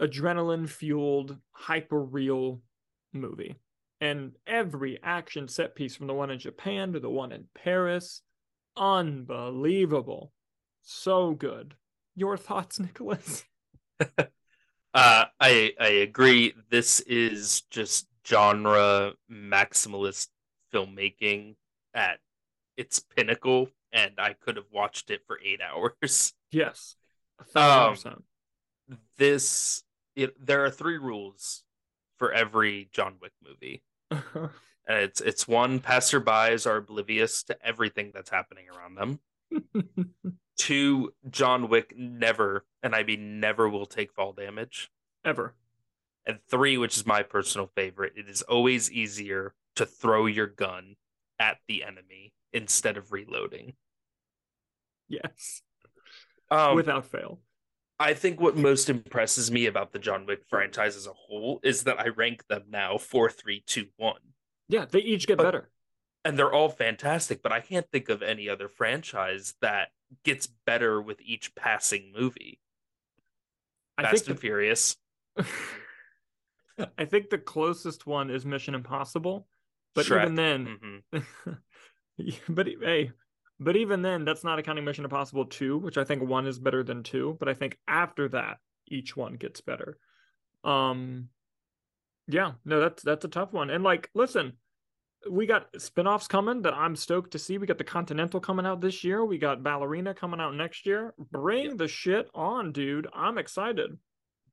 adrenaline 0.00 0.68
fueled, 0.68 1.36
hyper 1.52 2.00
real 2.00 2.60
movie. 3.20 3.56
And 4.00 4.32
every 4.46 4.98
action 5.02 5.48
set 5.48 5.74
piece 5.74 5.96
from 5.96 6.06
the 6.06 6.14
one 6.14 6.30
in 6.30 6.38
Japan 6.38 6.92
to 6.92 7.00
the 7.00 7.10
one 7.10 7.32
in 7.32 7.46
Paris, 7.54 8.22
unbelievable. 8.76 10.32
So 10.82 11.32
good. 11.32 11.74
Your 12.14 12.36
thoughts, 12.36 12.78
Nicholas? 12.80 13.44
Uh, 14.94 15.26
I 15.38 15.74
I 15.78 15.88
agree. 15.88 16.54
This 16.70 17.00
is 17.00 17.60
just 17.68 18.06
genre 18.26 19.12
maximalist 19.30 20.28
filmmaking 20.72 21.56
at 21.92 22.18
its 22.78 23.00
pinnacle, 23.00 23.68
and 23.92 24.12
I 24.18 24.32
could 24.32 24.56
have 24.56 24.72
watched 24.72 25.10
it 25.10 25.20
for 25.26 25.38
eight 25.44 25.60
hours. 26.00 26.32
Yes. 26.50 26.96
A 27.54 27.60
Um. 27.60 27.96
This 29.18 29.82
it, 30.14 30.34
there 30.44 30.64
are 30.64 30.70
three 30.70 30.96
rules 30.96 31.62
for 32.18 32.32
every 32.32 32.88
John 32.92 33.16
Wick 33.20 33.32
movie. 33.42 33.82
And 34.86 34.98
it's 34.98 35.20
it's 35.20 35.48
one 35.48 35.80
passerbys 35.80 36.66
are 36.66 36.76
oblivious 36.76 37.42
to 37.44 37.56
everything 37.64 38.12
that's 38.14 38.30
happening 38.30 38.66
around 38.68 38.94
them. 38.94 39.20
Two, 40.58 41.12
John 41.28 41.68
Wick 41.68 41.92
never, 41.96 42.64
and 42.82 42.94
I 42.94 43.02
mean 43.02 43.40
never, 43.40 43.68
will 43.68 43.86
take 43.86 44.12
fall 44.12 44.32
damage. 44.32 44.90
Ever. 45.24 45.54
And 46.24 46.38
three, 46.48 46.78
which 46.78 46.96
is 46.96 47.06
my 47.06 47.22
personal 47.22 47.70
favorite, 47.74 48.14
it 48.16 48.28
is 48.28 48.42
always 48.42 48.90
easier 48.90 49.54
to 49.74 49.86
throw 49.86 50.26
your 50.26 50.46
gun 50.46 50.96
at 51.38 51.58
the 51.68 51.84
enemy 51.84 52.32
instead 52.52 52.96
of 52.96 53.12
reloading. 53.12 53.74
Yes. 55.08 55.62
Um, 56.50 56.74
Without 56.76 57.06
fail. 57.06 57.40
I 57.98 58.12
think 58.14 58.40
what 58.40 58.56
most 58.56 58.90
impresses 58.90 59.50
me 59.50 59.66
about 59.66 59.92
the 59.92 59.98
John 59.98 60.26
Wick 60.26 60.44
franchise 60.48 60.96
as 60.96 61.06
a 61.06 61.12
whole 61.14 61.60
is 61.62 61.84
that 61.84 61.98
I 61.98 62.08
rank 62.08 62.46
them 62.48 62.64
now 62.68 62.98
four, 62.98 63.30
three, 63.30 63.62
two, 63.66 63.86
one, 63.96 64.20
Yeah, 64.68 64.84
they 64.84 64.98
each 65.00 65.26
get 65.26 65.38
But- 65.38 65.44
better. 65.44 65.70
and 66.24 66.38
they're 66.38 66.52
all 66.52 66.68
fantastic. 66.68 67.42
But 67.42 67.52
I 67.52 67.60
can't 67.60 67.90
think 67.90 68.08
of 68.08 68.22
any 68.22 68.48
other 68.48 68.68
franchise 68.68 69.54
that 69.60 69.92
gets 70.24 70.46
better 70.46 71.00
with 71.00 71.20
each 71.22 71.54
passing 71.54 72.12
movie. 72.14 72.60
I 73.96 74.02
Fast 74.02 74.24
think 74.26 74.30
and 74.32 74.40
Furious, 74.40 74.96
the, 75.36 75.46
I 76.98 77.04
think 77.06 77.30
the 77.30 77.38
closest 77.38 78.06
one 78.06 78.28
is 78.30 78.44
Mission 78.44 78.74
Impossible. 78.74 79.48
But 79.94 80.04
Shrek. 80.04 80.22
even 80.22 80.34
then, 80.34 81.02
Mhm. 81.14 81.58
But 82.48 82.66
hey, 82.66 83.12
but 83.60 83.76
even 83.76 84.02
then, 84.02 84.24
that's 84.24 84.44
not 84.44 84.58
accounting 84.58 84.84
Mission 84.84 85.04
Impossible 85.04 85.46
2, 85.46 85.78
which 85.78 85.98
I 85.98 86.04
think 86.04 86.22
one 86.22 86.46
is 86.46 86.58
better 86.58 86.82
than 86.82 87.02
two. 87.02 87.36
But 87.38 87.48
I 87.48 87.54
think 87.54 87.78
after 87.88 88.28
that, 88.30 88.58
each 88.88 89.16
one 89.16 89.34
gets 89.34 89.60
better. 89.60 89.98
Um, 90.64 91.28
yeah, 92.28 92.52
no, 92.64 92.80
that's 92.80 93.02
that's 93.02 93.24
a 93.24 93.28
tough 93.28 93.52
one. 93.52 93.70
And 93.70 93.84
like, 93.84 94.10
listen, 94.14 94.54
we 95.30 95.46
got 95.46 95.68
spin-offs 95.80 96.28
coming 96.28 96.62
that 96.62 96.74
I'm 96.74 96.96
stoked 96.96 97.32
to 97.32 97.38
see. 97.38 97.58
We 97.58 97.66
got 97.66 97.78
the 97.78 97.84
Continental 97.84 98.40
coming 98.40 98.66
out 98.66 98.80
this 98.80 99.02
year. 99.04 99.24
We 99.24 99.38
got 99.38 99.62
Ballerina 99.62 100.14
coming 100.14 100.40
out 100.40 100.54
next 100.54 100.86
year. 100.86 101.14
Bring 101.18 101.66
Yeah. 101.70 101.74
the 101.76 101.88
shit 101.88 102.28
on, 102.34 102.72
dude. 102.72 103.08
I'm 103.14 103.38
excited. 103.38 103.98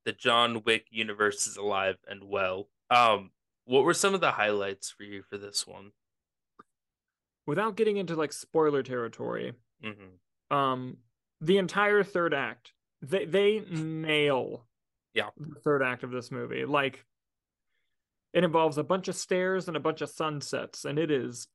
the 0.04 0.12
John 0.12 0.62
Wick 0.64 0.86
universe 0.90 1.46
is 1.46 1.56
alive 1.56 1.96
and 2.06 2.24
well. 2.24 2.68
Um, 2.90 3.30
what 3.64 3.84
were 3.84 3.94
some 3.94 4.12
of 4.12 4.20
the 4.20 4.32
highlights 4.32 4.90
for 4.90 5.02
you 5.04 5.22
for 5.22 5.38
this 5.38 5.66
one? 5.66 5.92
Without 7.46 7.76
getting 7.76 7.96
into 7.98 8.14
like 8.16 8.32
spoiler 8.32 8.82
territory, 8.82 9.52
hmm 9.82 9.90
um 10.50 10.98
the 11.40 11.56
entire 11.58 12.02
third 12.04 12.32
act 12.34 12.72
they 13.02 13.24
they 13.24 13.60
nail 13.60 14.66
Yeah. 15.14 15.30
the 15.38 15.58
third 15.60 15.82
act 15.82 16.04
of 16.04 16.10
this 16.10 16.30
movie 16.30 16.64
like 16.66 17.04
it 18.34 18.44
involves 18.44 18.76
a 18.78 18.84
bunch 18.84 19.08
of 19.08 19.14
stairs 19.16 19.68
and 19.68 19.76
a 19.76 19.80
bunch 19.80 20.00
of 20.02 20.10
sunsets 20.10 20.84
and 20.84 20.98
it 20.98 21.10
is 21.10 21.48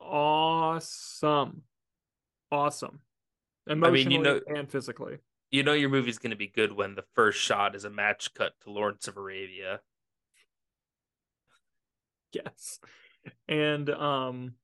awesome 0.00 1.62
awesome 2.50 3.00
I 3.68 3.74
mean, 3.74 4.10
you 4.10 4.18
know- 4.18 4.40
and 4.48 4.68
physically 4.70 5.18
You 5.50 5.62
know 5.62 5.72
your 5.74 5.90
movie's 5.90 6.18
going 6.18 6.30
to 6.32 6.36
be 6.36 6.48
good 6.48 6.72
when 6.72 6.96
the 6.96 7.04
first 7.14 7.38
shot 7.40 7.74
is 7.76 7.84
a 7.84 7.90
match 7.90 8.34
cut 8.34 8.52
to 8.62 8.70
Lawrence 8.70 9.06
of 9.08 9.16
Arabia. 9.16 9.80
yes. 12.32 12.80
And 13.48 13.88
um 13.90 14.54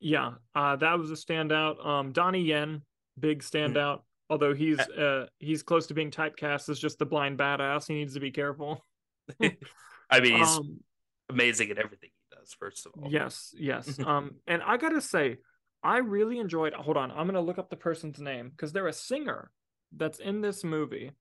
yeah, 0.00 0.32
uh 0.54 0.76
that 0.76 0.98
was 0.98 1.10
a 1.10 1.14
standout. 1.14 1.84
Um 1.84 2.12
Donnie 2.12 2.42
Yen, 2.42 2.82
big 3.18 3.42
standout. 3.42 4.00
Although 4.30 4.54
he's 4.54 4.78
uh 4.78 5.26
he's 5.38 5.62
close 5.62 5.86
to 5.88 5.94
being 5.94 6.10
typecast 6.10 6.68
as 6.68 6.78
just 6.78 6.98
the 6.98 7.06
blind 7.06 7.38
badass. 7.38 7.86
He 7.88 7.94
needs 7.94 8.14
to 8.14 8.20
be 8.20 8.30
careful. 8.30 8.84
I 10.10 10.20
mean, 10.20 10.36
he's 10.36 10.58
Um 10.58 10.80
amazing 11.28 11.70
at 11.70 11.78
everything 11.78 12.10
he 12.12 12.36
does, 12.36 12.54
first 12.58 12.86
of 12.86 12.92
all. 12.98 13.10
yes, 13.10 13.54
yes. 13.58 13.98
um 14.04 14.36
and 14.46 14.62
I 14.62 14.76
gotta 14.76 15.00
say, 15.00 15.38
I 15.82 15.98
really 15.98 16.38
enjoyed 16.38 16.72
hold 16.74 16.96
on, 16.96 17.10
I'm 17.10 17.26
gonna 17.26 17.40
look 17.40 17.58
up 17.58 17.70
the 17.70 17.76
person's 17.76 18.18
name 18.20 18.50
because 18.50 18.72
they're 18.72 18.88
a 18.88 18.92
singer 18.92 19.50
that's 19.96 20.18
in 20.18 20.40
this 20.42 20.64
movie 20.64 21.12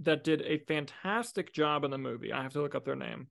that 0.00 0.24
did 0.24 0.42
a 0.42 0.58
fantastic 0.58 1.52
job 1.52 1.84
in 1.84 1.90
the 1.90 1.98
movie. 1.98 2.32
I 2.32 2.42
have 2.42 2.52
to 2.52 2.62
look 2.62 2.74
up 2.74 2.84
their 2.84 2.96
name. 2.96 3.28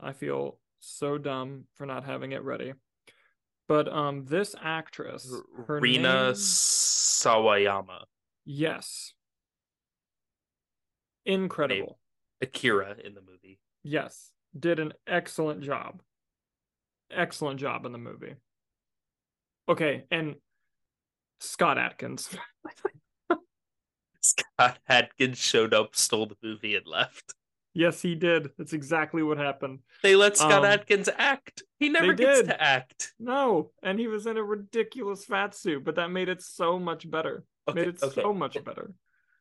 I 0.00 0.12
feel 0.12 0.58
so 0.80 1.18
dumb 1.18 1.64
for 1.74 1.86
not 1.86 2.04
having 2.04 2.32
it 2.32 2.42
ready. 2.44 2.74
But 3.68 3.92
um 3.92 4.24
this 4.26 4.54
actress, 4.60 5.32
her 5.66 5.80
Rina 5.80 6.24
name- 6.26 6.32
Sawayama, 6.34 8.04
yes. 8.44 9.12
Incredible. 11.24 11.98
Akira 12.40 12.96
in 13.04 13.14
the 13.14 13.20
movie. 13.20 13.58
Yes. 13.82 14.30
Did 14.58 14.78
an 14.78 14.92
excellent 15.06 15.62
job. 15.62 16.02
Excellent 17.10 17.58
job 17.60 17.84
in 17.86 17.92
the 17.92 17.98
movie. 17.98 18.34
Okay, 19.68 20.04
and 20.10 20.36
Scott 21.40 21.78
Adkins. 21.78 22.28
Scott 24.20 24.78
Adkins 24.88 25.38
showed 25.38 25.74
up, 25.74 25.96
stole 25.96 26.26
the 26.26 26.36
movie, 26.42 26.76
and 26.76 26.86
left. 26.86 27.34
Yes, 27.76 28.02
he 28.02 28.14
did. 28.14 28.50
That's 28.58 28.72
exactly 28.72 29.22
what 29.22 29.38
happened. 29.38 29.80
They 30.02 30.16
let 30.16 30.36
Scott 30.36 30.64
Um, 30.64 30.64
Adkins 30.64 31.08
act. 31.16 31.62
He 31.78 31.88
never 31.88 32.14
gets 32.14 32.40
did. 32.40 32.46
to 32.48 32.62
act. 32.62 33.12
No, 33.20 33.70
and 33.82 33.98
he 33.98 34.06
was 34.06 34.26
in 34.26 34.36
a 34.36 34.42
ridiculous 34.42 35.24
fat 35.24 35.54
suit, 35.54 35.84
but 35.84 35.96
that 35.96 36.10
made 36.10 36.28
it 36.28 36.42
so 36.42 36.78
much 36.78 37.08
better. 37.08 37.44
Okay, 37.68 37.80
made 37.80 37.88
it 37.88 38.02
okay. 38.02 38.22
so 38.22 38.32
much 38.32 38.62
better. 38.64 38.92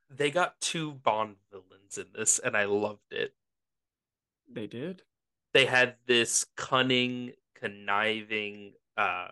They 0.10 0.30
got 0.32 0.60
two 0.62 0.92
Bond 0.94 1.38
villains 1.52 1.98
in 1.98 2.06
this, 2.14 2.40
and 2.40 2.56
I 2.56 2.66
loved 2.66 3.12
it. 3.12 3.34
They 4.52 4.68
did. 4.68 5.02
They 5.54 5.66
had 5.66 5.96
this 6.06 6.46
cunning, 6.56 7.32
conniving 7.56 8.74
uh 8.98 9.30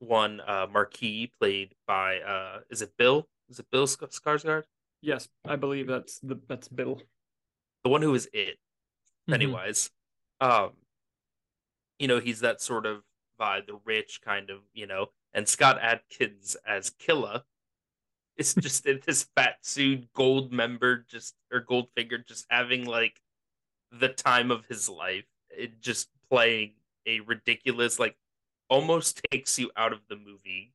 one 0.00 0.40
uh 0.40 0.66
Marquis 0.72 1.32
played 1.38 1.74
by 1.86 2.18
uh 2.20 2.60
is 2.70 2.82
it 2.82 2.92
Bill? 2.98 3.28
Is 3.48 3.58
it 3.60 3.66
Bill 3.70 3.86
Sk- 3.86 4.02
Skarsgård? 4.10 4.64
Yes, 5.00 5.28
I 5.44 5.56
believe 5.56 5.86
that's 5.86 6.18
the 6.18 6.40
that's 6.48 6.68
Bill. 6.68 7.00
The 7.84 7.90
one 7.90 8.02
who 8.02 8.12
was 8.12 8.28
it. 8.32 8.58
Mhm. 9.28 9.90
Um, 10.40 10.76
you 11.98 12.08
know, 12.08 12.20
he's 12.20 12.40
that 12.40 12.60
sort 12.60 12.86
of 12.86 13.04
vibe, 13.38 13.66
the 13.66 13.80
rich 13.84 14.20
kind 14.22 14.50
of, 14.50 14.62
you 14.72 14.86
know, 14.86 15.12
and 15.32 15.48
Scott 15.48 15.78
Adkins 15.80 16.56
as 16.66 16.90
Killa 16.90 17.44
is 18.36 18.54
just 18.60 18.86
in 18.86 19.00
this 19.06 19.24
fat 19.36 19.64
suit, 19.64 20.12
gold 20.12 20.52
member, 20.52 20.98
just 21.08 21.36
or 21.50 21.60
gold 21.60 21.88
figure, 21.94 22.18
just 22.18 22.46
having 22.50 22.84
like 22.84 23.20
the 23.90 24.08
time 24.08 24.50
of 24.50 24.66
his 24.66 24.88
life. 24.88 25.26
It 25.50 25.80
just 25.80 26.08
playing 26.30 26.74
a 27.06 27.20
ridiculous, 27.20 27.98
like 27.98 28.16
almost 28.68 29.20
takes 29.30 29.58
you 29.58 29.70
out 29.76 29.92
of 29.92 30.00
the 30.08 30.16
movie 30.16 30.72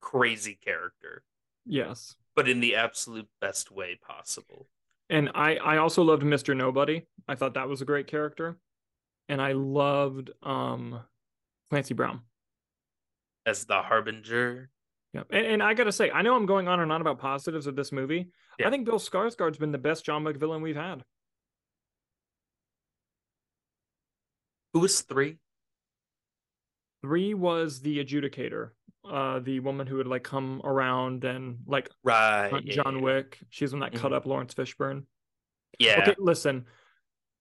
crazy 0.00 0.54
character, 0.54 1.24
Yes. 1.64 2.16
but 2.34 2.48
in 2.48 2.60
the 2.60 2.74
absolute 2.74 3.28
best 3.40 3.70
way 3.70 3.96
possible. 3.96 4.68
And 5.12 5.30
I 5.34 5.56
I 5.56 5.76
also 5.76 6.02
loved 6.02 6.22
Mr. 6.22 6.56
Nobody. 6.56 7.06
I 7.28 7.34
thought 7.34 7.54
that 7.54 7.68
was 7.68 7.82
a 7.82 7.84
great 7.84 8.06
character. 8.06 8.56
And 9.28 9.40
I 9.40 9.52
loved 9.52 10.30
um 10.42 11.00
Clancy 11.70 11.92
Brown. 11.92 12.22
As 13.44 13.66
the 13.66 13.82
harbinger. 13.82 14.70
Yeah. 15.12 15.24
And, 15.30 15.46
and 15.46 15.62
I 15.62 15.74
got 15.74 15.84
to 15.84 15.92
say, 15.92 16.10
I 16.10 16.22
know 16.22 16.34
I'm 16.34 16.46
going 16.46 16.66
on 16.66 16.80
and 16.80 16.90
on 16.90 17.02
about 17.02 17.18
positives 17.18 17.66
of 17.66 17.76
this 17.76 17.92
movie. 17.92 18.30
Yeah. 18.58 18.68
I 18.68 18.70
think 18.70 18.86
Bill 18.86 18.98
Skarsgård's 18.98 19.58
been 19.58 19.72
the 19.72 19.78
best 19.78 20.06
John 20.06 20.24
Wick 20.24 20.38
villain 20.38 20.62
we've 20.62 20.76
had. 20.76 21.04
Who 24.72 24.80
was 24.80 25.02
three? 25.02 25.36
Three 27.02 27.34
was 27.34 27.80
the 27.80 28.02
adjudicator, 28.04 28.70
uh, 29.04 29.40
the 29.40 29.60
woman 29.60 29.86
who 29.86 29.96
would 29.96 30.06
like 30.06 30.22
come 30.22 30.60
around 30.64 31.24
and 31.24 31.58
like 31.66 31.88
Right. 32.04 32.50
yeah, 32.64 32.74
John 32.74 32.96
yeah, 32.96 33.02
Wick. 33.02 33.38
She's 33.50 33.72
the 33.72 33.78
one 33.78 33.90
that 33.90 33.98
cut 33.98 34.12
Mhm. 34.12 34.16
up 34.16 34.26
Laurence 34.26 34.54
Fishburne. 34.54 35.04
Yeah. 35.78 36.02
Okay, 36.02 36.14
listen. 36.18 36.66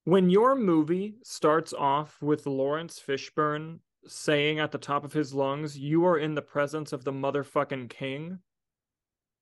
When 0.03 0.29
your 0.31 0.55
movie 0.55 1.17
starts 1.23 1.73
off 1.73 2.19
with 2.21 2.47
Laurence 2.47 2.99
Fishburne 2.99 3.79
saying 4.07 4.57
at 4.59 4.71
the 4.71 4.79
top 4.79 5.03
of 5.03 5.13
his 5.13 5.31
lungs, 5.33 5.77
"You 5.77 6.05
are 6.05 6.17
in 6.17 6.33
the 6.33 6.41
presence 6.41 6.91
of 6.91 7.03
the 7.03 7.11
motherfucking 7.11 7.89
king," 7.91 8.39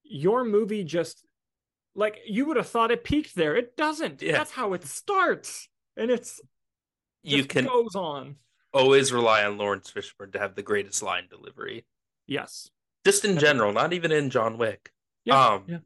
your 0.03 0.43
movie 0.43 0.83
just 0.83 1.25
like 1.95 2.19
you 2.25 2.45
would 2.45 2.57
have 2.57 2.67
thought 2.67 2.91
it 2.91 3.05
peaked 3.05 3.35
there. 3.35 3.55
It 3.55 3.77
doesn't. 3.77 4.21
Yeah. 4.21 4.33
That's 4.33 4.51
how 4.51 4.73
it 4.73 4.83
starts, 4.83 5.69
and 5.95 6.11
it's 6.11 6.41
you 7.23 7.45
can 7.45 7.65
goes 7.65 7.95
on. 7.95 8.35
Always 8.71 9.11
rely 9.11 9.43
on 9.43 9.57
Laurence 9.57 9.91
Fishburne 9.91 10.33
to 10.33 10.39
have 10.39 10.55
the 10.55 10.61
greatest 10.61 11.01
line 11.01 11.27
delivery. 11.29 11.85
Yes. 12.27 12.69
Just 13.05 13.25
in 13.25 13.39
general, 13.39 13.73
not 13.73 13.93
even 13.93 14.11
in 14.11 14.29
John 14.29 14.57
Wick. 14.57 14.91
Yeah. 15.25 15.47
Um, 15.47 15.63
yeah. 15.67 15.77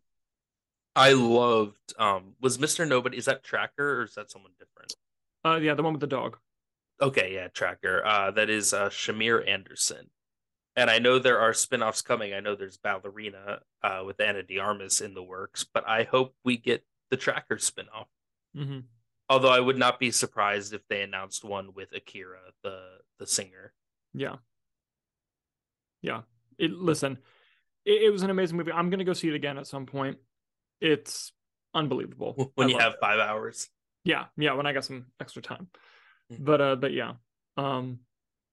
I 0.95 1.13
loved 1.13 1.93
um 1.97 2.35
was 2.39 2.57
Mr. 2.57 2.87
Nobody 2.87 3.17
is 3.17 3.25
that 3.25 3.43
Tracker 3.43 4.01
or 4.01 4.03
is 4.03 4.15
that 4.15 4.29
someone 4.29 4.51
different? 4.59 4.95
Uh, 5.43 5.59
yeah, 5.61 5.73
the 5.73 5.83
one 5.83 5.93
with 5.93 6.01
the 6.01 6.07
dog. 6.07 6.37
Okay, 7.01 7.33
yeah, 7.33 7.47
Tracker. 7.47 8.05
Uh 8.05 8.31
that 8.31 8.49
is 8.49 8.73
uh 8.73 8.89
Shamier 8.89 9.47
Anderson. 9.47 10.09
And 10.75 10.89
I 10.89 10.99
know 10.99 11.19
there 11.19 11.39
are 11.39 11.53
spin-offs 11.53 12.01
coming. 12.01 12.33
I 12.33 12.39
know 12.39 12.55
there's 12.55 12.77
Ballerina 12.77 13.61
uh 13.81 14.03
with 14.05 14.19
Ana 14.19 14.43
de 14.43 14.59
Armas 14.59 15.01
in 15.01 15.13
the 15.13 15.23
works, 15.23 15.63
but 15.63 15.87
I 15.87 16.03
hope 16.03 16.35
we 16.43 16.57
get 16.57 16.85
the 17.09 17.17
Tracker 17.17 17.57
spin-off. 17.57 18.07
hmm 18.55 18.79
Although 19.33 19.49
I 19.49 19.59
would 19.59 19.79
not 19.79 19.99
be 19.99 20.11
surprised 20.11 20.75
if 20.75 20.87
they 20.87 21.01
announced 21.01 21.43
one 21.43 21.73
with 21.73 21.91
Akira, 21.91 22.39
the 22.61 22.83
the 23.17 23.25
singer. 23.25 23.73
Yeah. 24.13 24.35
Yeah. 26.03 26.21
It 26.59 26.69
listen, 26.69 27.17
it, 27.83 28.03
it 28.03 28.09
was 28.11 28.21
an 28.21 28.29
amazing 28.29 28.57
movie. 28.57 28.71
I'm 28.71 28.91
gonna 28.91 29.03
go 29.03 29.13
see 29.13 29.29
it 29.29 29.33
again 29.33 29.57
at 29.57 29.65
some 29.65 29.87
point. 29.87 30.17
It's 30.81 31.31
unbelievable. 31.73 32.51
When 32.53 32.67
I 32.67 32.71
you 32.71 32.77
have 32.77 32.93
it. 32.93 32.99
five 33.01 33.19
hours. 33.19 33.69
Yeah, 34.03 34.25
yeah, 34.37 34.53
when 34.53 34.67
I 34.67 34.73
got 34.73 34.85
some 34.85 35.07
extra 35.19 35.41
time. 35.41 35.67
Mhm. 36.31 36.45
But 36.45 36.61
uh 36.61 36.75
but 36.75 36.93
yeah. 36.93 37.13
Um 37.57 38.01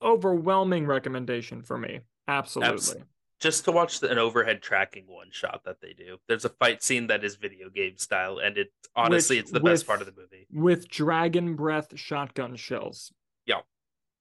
overwhelming 0.01 0.87
recommendation 0.87 1.63
for 1.63 1.77
me. 1.77 2.01
Absolutely. 2.27 3.03
Just 3.41 3.65
to 3.65 3.73
watch 3.73 4.01
the, 4.01 4.11
an 4.11 4.19
overhead 4.19 4.63
tracking 4.63 5.05
one 5.07 5.29
shot 5.31 5.63
that 5.65 5.81
they 5.81 5.93
do. 5.93 6.19
There's 6.29 6.45
a 6.45 6.51
fight 6.51 6.83
scene 6.83 7.07
that 7.09 7.25
is 7.25 7.37
video 7.37 7.71
game 7.71 7.97
style, 7.97 8.39
and 8.39 8.57
it 8.59 8.73
honestly, 8.95 9.39
it's 9.39 9.51
the 9.51 9.61
best 9.61 9.87
part 9.87 10.01
of 10.01 10.07
the 10.07 10.13
movie. 10.17 10.47
With 10.53 10.89
dragon 10.89 11.57
breath 11.57 11.99
shotgun 11.99 12.57
shells. 12.57 13.13
Yeah. 13.47 13.61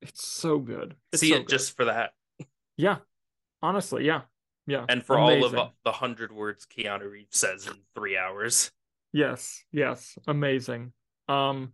It's 0.02 0.26
so 0.26 0.58
good. 0.60 0.96
It's 1.12 1.20
See 1.20 1.30
so 1.32 1.36
it 1.36 1.40
good. 1.40 1.50
just 1.50 1.76
for 1.76 1.86
that, 1.86 2.12
Yeah. 2.78 2.98
Honestly, 3.62 4.06
yeah. 4.06 4.22
Yeah. 4.66 4.86
and 4.88 5.04
for 5.04 5.18
all 5.18 5.44
of 5.44 5.56
uh, 5.56 5.70
the 5.84 5.92
hundred 5.92 6.32
words 6.32 6.66
Keanu 6.66 7.12
Reeves 7.12 7.38
says 7.38 7.68
in 7.68 7.74
three 7.96 8.16
hours. 8.18 8.72
Yes, 9.12 9.64
yes, 9.72 10.18
amazing. 10.28 10.94
Um, 11.28 11.74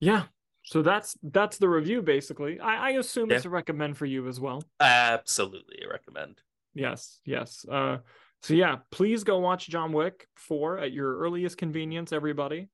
yeah. 0.00 0.24
So 0.68 0.82
that's 0.82 1.16
that's 1.22 1.56
the 1.56 1.68
review 1.68 2.02
basically. 2.02 2.60
I, 2.60 2.88
I 2.88 2.90
assume 2.90 3.30
it's 3.30 3.46
a 3.46 3.50
recommend 3.50 3.96
for 3.96 4.04
you 4.04 4.28
as 4.28 4.38
well. 4.38 4.62
Absolutely 4.80 5.78
I 5.82 5.90
recommend. 5.90 6.42
Yes, 6.74 7.20
yes. 7.24 7.64
Uh, 7.70 7.98
so 8.42 8.52
yeah, 8.52 8.76
please 8.90 9.24
go 9.24 9.38
watch 9.38 9.68
John 9.68 9.92
Wick 9.92 10.26
four 10.36 10.78
at 10.78 10.92
your 10.92 11.16
earliest 11.20 11.56
convenience, 11.56 12.12
everybody. 12.12 12.68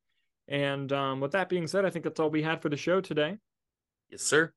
And 0.48 0.92
um, 0.92 1.20
with 1.20 1.32
that 1.32 1.48
being 1.48 1.68
said, 1.68 1.84
I 1.84 1.90
think 1.90 2.04
that's 2.04 2.18
all 2.18 2.30
we 2.30 2.42
had 2.42 2.60
for 2.60 2.68
the 2.68 2.76
show 2.76 3.00
today. 3.00 3.38
Yes, 4.10 4.22
sir. 4.22 4.52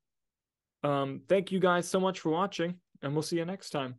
Um, 0.84 1.22
thank 1.30 1.52
you 1.52 1.60
guys 1.60 1.88
so 1.88 2.00
much 2.00 2.20
for 2.20 2.32
watching, 2.32 2.80
and 3.04 3.14
we'll 3.14 3.22
see 3.22 3.38
you 3.38 3.46
next 3.46 3.70
time. 3.70 3.96